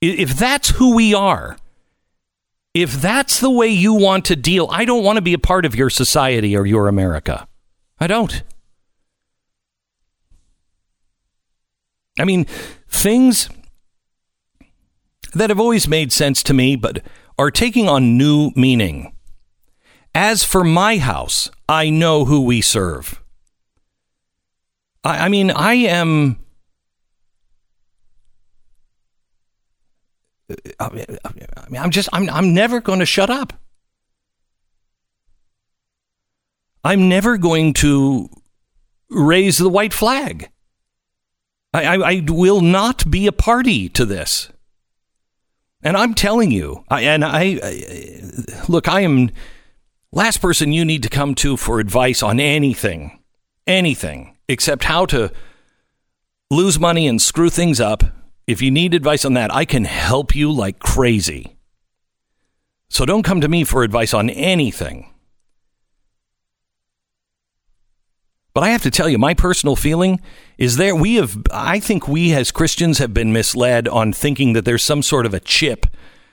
[0.00, 1.58] If that's who we are,
[2.72, 5.64] if that's the way you want to deal, I don't want to be a part
[5.64, 7.46] of your society or your America.
[7.98, 8.42] I don't.
[12.20, 12.44] I mean,
[12.88, 13.48] things
[15.34, 17.02] that have always made sense to me, but
[17.38, 19.14] are taking on new meaning.
[20.14, 23.22] As for my house, I know who we serve.
[25.04, 26.38] I, I mean, I am.
[30.50, 33.52] Uh, I mean, I'm just, I'm, I'm never going to shut up.
[36.82, 38.28] I'm never going to
[39.10, 40.50] raise the white flag.
[41.72, 44.48] I, I, I will not be a party to this.
[45.82, 48.20] And I'm telling you, I, and I, I,
[48.68, 49.30] look, I am
[50.12, 53.22] last person you need to come to for advice on anything,
[53.66, 55.32] anything except how to
[56.50, 58.02] lose money and screw things up.
[58.46, 61.56] If you need advice on that, I can help you like crazy.
[62.88, 65.14] So don't come to me for advice on anything.
[68.60, 70.20] But I have to tell you, my personal feeling
[70.58, 74.66] is there we have I think we as Christians have been misled on thinking that
[74.66, 75.86] there's some sort of a chip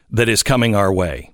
[0.10, 1.32] that is coming our way.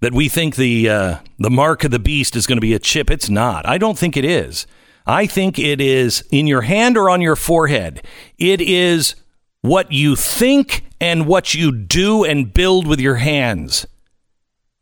[0.00, 2.78] That we think the uh, the mark of the beast is going to be a
[2.78, 3.10] chip.
[3.10, 3.66] It's not.
[3.68, 4.68] I don't think it is.
[5.04, 8.06] I think it is in your hand or on your forehead.
[8.38, 9.16] It is
[9.62, 13.84] what you think and what you do and build with your hands.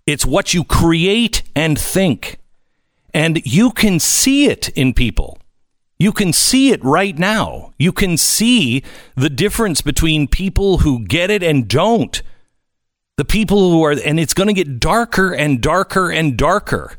[0.07, 2.39] It's what you create and think.
[3.15, 5.39] And you can see it in people.
[5.99, 7.73] You can see it right now.
[7.79, 8.83] You can see
[9.15, 12.21] the difference between people who get it and don't.
[13.17, 16.97] The people who are, and it's going to get darker and darker and darker.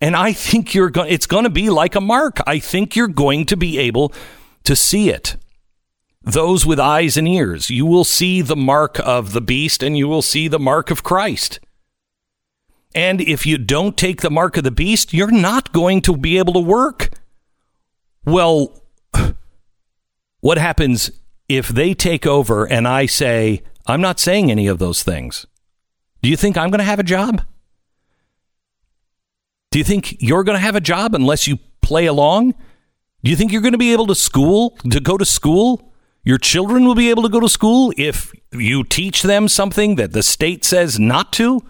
[0.00, 2.38] And I think you're going, it's going to be like a mark.
[2.46, 4.12] I think you're going to be able
[4.64, 5.36] to see it.
[6.22, 10.08] Those with eyes and ears, you will see the mark of the beast and you
[10.08, 11.60] will see the mark of Christ.
[12.94, 16.38] And if you don't take the mark of the beast, you're not going to be
[16.38, 17.10] able to work.
[18.24, 18.82] Well,
[20.40, 21.10] what happens
[21.48, 25.46] if they take over and I say, I'm not saying any of those things?
[26.22, 27.42] Do you think I'm going to have a job?
[29.70, 32.54] Do you think you're going to have a job unless you play along?
[33.24, 35.92] Do you think you're going to be able to school to go to school?
[36.22, 40.12] Your children will be able to go to school if you teach them something that
[40.12, 41.60] the state says not to?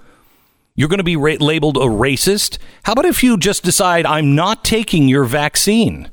[0.76, 2.58] You're going to be ra- labeled a racist?
[2.82, 6.10] How about if you just decide I'm not taking your vaccine?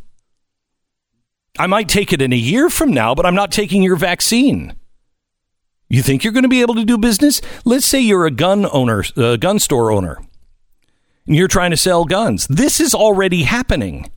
[1.57, 4.75] I might take it in a year from now, but I'm not taking your vaccine.
[5.89, 7.41] You think you're going to be able to do business?
[7.65, 10.21] Let's say you're a gun owner, a gun store owner,
[11.27, 12.47] and you're trying to sell guns.
[12.47, 14.09] This is already happening.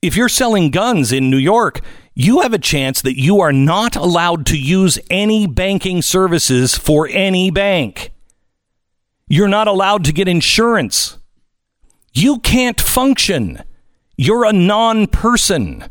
[0.00, 1.80] If you're selling guns in New York,
[2.14, 7.06] you have a chance that you are not allowed to use any banking services for
[7.10, 8.12] any bank.
[9.32, 11.16] You're not allowed to get insurance.
[12.12, 13.62] You can't function.
[14.16, 15.84] You're a non person.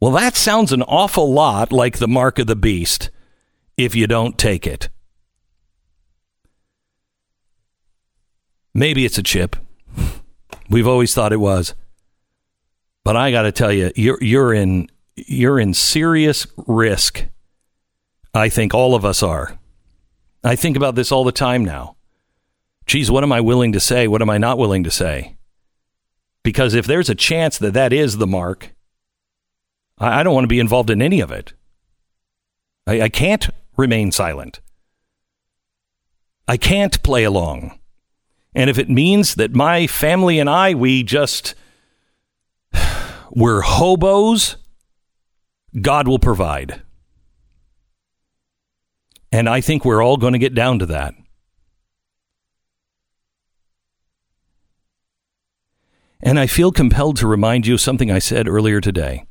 [0.00, 3.10] Well, that sounds an awful lot like the mark of the beast
[3.76, 4.88] if you don't take it.
[8.72, 9.56] Maybe it's a chip.
[10.70, 11.74] We've always thought it was.
[13.04, 17.26] But I got to tell you, you're you're in you're in serious risk.
[18.32, 19.58] I think all of us are.
[20.46, 21.96] I think about this all the time now.
[22.86, 24.06] Geez, what am I willing to say?
[24.06, 25.36] What am I not willing to say?
[26.44, 28.72] Because if there's a chance that that is the mark,
[29.98, 31.52] I, I don't want to be involved in any of it.
[32.86, 34.60] I, I can't remain silent.
[36.46, 37.80] I can't play along.
[38.54, 41.56] And if it means that my family and I, we just,
[43.32, 44.56] we're hobos,
[45.80, 46.82] God will provide.
[49.36, 51.14] And I think we're all going to get down to that.
[56.22, 59.26] And I feel compelled to remind you of something I said earlier today.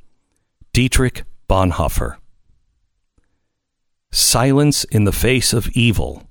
[0.73, 2.17] Dietrich Bonhoeffer.
[4.11, 6.29] Silence in the face of evil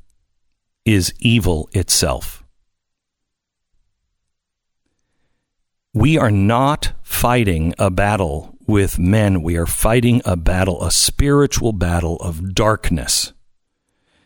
[0.84, 2.44] is evil itself.
[5.92, 9.42] We are not fighting a battle with men.
[9.42, 13.32] We are fighting a battle, a spiritual battle of darkness.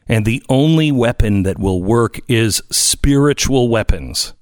[0.08, 4.32] And the only weapon that will work is spiritual weapons.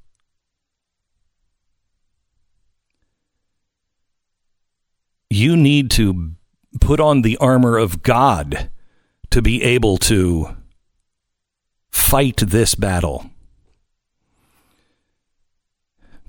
[5.28, 6.32] You need to
[6.80, 8.70] put on the armor of God
[9.30, 10.56] to be able to
[11.90, 13.28] fight this battle.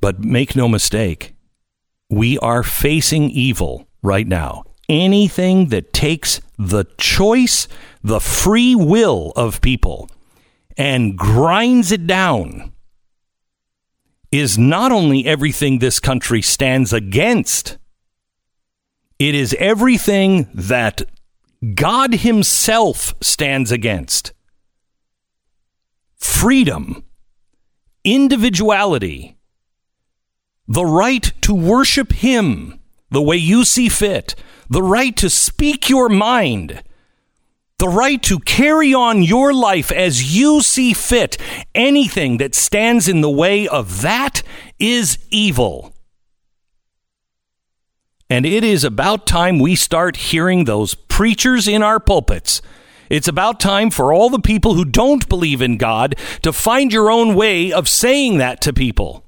[0.02, 1.36] But make no mistake,
[2.10, 4.64] we are facing evil right now.
[4.90, 7.68] Anything that takes the choice,
[8.08, 10.10] the free will of people,
[10.78, 12.72] and grinds it down
[14.32, 17.78] is not only everything this country stands against,
[19.20, 21.02] it is everything that
[21.76, 24.32] God Himself stands against.
[26.16, 27.04] Freedom,
[28.06, 29.36] individuality,
[30.66, 32.80] the right to worship Him
[33.10, 34.34] the way you see fit,
[34.70, 36.84] the right to speak your mind,
[37.80, 41.38] the right to carry on your life as you see fit.
[41.76, 44.42] Anything that stands in the way of that
[44.80, 45.94] is evil.
[48.30, 52.62] And it is about time we start hearing those preachers in our pulpits.
[53.10, 57.10] It's about time for all the people who don't believe in God to find your
[57.10, 59.24] own way of saying that to people.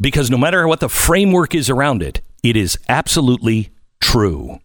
[0.00, 4.60] Because no matter what the framework is around it, it is absolutely true.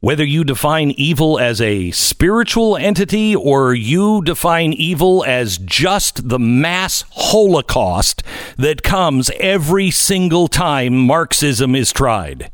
[0.00, 6.40] Whether you define evil as a spiritual entity or you define evil as just the
[6.40, 8.22] mass holocaust
[8.58, 12.50] that comes every single time Marxism is tried.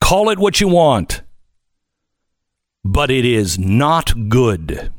[0.00, 1.22] Call it what you want,
[2.84, 4.92] but it is not good.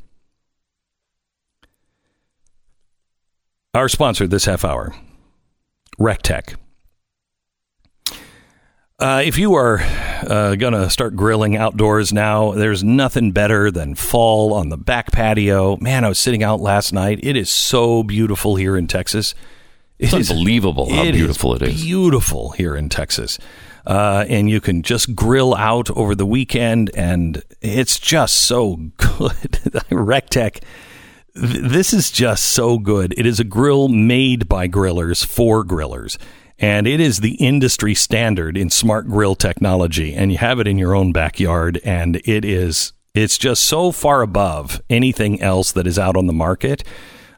[3.75, 4.95] Our sponsor this half hour,
[5.99, 6.55] RecTeq.
[8.99, 9.79] Uh, if you are
[10.27, 15.09] uh, going to start grilling outdoors now, there's nothing better than fall on the back
[15.13, 15.77] patio.
[15.77, 17.17] Man, I was sitting out last night.
[17.23, 19.33] It is so beautiful here in Texas.
[19.99, 21.81] It's unbelievable how beautiful it is.
[21.81, 23.39] Beautiful here in Texas.
[23.87, 29.31] Uh, and you can just grill out over the weekend, and it's just so good.
[29.89, 30.61] RecTeq, th-
[31.35, 33.13] this is just so good.
[33.17, 36.17] It is a grill made by grillers for grillers
[36.59, 40.77] and it is the industry standard in smart grill technology and you have it in
[40.77, 45.97] your own backyard and it is it's just so far above anything else that is
[45.97, 46.83] out on the market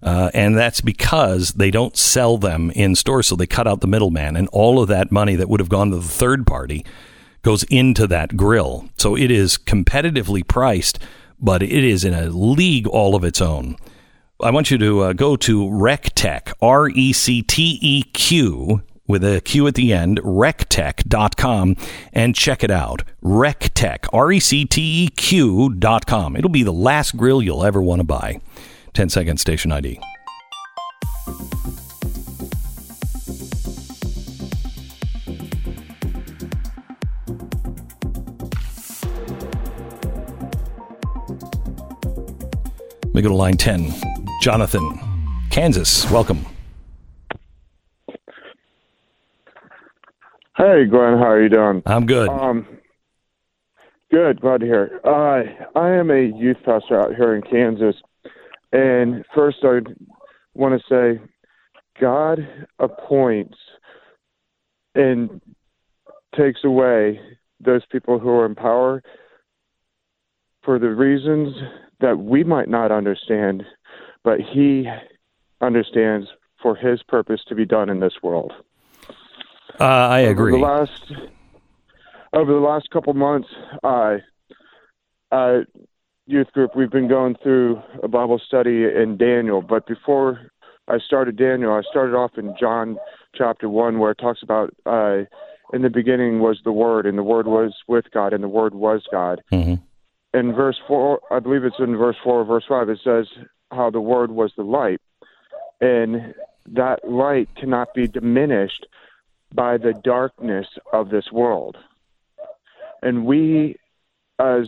[0.03, 3.87] uh, and that's because they don't sell them in stores so they cut out the
[3.87, 6.85] middleman and all of that money that would have gone to the third party
[7.43, 8.87] goes into that grill.
[8.97, 10.99] So it is competitively priced
[11.41, 13.75] but it is in a league all of its own.
[14.39, 19.23] I want you to uh, go to RecTeq, R E C T E Q, with
[19.23, 21.75] a Q at the end, recteq.com,
[22.13, 23.03] and check it out.
[23.23, 26.35] RecTeq, R E C T E Q.com.
[26.35, 28.39] It'll be the last grill you'll ever want to buy.
[28.93, 29.99] 10 second station ID.
[43.13, 43.93] We go to line 10.
[44.41, 44.99] Jonathan,
[45.49, 46.45] Kansas, welcome.
[50.57, 51.81] Hey, Glenn, how are you doing?
[51.85, 52.27] I'm good.
[52.27, 52.67] Um,
[54.11, 54.99] good, glad to hear.
[55.05, 57.95] Uh, I am a youth pastor out here in Kansas,
[58.73, 59.79] and first I
[60.53, 61.23] want to say,
[62.01, 62.39] God
[62.79, 63.57] appoints
[64.93, 65.41] and
[66.37, 67.21] takes away
[67.61, 69.01] those people who are in power
[70.63, 71.55] for the reasons
[72.01, 73.63] that we might not understand,
[74.25, 74.85] but He
[75.61, 76.27] understands
[76.61, 78.51] for His purpose to be done in this world.
[79.79, 80.53] Uh, I agree.
[80.53, 81.13] Over the last
[82.33, 83.49] over the last couple months,
[83.83, 84.17] uh,
[85.31, 85.59] uh,
[86.27, 89.61] youth group, we've been going through a Bible study in Daniel.
[89.61, 90.51] But before
[90.87, 92.97] I started Daniel, I started off in John
[93.35, 95.23] chapter one, where it talks about uh,
[95.73, 98.73] in the beginning was the Word, and the Word was with God, and the Word
[98.73, 99.41] was God.
[99.51, 99.75] Mm-hmm.
[100.37, 103.27] In verse four, I believe it's in verse four or verse five, it says
[103.71, 105.01] how the Word was the light,
[105.81, 106.33] and
[106.67, 108.85] that light cannot be diminished
[109.53, 111.77] by the darkness of this world.
[113.01, 113.77] And we,
[114.39, 114.65] as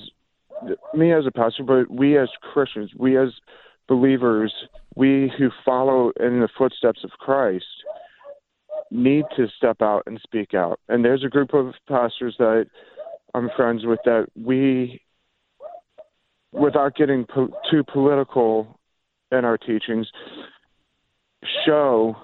[0.94, 3.30] me as a pastor, but we as Christians, we as
[3.88, 4.54] believers,
[4.96, 7.66] we who follow in the footsteps of Christ,
[8.92, 10.80] need to step out and speak out.
[10.88, 12.68] And there's a group of pastors that
[13.34, 15.02] I'm friends with that we,
[16.52, 18.80] without getting po- too political
[19.32, 20.08] in our teachings,
[21.66, 22.16] show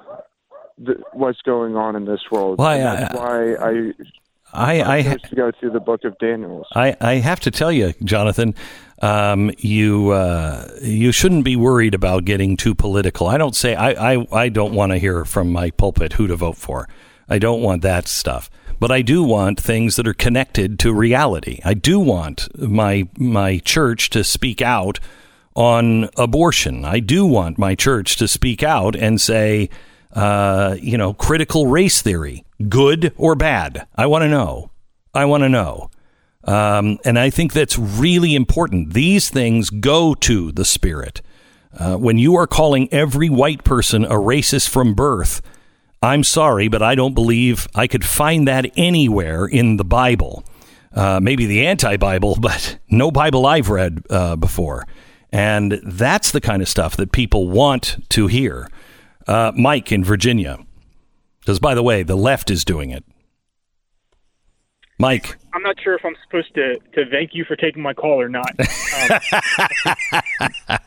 [0.79, 2.59] the, what's going on in this world.
[2.59, 3.93] Well, I- that's why I
[4.51, 6.65] I, I, chose to go through the book of Daniel.
[6.73, 8.55] I, I have to tell you, Jonathan,
[8.99, 13.27] um, you uh, you shouldn't be worried about getting too political.
[13.27, 16.35] I don't say I, I, I don't want to hear from my pulpit who to
[16.35, 16.89] vote for.
[17.27, 18.49] I don't want that stuff.
[18.79, 21.59] But I do want things that are connected to reality.
[21.63, 24.99] I do want my my church to speak out
[25.53, 26.85] on abortion.
[26.85, 29.69] I do want my church to speak out and say,
[30.13, 33.87] uh, you know, critical race theory, good or bad.
[33.95, 34.71] I want to know.
[35.13, 35.89] I want to know.
[36.43, 38.93] Um, and I think that's really important.
[38.93, 41.21] These things go to the spirit.
[41.77, 45.41] Uh, when you are calling every white person a racist from birth,
[46.01, 50.43] I'm sorry, but I don't believe I could find that anywhere in the Bible.
[50.93, 54.87] Uh, maybe the anti Bible, but no Bible I've read uh, before.
[55.31, 58.67] And that's the kind of stuff that people want to hear.
[59.29, 60.57] Uh, Mike in Virginia.
[61.39, 63.05] Because, by the way, the left is doing it.
[64.97, 65.37] Mike.
[65.53, 68.27] I'm not sure if I'm supposed to, to thank you for taking my call or
[68.27, 69.19] not, um,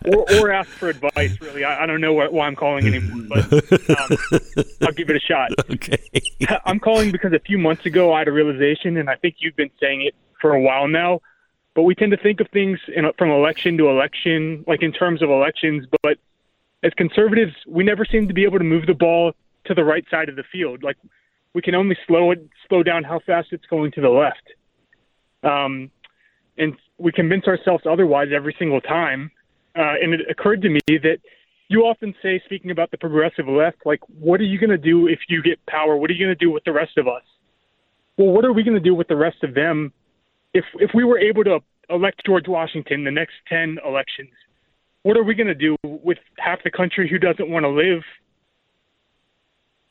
[0.12, 1.40] or, or ask for advice.
[1.40, 4.19] Really, I, I don't know why I'm calling anymore, but um,
[4.82, 5.52] I'll give it a shot.
[5.70, 5.98] Okay.
[6.66, 9.56] I'm calling because a few months ago I had a realization, and I think you've
[9.56, 11.20] been saying it for a while now.
[11.74, 15.23] But we tend to think of things in, from election to election, like in terms
[15.23, 15.86] of elections.
[16.02, 16.19] But
[16.82, 19.32] as conservatives, we never seem to be able to move the ball
[19.66, 20.82] to the right side of the field.
[20.82, 20.96] Like
[21.54, 24.42] we can only slow it, slow down how fast it's going to the left.
[25.42, 25.90] Um,
[26.59, 29.30] and we convince ourselves otherwise every single time.
[29.76, 31.18] Uh, and it occurred to me that
[31.68, 35.06] you often say, speaking about the progressive left, like, what are you going to do
[35.09, 35.96] if you get power?
[35.96, 37.22] What are you going to do with the rest of us?
[38.18, 39.92] Well, what are we going to do with the rest of them
[40.52, 44.30] if if we were able to elect George Washington the next ten elections?
[45.02, 48.02] What are we going to do with half the country who doesn't want to live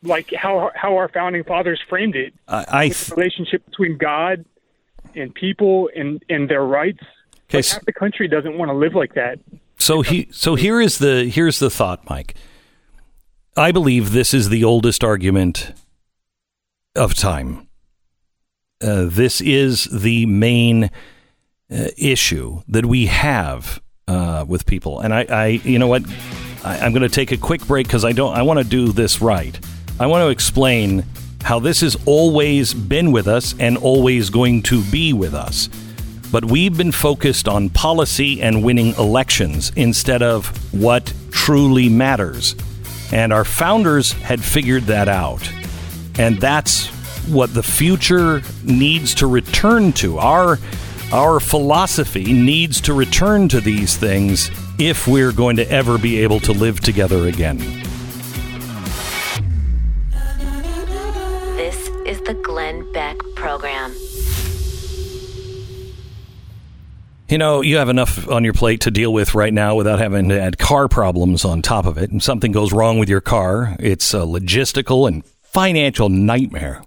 [0.03, 2.33] like how how our founding fathers framed it?
[2.47, 4.45] I, I the relationship between God
[5.15, 7.03] and people and and their rights.
[7.49, 9.39] Okay, Like half the country doesn't want to live like that.
[9.77, 12.35] So he so here is the here's the thought, Mike.
[13.57, 15.73] I believe this is the oldest argument
[16.95, 17.67] of time.
[18.81, 20.85] Uh, this is the main
[21.69, 23.81] uh, issue that we have
[24.11, 26.03] uh, with people, and I, I you know what,
[26.63, 28.91] I, I'm going to take a quick break because I don't I want to do
[28.91, 29.57] this right.
[29.99, 31.05] I want to explain
[31.43, 35.69] how this has always been with us and always going to be with us.
[36.31, 42.55] But we've been focused on policy and winning elections instead of what truly matters.
[43.11, 45.51] And our founders had figured that out.
[46.17, 46.87] And that's
[47.27, 50.19] what the future needs to return to.
[50.19, 50.57] Our
[51.13, 56.39] our philosophy needs to return to these things if we're going to ever be able
[56.39, 57.57] to live together again.
[61.57, 63.93] This is the Glenn Beck Program.
[67.27, 70.29] You know, you have enough on your plate to deal with right now without having
[70.29, 72.11] to add car problems on top of it.
[72.11, 76.83] And something goes wrong with your car, it's a logistical and financial nightmare.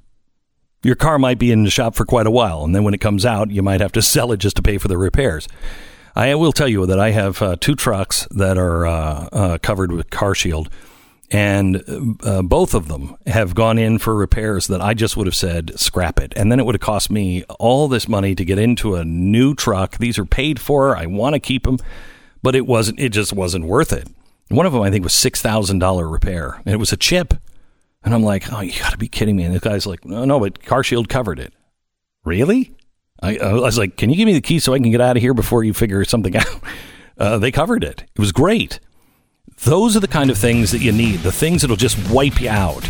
[0.85, 3.01] Your car might be in the shop for quite a while, and then when it
[3.01, 5.49] comes out, you might have to sell it just to pay for the repairs.
[6.15, 9.91] I will tell you that I have uh, two trucks that are uh, uh, covered
[9.91, 10.69] with Car Shield,
[11.31, 11.83] and
[12.23, 15.79] uh, both of them have gone in for repairs that I just would have said
[15.81, 18.95] scrap it, and then it would have cost me all this money to get into
[18.95, 19.99] a new truck.
[19.99, 20.97] These are paid for.
[20.97, 21.79] I want to keep them,
[22.43, 23.01] but it wasn't.
[23.01, 24.07] It just wasn't worth it.
[24.51, 27.35] One of them I think was six thousand dollar repair, and it was a chip.
[28.05, 29.45] And I'm like, oh, you got to be kidding me.
[29.45, 31.55] And the guy's like, no, no, but Car Shield covered it.
[32.25, 32.77] Really?
[33.23, 35.17] I, I, was like, can you give me the key so I can get out
[35.17, 36.61] of here before you figure something out?
[37.17, 38.05] Uh, they covered it.
[38.15, 38.81] It was great.
[39.65, 42.51] Those are the kind of things that you need, the things that'll just wipe you
[42.51, 42.87] out.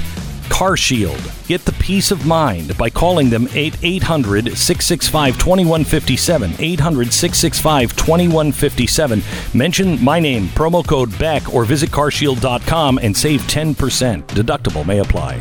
[0.48, 1.20] Car Shield.
[1.46, 6.54] Get the peace of mind by calling them 800 665 2157.
[6.58, 9.22] 800 665 2157.
[9.52, 14.22] Mention my name, promo code BECK, or visit carshield.com and save 10%.
[14.28, 15.40] Deductible may apply.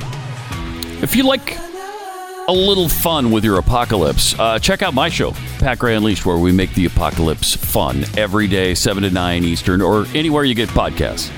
[1.01, 1.57] If you like
[2.47, 6.37] a little fun with your apocalypse, uh, check out my show, Pat Gray Unleashed, where
[6.37, 10.69] we make the apocalypse fun every day, 7 to 9 Eastern, or anywhere you get
[10.69, 11.31] podcasts.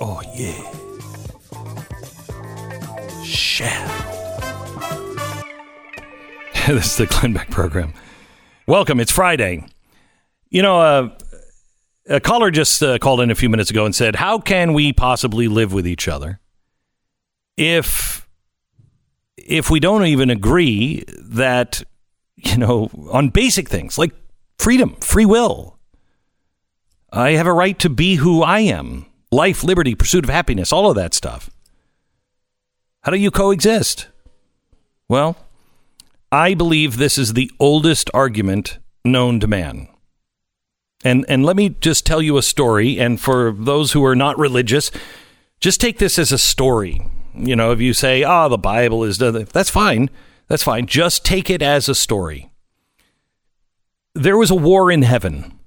[0.00, 0.54] Oh, yeah.
[3.22, 4.06] Shaft.
[6.66, 7.92] this is the Glenn Beck program.
[8.66, 8.98] Welcome.
[9.00, 9.64] It's Friday.
[10.48, 11.08] You know, uh,
[12.08, 14.92] a caller just uh, called in a few minutes ago and said, How can we
[14.92, 16.40] possibly live with each other
[17.56, 18.26] if
[19.36, 21.82] if we don't even agree that,
[22.36, 24.12] you know, on basic things like
[24.58, 25.78] freedom, free will,
[27.12, 30.90] I have a right to be who I am, life, liberty, pursuit of happiness, all
[30.90, 31.50] of that stuff.
[33.02, 34.08] How do you coexist?
[35.08, 35.36] Well,
[36.30, 39.88] I believe this is the oldest argument known to man.
[41.02, 44.38] And and let me just tell you a story and for those who are not
[44.38, 44.90] religious,
[45.58, 47.00] just take this as a story.
[47.34, 50.10] You know, if you say, "Oh, the Bible is that's fine.
[50.48, 50.86] That's fine.
[50.86, 52.50] Just take it as a story."
[54.14, 55.58] There was a war in heaven,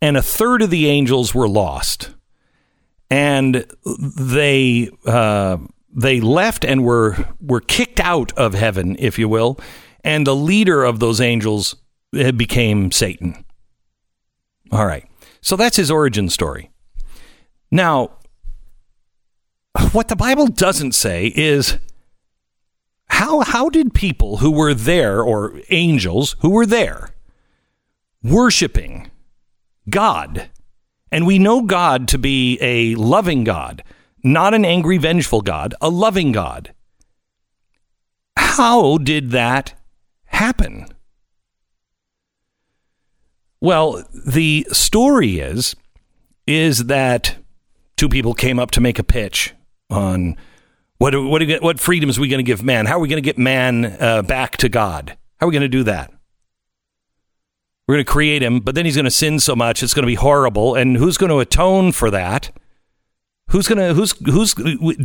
[0.00, 2.10] and a third of the angels were lost.
[3.10, 5.58] And they uh,
[5.94, 9.58] they left and were were kicked out of heaven, if you will,
[10.04, 11.74] and the leader of those angels
[12.12, 13.44] became Satan.
[14.70, 15.06] All right.
[15.40, 16.70] So that's his origin story.
[17.70, 18.18] Now,
[19.92, 21.78] what the Bible doesn't say is
[23.08, 27.14] how how did people who were there or angels who were there
[28.22, 29.10] worshiping
[29.88, 30.50] God
[31.10, 33.82] and we know God to be a loving God,
[34.22, 36.74] not an angry vengeful God, a loving God.
[38.36, 39.74] How did that
[40.26, 40.86] happen?
[43.60, 45.74] Well, the story is
[46.46, 47.36] is that
[47.96, 49.54] two people came up to make a pitch
[49.90, 50.36] on
[50.98, 52.86] what what what freedoms are we going to give man?
[52.86, 55.16] How are we going to get man uh, back to God?
[55.38, 56.12] How are we going to do that?
[57.88, 60.02] We're going to create him, but then he's going to sin so much it's going
[60.02, 60.74] to be horrible.
[60.74, 62.50] And who's going to atone for that?
[63.48, 64.54] Who's going to who's who's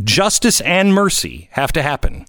[0.04, 2.26] justice and mercy have to happen?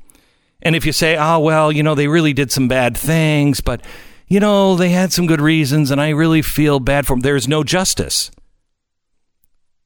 [0.62, 3.82] And if you say, "Oh, well, you know, they really did some bad things, but
[4.28, 7.20] you know, they had some good reasons and I really feel bad for them.
[7.20, 8.32] There's no justice.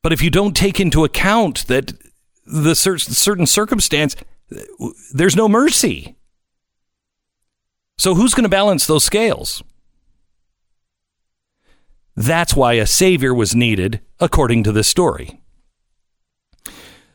[0.01, 1.93] But if you don't take into account that
[2.45, 4.15] the cer- certain circumstance,
[5.13, 6.15] there's no mercy.
[7.97, 9.61] So who's going to balance those scales?
[12.19, 15.39] That's why a savior was needed, according to this story.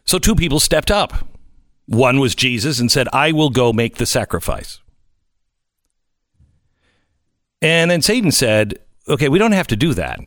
[0.06, 1.28] So two people stepped up.
[1.84, 4.80] One was Jesus and said, I will go make the sacrifice.
[7.60, 10.20] And then Satan said, okay, we don't have to do that.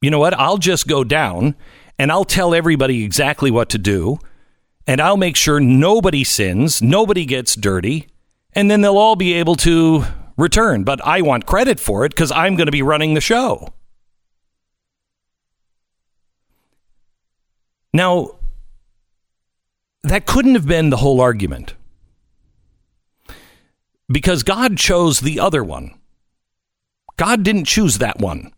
[0.00, 0.32] You know what?
[0.32, 1.54] I'll just go down
[1.98, 4.18] and I'll tell everybody exactly what to do.
[4.86, 8.06] And I'll make sure nobody sins, nobody gets dirty,
[8.54, 10.04] and then they'll all be able to
[10.36, 10.84] return.
[10.84, 13.72] But I want credit for it because I'm going to be running the show.
[17.92, 18.38] Now,
[20.02, 21.74] that couldn't have been the whole argument
[24.08, 25.94] because God chose the other one.
[27.16, 28.52] God didn't choose that one.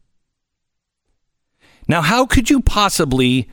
[1.87, 3.49] Now, how could you possibly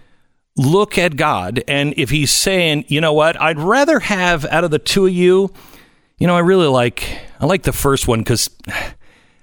[0.57, 4.71] look at God and if he's saying, you know what, I'd rather have out of
[4.71, 5.53] the two of you,
[6.17, 8.49] you know, I really like I like the first one because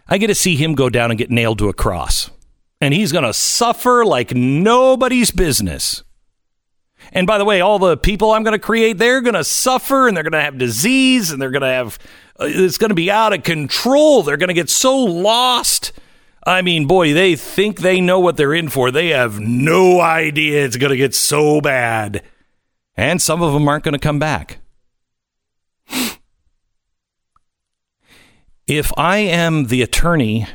[0.09, 2.31] I get to see him go down and get nailed to a cross.
[2.81, 6.03] And he's going to suffer like nobody's business.
[7.13, 10.09] And by the way, all the people I'm going to create, they're going to suffer
[10.09, 11.99] and they're going to have disease and they're going to have,
[12.41, 14.23] uh, it's going to be out of control.
[14.23, 15.93] They're going to get so lost.
[16.45, 18.91] I mean, boy, they think they know what they're in for.
[18.91, 22.23] They have no idea it's going to get so bad.
[22.97, 24.59] And some of them aren't going to come back.
[28.67, 30.47] If I am the attorney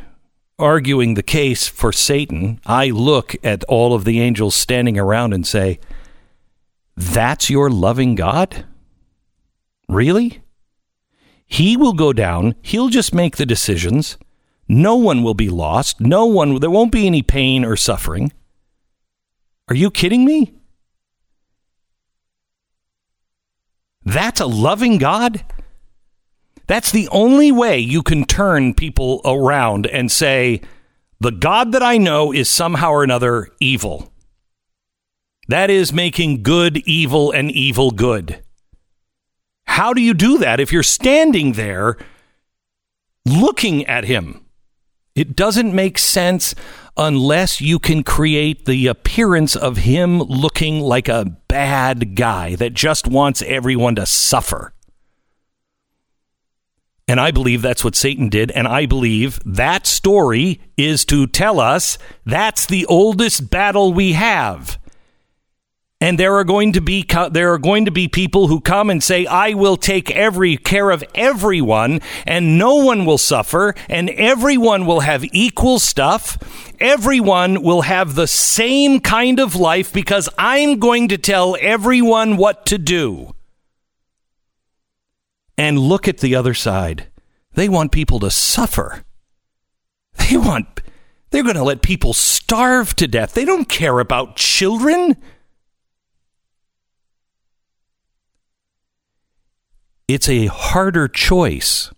[0.58, 5.46] arguing the case for Satan, I look at all of the angels standing around and
[5.46, 5.80] say,
[6.96, 8.66] That's your loving God?
[9.90, 10.42] Really?
[11.46, 14.18] He will go down, he'll just make the decisions.
[14.70, 16.02] No one will be lost.
[16.02, 18.34] No one, there won't be any pain or suffering.
[19.70, 20.54] Are you kidding me?
[24.04, 25.44] That's a loving God?
[26.68, 30.62] That's the only way you can turn people around and say,
[31.20, 34.14] the God that I know is somehow or another evil.
[35.48, 38.44] That is making good evil and evil good.
[39.66, 41.98] How do you do that if you're standing there
[43.26, 44.46] looking at him?
[45.16, 46.54] It doesn't make sense
[46.96, 53.08] unless you can create the appearance of him looking like a bad guy that just
[53.08, 54.74] wants everyone to suffer.
[57.08, 58.52] And I believe that's what Satan did.
[58.52, 64.78] And I believe that story is to tell us that's the oldest battle we have.
[66.00, 69.04] And there are going to be there are going to be people who come and
[69.04, 74.86] say, "I will take every care of everyone, and no one will suffer, and everyone
[74.86, 76.38] will have equal stuff.
[76.80, 82.68] Everyone will have the same kind of life because I'm going to tell everyone what
[82.68, 83.34] to do."
[85.58, 87.08] And look at the other side.
[87.54, 89.04] They want people to suffer.
[90.30, 90.82] They want,
[91.30, 93.34] they're going to let people starve to death.
[93.34, 95.16] They don't care about children.
[100.08, 101.92] It's a harder choice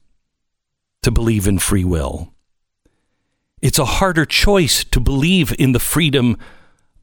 [1.03, 2.33] to believe in free will.
[3.61, 6.37] It's a harder choice to believe in the freedom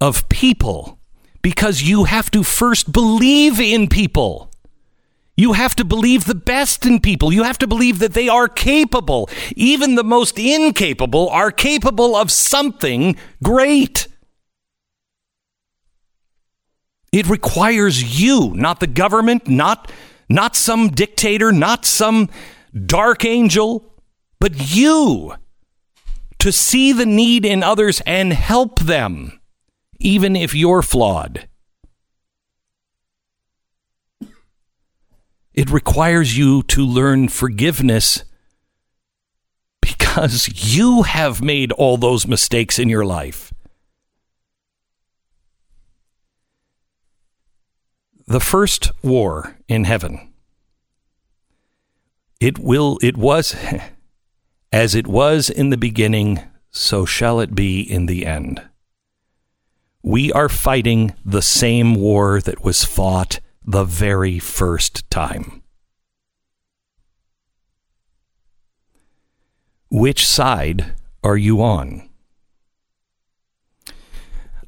[0.01, 0.99] of people
[1.43, 4.51] because you have to first believe in people.
[5.37, 7.33] You have to believe the best in people.
[7.33, 9.29] You have to believe that they are capable.
[9.55, 14.09] Even the most incapable are capable of something great.
[17.13, 19.93] It requires you, not the government, not,
[20.29, 22.31] not some dictator, not some
[22.87, 23.95] dark angel,
[24.41, 25.35] but you
[26.39, 29.39] to see the need in others and help them,
[29.99, 31.49] even if you're flawed.
[35.57, 38.25] It requires you to learn forgiveness
[39.81, 43.55] because you have made all those mistakes in your life.
[48.27, 50.35] The first war in heaven.
[52.39, 53.57] It will it was
[54.73, 58.61] as it was in the beginning, so shall it be in the end.
[60.03, 65.63] We are fighting the same war that was fought the very first time.
[69.91, 72.09] Which side are you on?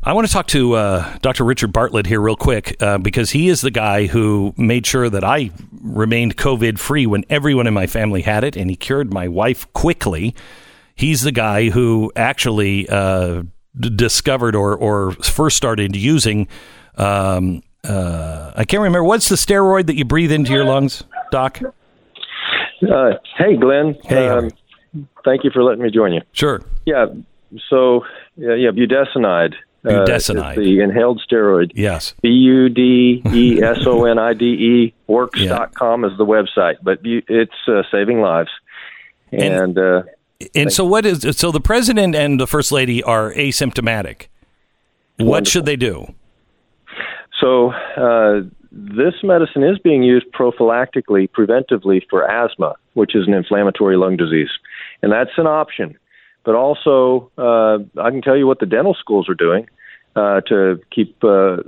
[0.03, 1.45] I want to talk to uh, Dr.
[1.45, 5.25] Richard Bartlett here, real quick, uh, because he is the guy who made sure that
[5.25, 5.51] I
[5.83, 9.71] remained COVID free when everyone in my family had it, and he cured my wife
[9.73, 10.35] quickly.
[10.95, 13.43] He's the guy who actually uh,
[13.79, 16.49] d- discovered or, or first started using
[16.97, 21.61] um, uh, I can't remember what's the steroid that you breathe into your lungs, Doc.
[22.83, 23.97] Uh, hey, Glenn.
[24.05, 24.51] Hey, um,
[25.25, 26.21] thank you for letting me join you.
[26.33, 26.63] Sure.
[26.85, 27.07] Yeah.
[27.69, 28.05] So,
[28.37, 29.55] yeah, yeah budesonide.
[29.85, 30.57] Uh, Budesonide.
[30.57, 31.71] the inhaled steroid.
[31.75, 32.15] Yes.
[32.21, 36.99] B U D E S O N I D E works.com is the website, but
[37.05, 38.51] it's uh, saving lives.
[39.31, 40.03] And, uh,
[40.55, 41.53] And so, what is so?
[41.53, 44.27] The president and the first lady are asymptomatic.
[45.19, 46.15] What should they do?
[47.41, 48.43] So uh,
[48.73, 54.51] this medicine is being used prophylactically, preventively for asthma, which is an inflammatory lung disease,
[55.03, 55.97] and that's an option.
[56.45, 59.69] But also, uh, I can tell you what the dental schools are doing.
[60.19, 61.59] uh, to keep uh,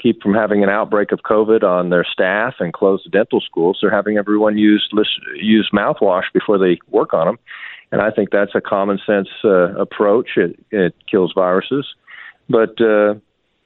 [0.00, 3.78] keep from having an outbreak of COVID on their staff and close the dental schools.
[3.80, 4.88] They're having everyone use
[5.36, 7.38] use mouthwash before they work on them,
[7.92, 10.30] and I think that's a common sense uh, approach.
[10.36, 11.86] It, it kills viruses,
[12.48, 13.14] but uh,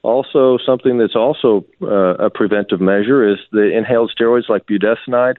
[0.05, 5.37] also something that's also uh, a preventive measure is the inhaled steroids like budesonide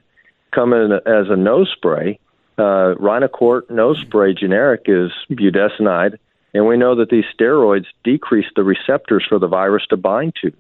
[0.51, 2.19] come in as a nose spray.
[2.57, 6.17] Uh, Rhinocort nose spray generic is budesonide
[6.55, 10.53] and we know that these steroids decrease the receptors for the virus to bind to.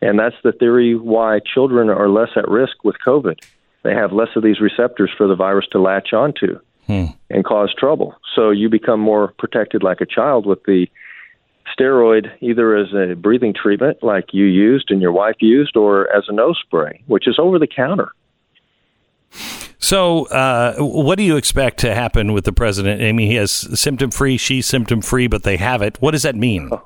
[0.00, 3.44] And that's the theory why children are less at risk with COVID.
[3.82, 7.06] They have less of these receptors for the virus to latch onto Hmm.
[7.30, 8.16] and cause trouble.
[8.34, 10.88] So you become more protected like a child with the
[11.78, 16.24] steroid, either as a breathing treatment like you used and your wife used, or as
[16.28, 18.12] a nose spray, which is over the counter.
[19.78, 23.02] So, uh, what do you expect to happen with the president?
[23.02, 25.96] I mean, he has symptom free, she's symptom free, but they have it.
[26.00, 26.70] What does that mean?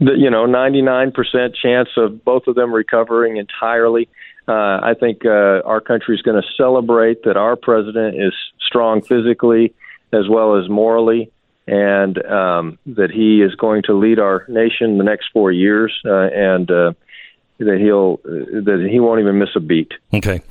[0.00, 4.08] You know, 99% chance of both of them recovering entirely.
[4.46, 9.02] Uh, I think uh, our country is going to celebrate that our president is strong
[9.02, 9.72] physically
[10.12, 11.30] as well as morally,
[11.66, 16.28] and um, that he is going to lead our nation the next four years, uh,
[16.32, 16.92] and uh,
[17.58, 19.92] that he'll that he won't even miss a beat.
[20.12, 20.42] Okay.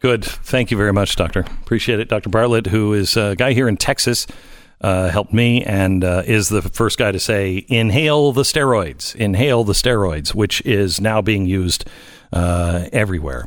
[0.00, 0.24] Good.
[0.24, 1.40] Thank you very much, Doctor.
[1.40, 2.08] Appreciate it.
[2.08, 2.28] Dr.
[2.28, 4.26] Bartlett, who is a guy here in Texas,
[4.80, 9.62] uh, helped me and uh, is the first guy to say, inhale the steroids, inhale
[9.62, 11.84] the steroids, which is now being used
[12.32, 13.46] uh, everywhere.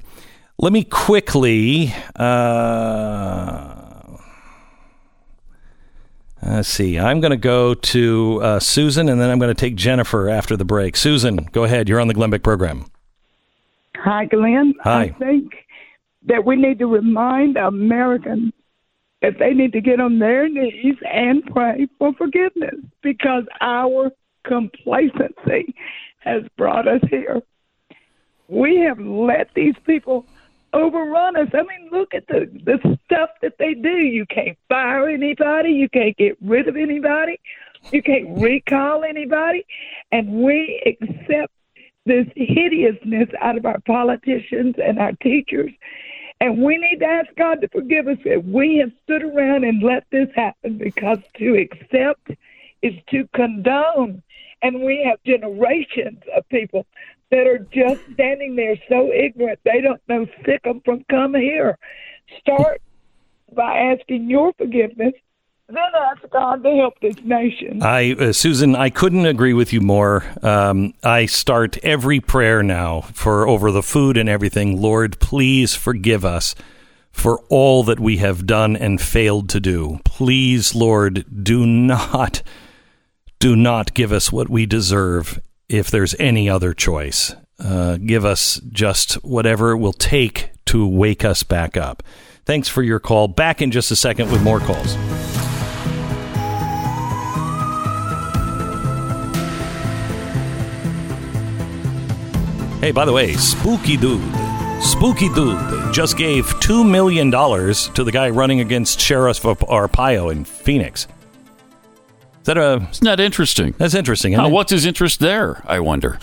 [0.57, 1.93] Let me quickly.
[6.45, 6.99] Uh, let's see.
[6.99, 10.55] I'm going to go to uh, Susan and then I'm going to take Jennifer after
[10.55, 10.95] the break.
[10.95, 11.89] Susan, go ahead.
[11.89, 12.85] You're on the Glenn Beck program.
[13.97, 14.75] Hi, Glenn.
[14.81, 15.03] Hi.
[15.03, 15.53] I think
[16.27, 18.53] that we need to remind Americans
[19.21, 24.11] that they need to get on their knees and pray for forgiveness because our
[24.43, 25.73] complacency
[26.19, 27.41] has brought us here.
[28.47, 30.27] We have let these people
[30.75, 31.47] overrun us.
[31.53, 33.97] I mean, look at the the stuff that they do.
[33.97, 35.71] You can't fire anybody.
[35.71, 37.39] You can't get rid of anybody.
[37.91, 39.65] You can't recall anybody,
[40.11, 41.53] and we accept
[42.05, 45.71] this hideousness out of our politicians and our teachers.
[46.41, 49.81] And we need to ask God to forgive us if we have stood around and
[49.81, 52.31] let this happen because to accept
[52.81, 54.21] is to condone.
[54.61, 56.85] And we have generations of people
[57.31, 61.77] that are just standing there so ignorant they don't know sick 'em from come here.
[62.39, 62.81] Start
[63.53, 65.13] by asking your forgiveness,
[65.67, 67.81] then ask God to help this nation.
[67.81, 70.23] I, uh, Susan, I couldn't agree with you more.
[70.43, 74.79] Um, I start every prayer now for over the food and everything.
[74.79, 76.53] Lord, please forgive us
[77.11, 79.99] for all that we have done and failed to do.
[80.03, 82.43] Please, Lord, do not,
[83.39, 85.39] do not give us what we deserve
[85.69, 87.33] if there's any other choice.
[87.59, 92.03] Uh, give us just whatever it will take to wake us back up.
[92.45, 93.27] Thanks for your call.
[93.27, 94.95] Back in just a second with more calls.
[102.81, 104.21] Hey, by the way, Spooky Dude.
[104.79, 105.57] Spooky Dude
[105.91, 111.07] just gave $2 million to the guy running against Sheriff Arpaio in Phoenix.
[112.45, 112.87] That a.
[112.89, 113.75] Isn't that interesting?
[113.77, 114.33] That's interesting.
[114.51, 115.63] what's his interest there?
[115.65, 116.19] I wonder.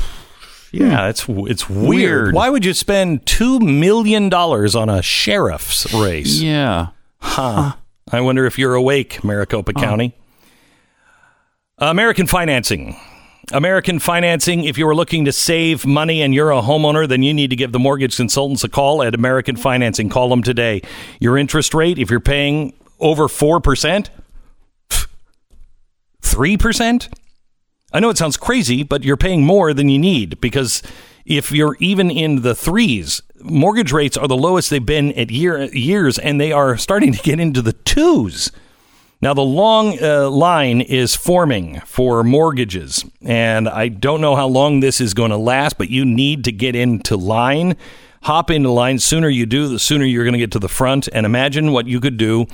[0.72, 1.86] Yeah, it's it's hmm.
[1.86, 1.88] weird.
[1.88, 2.34] Weird.
[2.34, 6.40] Why would you spend two million dollars on a sheriff's race?
[6.40, 6.88] Yeah,
[7.18, 7.74] huh.
[8.10, 10.14] I wonder if you're awake, Maricopa County.
[11.78, 12.96] American financing.
[13.52, 14.64] American financing.
[14.64, 17.56] If you are looking to save money and you're a homeowner, then you need to
[17.56, 20.08] give the mortgage consultants a call at American Financing.
[20.08, 20.82] Call them today.
[21.20, 23.60] Your interest rate, if you're paying over four
[26.22, 27.08] percent, three percent.
[27.92, 30.82] I know it sounds crazy, but you're paying more than you need because
[31.26, 35.64] if you're even in the threes, mortgage rates are the lowest they've been at year
[35.74, 38.50] years, and they are starting to get into the twos.
[39.20, 44.80] Now, the long uh, line is forming for mortgages, and I don't know how long
[44.80, 47.76] this is going to last, but you need to get into line.
[48.22, 48.98] Hop into line.
[48.98, 51.08] Sooner you do, the sooner you're going to get to the front.
[51.12, 52.46] And imagine what you could do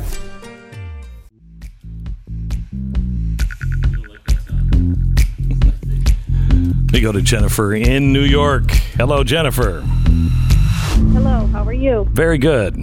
[6.98, 8.72] Me go to Jennifer in New York.
[8.96, 9.82] Hello, Jennifer.
[11.12, 12.08] Hello, how are you?
[12.10, 12.74] Very good.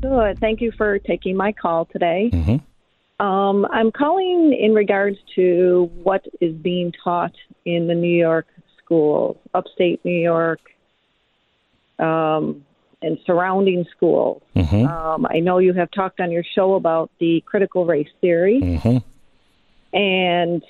[0.00, 0.38] Good.
[0.38, 2.30] Thank you for taking my call today.
[2.32, 3.22] Mm-hmm.
[3.24, 7.34] Um, I'm calling in regards to what is being taught
[7.66, 8.46] in the New York
[8.82, 10.60] schools, upstate New York,
[11.98, 12.64] um,
[13.02, 14.40] and surrounding schools.
[14.56, 14.88] Mhm.
[14.88, 18.98] Um, I know you have talked on your show about the critical race theory, Mm-hmm.
[19.96, 20.62] and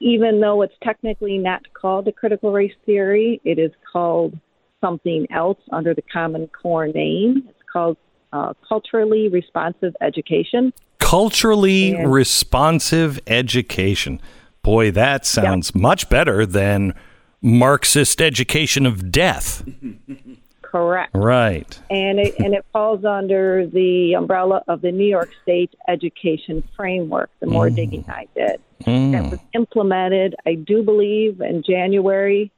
[0.00, 4.38] even though it's technically not called the critical race theory, it is called
[4.80, 7.44] something else under the Common Core name.
[7.48, 7.96] It's called
[8.32, 10.72] uh, culturally responsive education.
[10.98, 14.20] Culturally And- responsive education.
[14.62, 16.94] Boy, that sounds much better than
[17.42, 19.62] Marxist education of death.
[20.74, 21.12] Correct.
[21.14, 21.80] Right.
[21.88, 27.30] and it and it falls under the umbrella of the New York State Education Framework.
[27.38, 29.12] The more digging I did, Mm.
[29.12, 32.50] that was implemented, I do believe, in January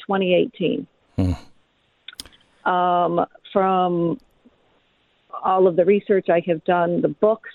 [0.00, 0.86] 2018.
[2.64, 4.18] Um, from
[5.44, 7.50] all of the research I have done, the books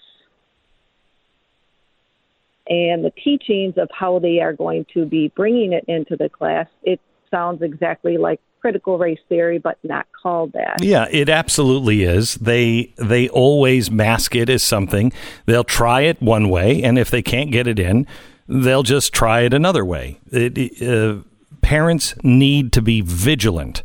[2.68, 6.68] and the teachings of how they are going to be bringing it into the class,
[6.84, 6.99] it
[7.32, 10.76] sounds exactly like critical race theory, but not called that.
[10.81, 12.35] Yeah, it absolutely is.
[12.35, 15.14] They they always mask it as something.
[15.45, 18.06] They'll try it one way, and if they can't get it in,
[18.45, 20.19] they'll just try it another way.
[20.31, 21.22] It, uh,
[21.61, 23.84] parents need to be vigilant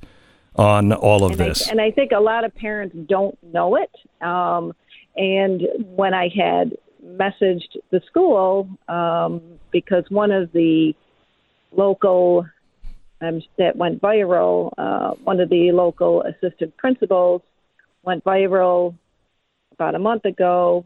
[0.57, 1.69] on all of and this.
[1.69, 3.91] I, and I think a lot of parents don't know it.
[4.21, 4.75] Um,
[5.15, 5.63] and
[5.95, 6.77] when I had
[7.07, 10.93] messaged the school, um, because one of the
[11.71, 12.47] local
[13.23, 17.43] um, that went viral, uh, one of the local assistant principals
[18.03, 18.95] went viral
[19.73, 20.85] about a month ago,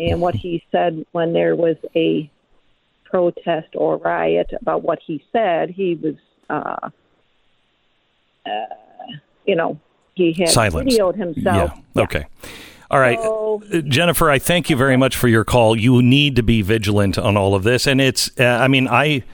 [0.00, 2.30] and what he said when there was a
[3.04, 6.14] protest or riot about what he said, he was.
[6.48, 6.88] Uh,
[8.46, 8.50] uh,
[9.44, 9.78] you know,
[10.14, 10.94] he had Silence.
[10.94, 11.72] videoed himself.
[11.94, 12.02] Yeah.
[12.02, 12.26] Okay.
[12.90, 13.18] All right.
[13.20, 15.76] So- Uh, Jennifer, I thank you very much for your call.
[15.76, 17.86] You need to be vigilant on all of this.
[17.86, 19.24] And it's, uh, I mean, I.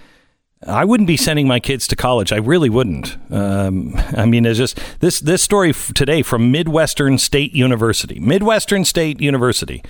[0.66, 2.32] I wouldn't be sending my kids to college.
[2.32, 3.16] I really wouldn't.
[3.30, 8.18] Um, I mean, it's just this this story today from Midwestern State University.
[8.20, 9.82] Midwestern State University,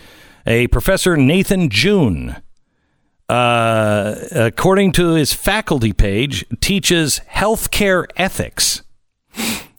[0.46, 2.42] a professor Nathan Jun,
[3.28, 8.82] uh, according to his faculty page, teaches healthcare ethics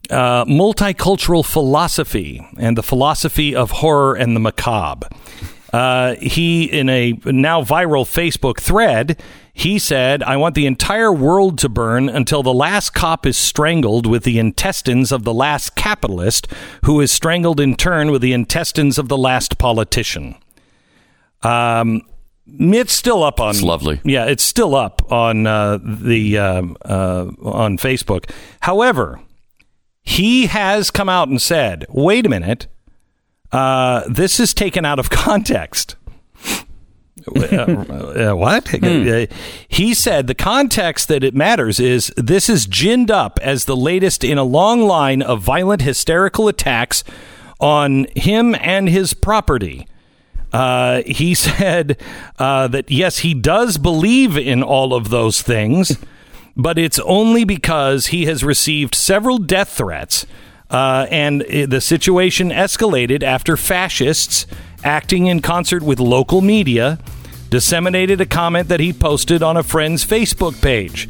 [0.10, 5.08] uh, multicultural philosophy and the philosophy of horror and the macabre.
[5.74, 9.22] Uh, he, in a now viral Facebook thread,
[9.58, 14.06] he said, I want the entire world to burn until the last cop is strangled
[14.06, 16.48] with the intestines of the last capitalist,
[16.84, 20.36] who is strangled in turn with the intestines of the last politician.
[21.42, 22.02] Um,
[22.46, 23.52] it's still up on.
[23.52, 24.02] It's lovely.
[24.04, 28.30] Yeah, it's still up on uh, the um, uh, on Facebook.
[28.60, 29.22] However,
[30.02, 32.68] he has come out and said, "Wait a minute,
[33.54, 35.96] uh, this is taken out of context."
[37.28, 38.84] Uh, uh, what?
[38.84, 39.26] Uh,
[39.68, 44.24] he said the context that it matters is this is ginned up as the latest
[44.24, 47.04] in a long line of violent hysterical attacks
[47.60, 49.88] on him and his property.
[50.54, 52.02] Uh, he said
[52.40, 55.98] uh, that yes, he does believe in all of those things,
[56.56, 60.26] but it's only because he has received several death threats.
[60.68, 64.48] Uh, and the situation escalated after fascists,
[64.86, 67.00] acting in concert with local media,
[67.50, 71.10] disseminated a comment that he posted on a friend's Facebook page.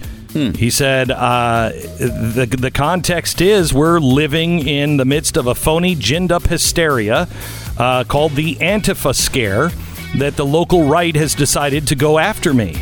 [0.58, 5.96] He said, uh, the, the context is we're living in the midst of a phony,
[5.96, 7.30] ginned up hysteria
[7.78, 9.70] uh, called the Antifa scare
[10.18, 12.76] that the local right has decided to go after me.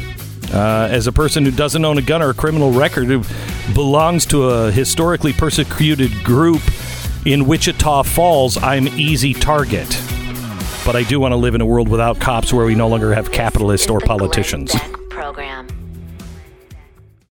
[0.51, 3.23] Uh, as a person who doesn't own a gun or a criminal record, who
[3.73, 6.61] belongs to a historically persecuted group
[7.25, 9.89] in Wichita Falls, I'm easy target
[10.85, 13.13] but I do want to live in a world without cops where we no longer
[13.13, 14.75] have capitalists or politicians.
[15.09, 15.67] Program.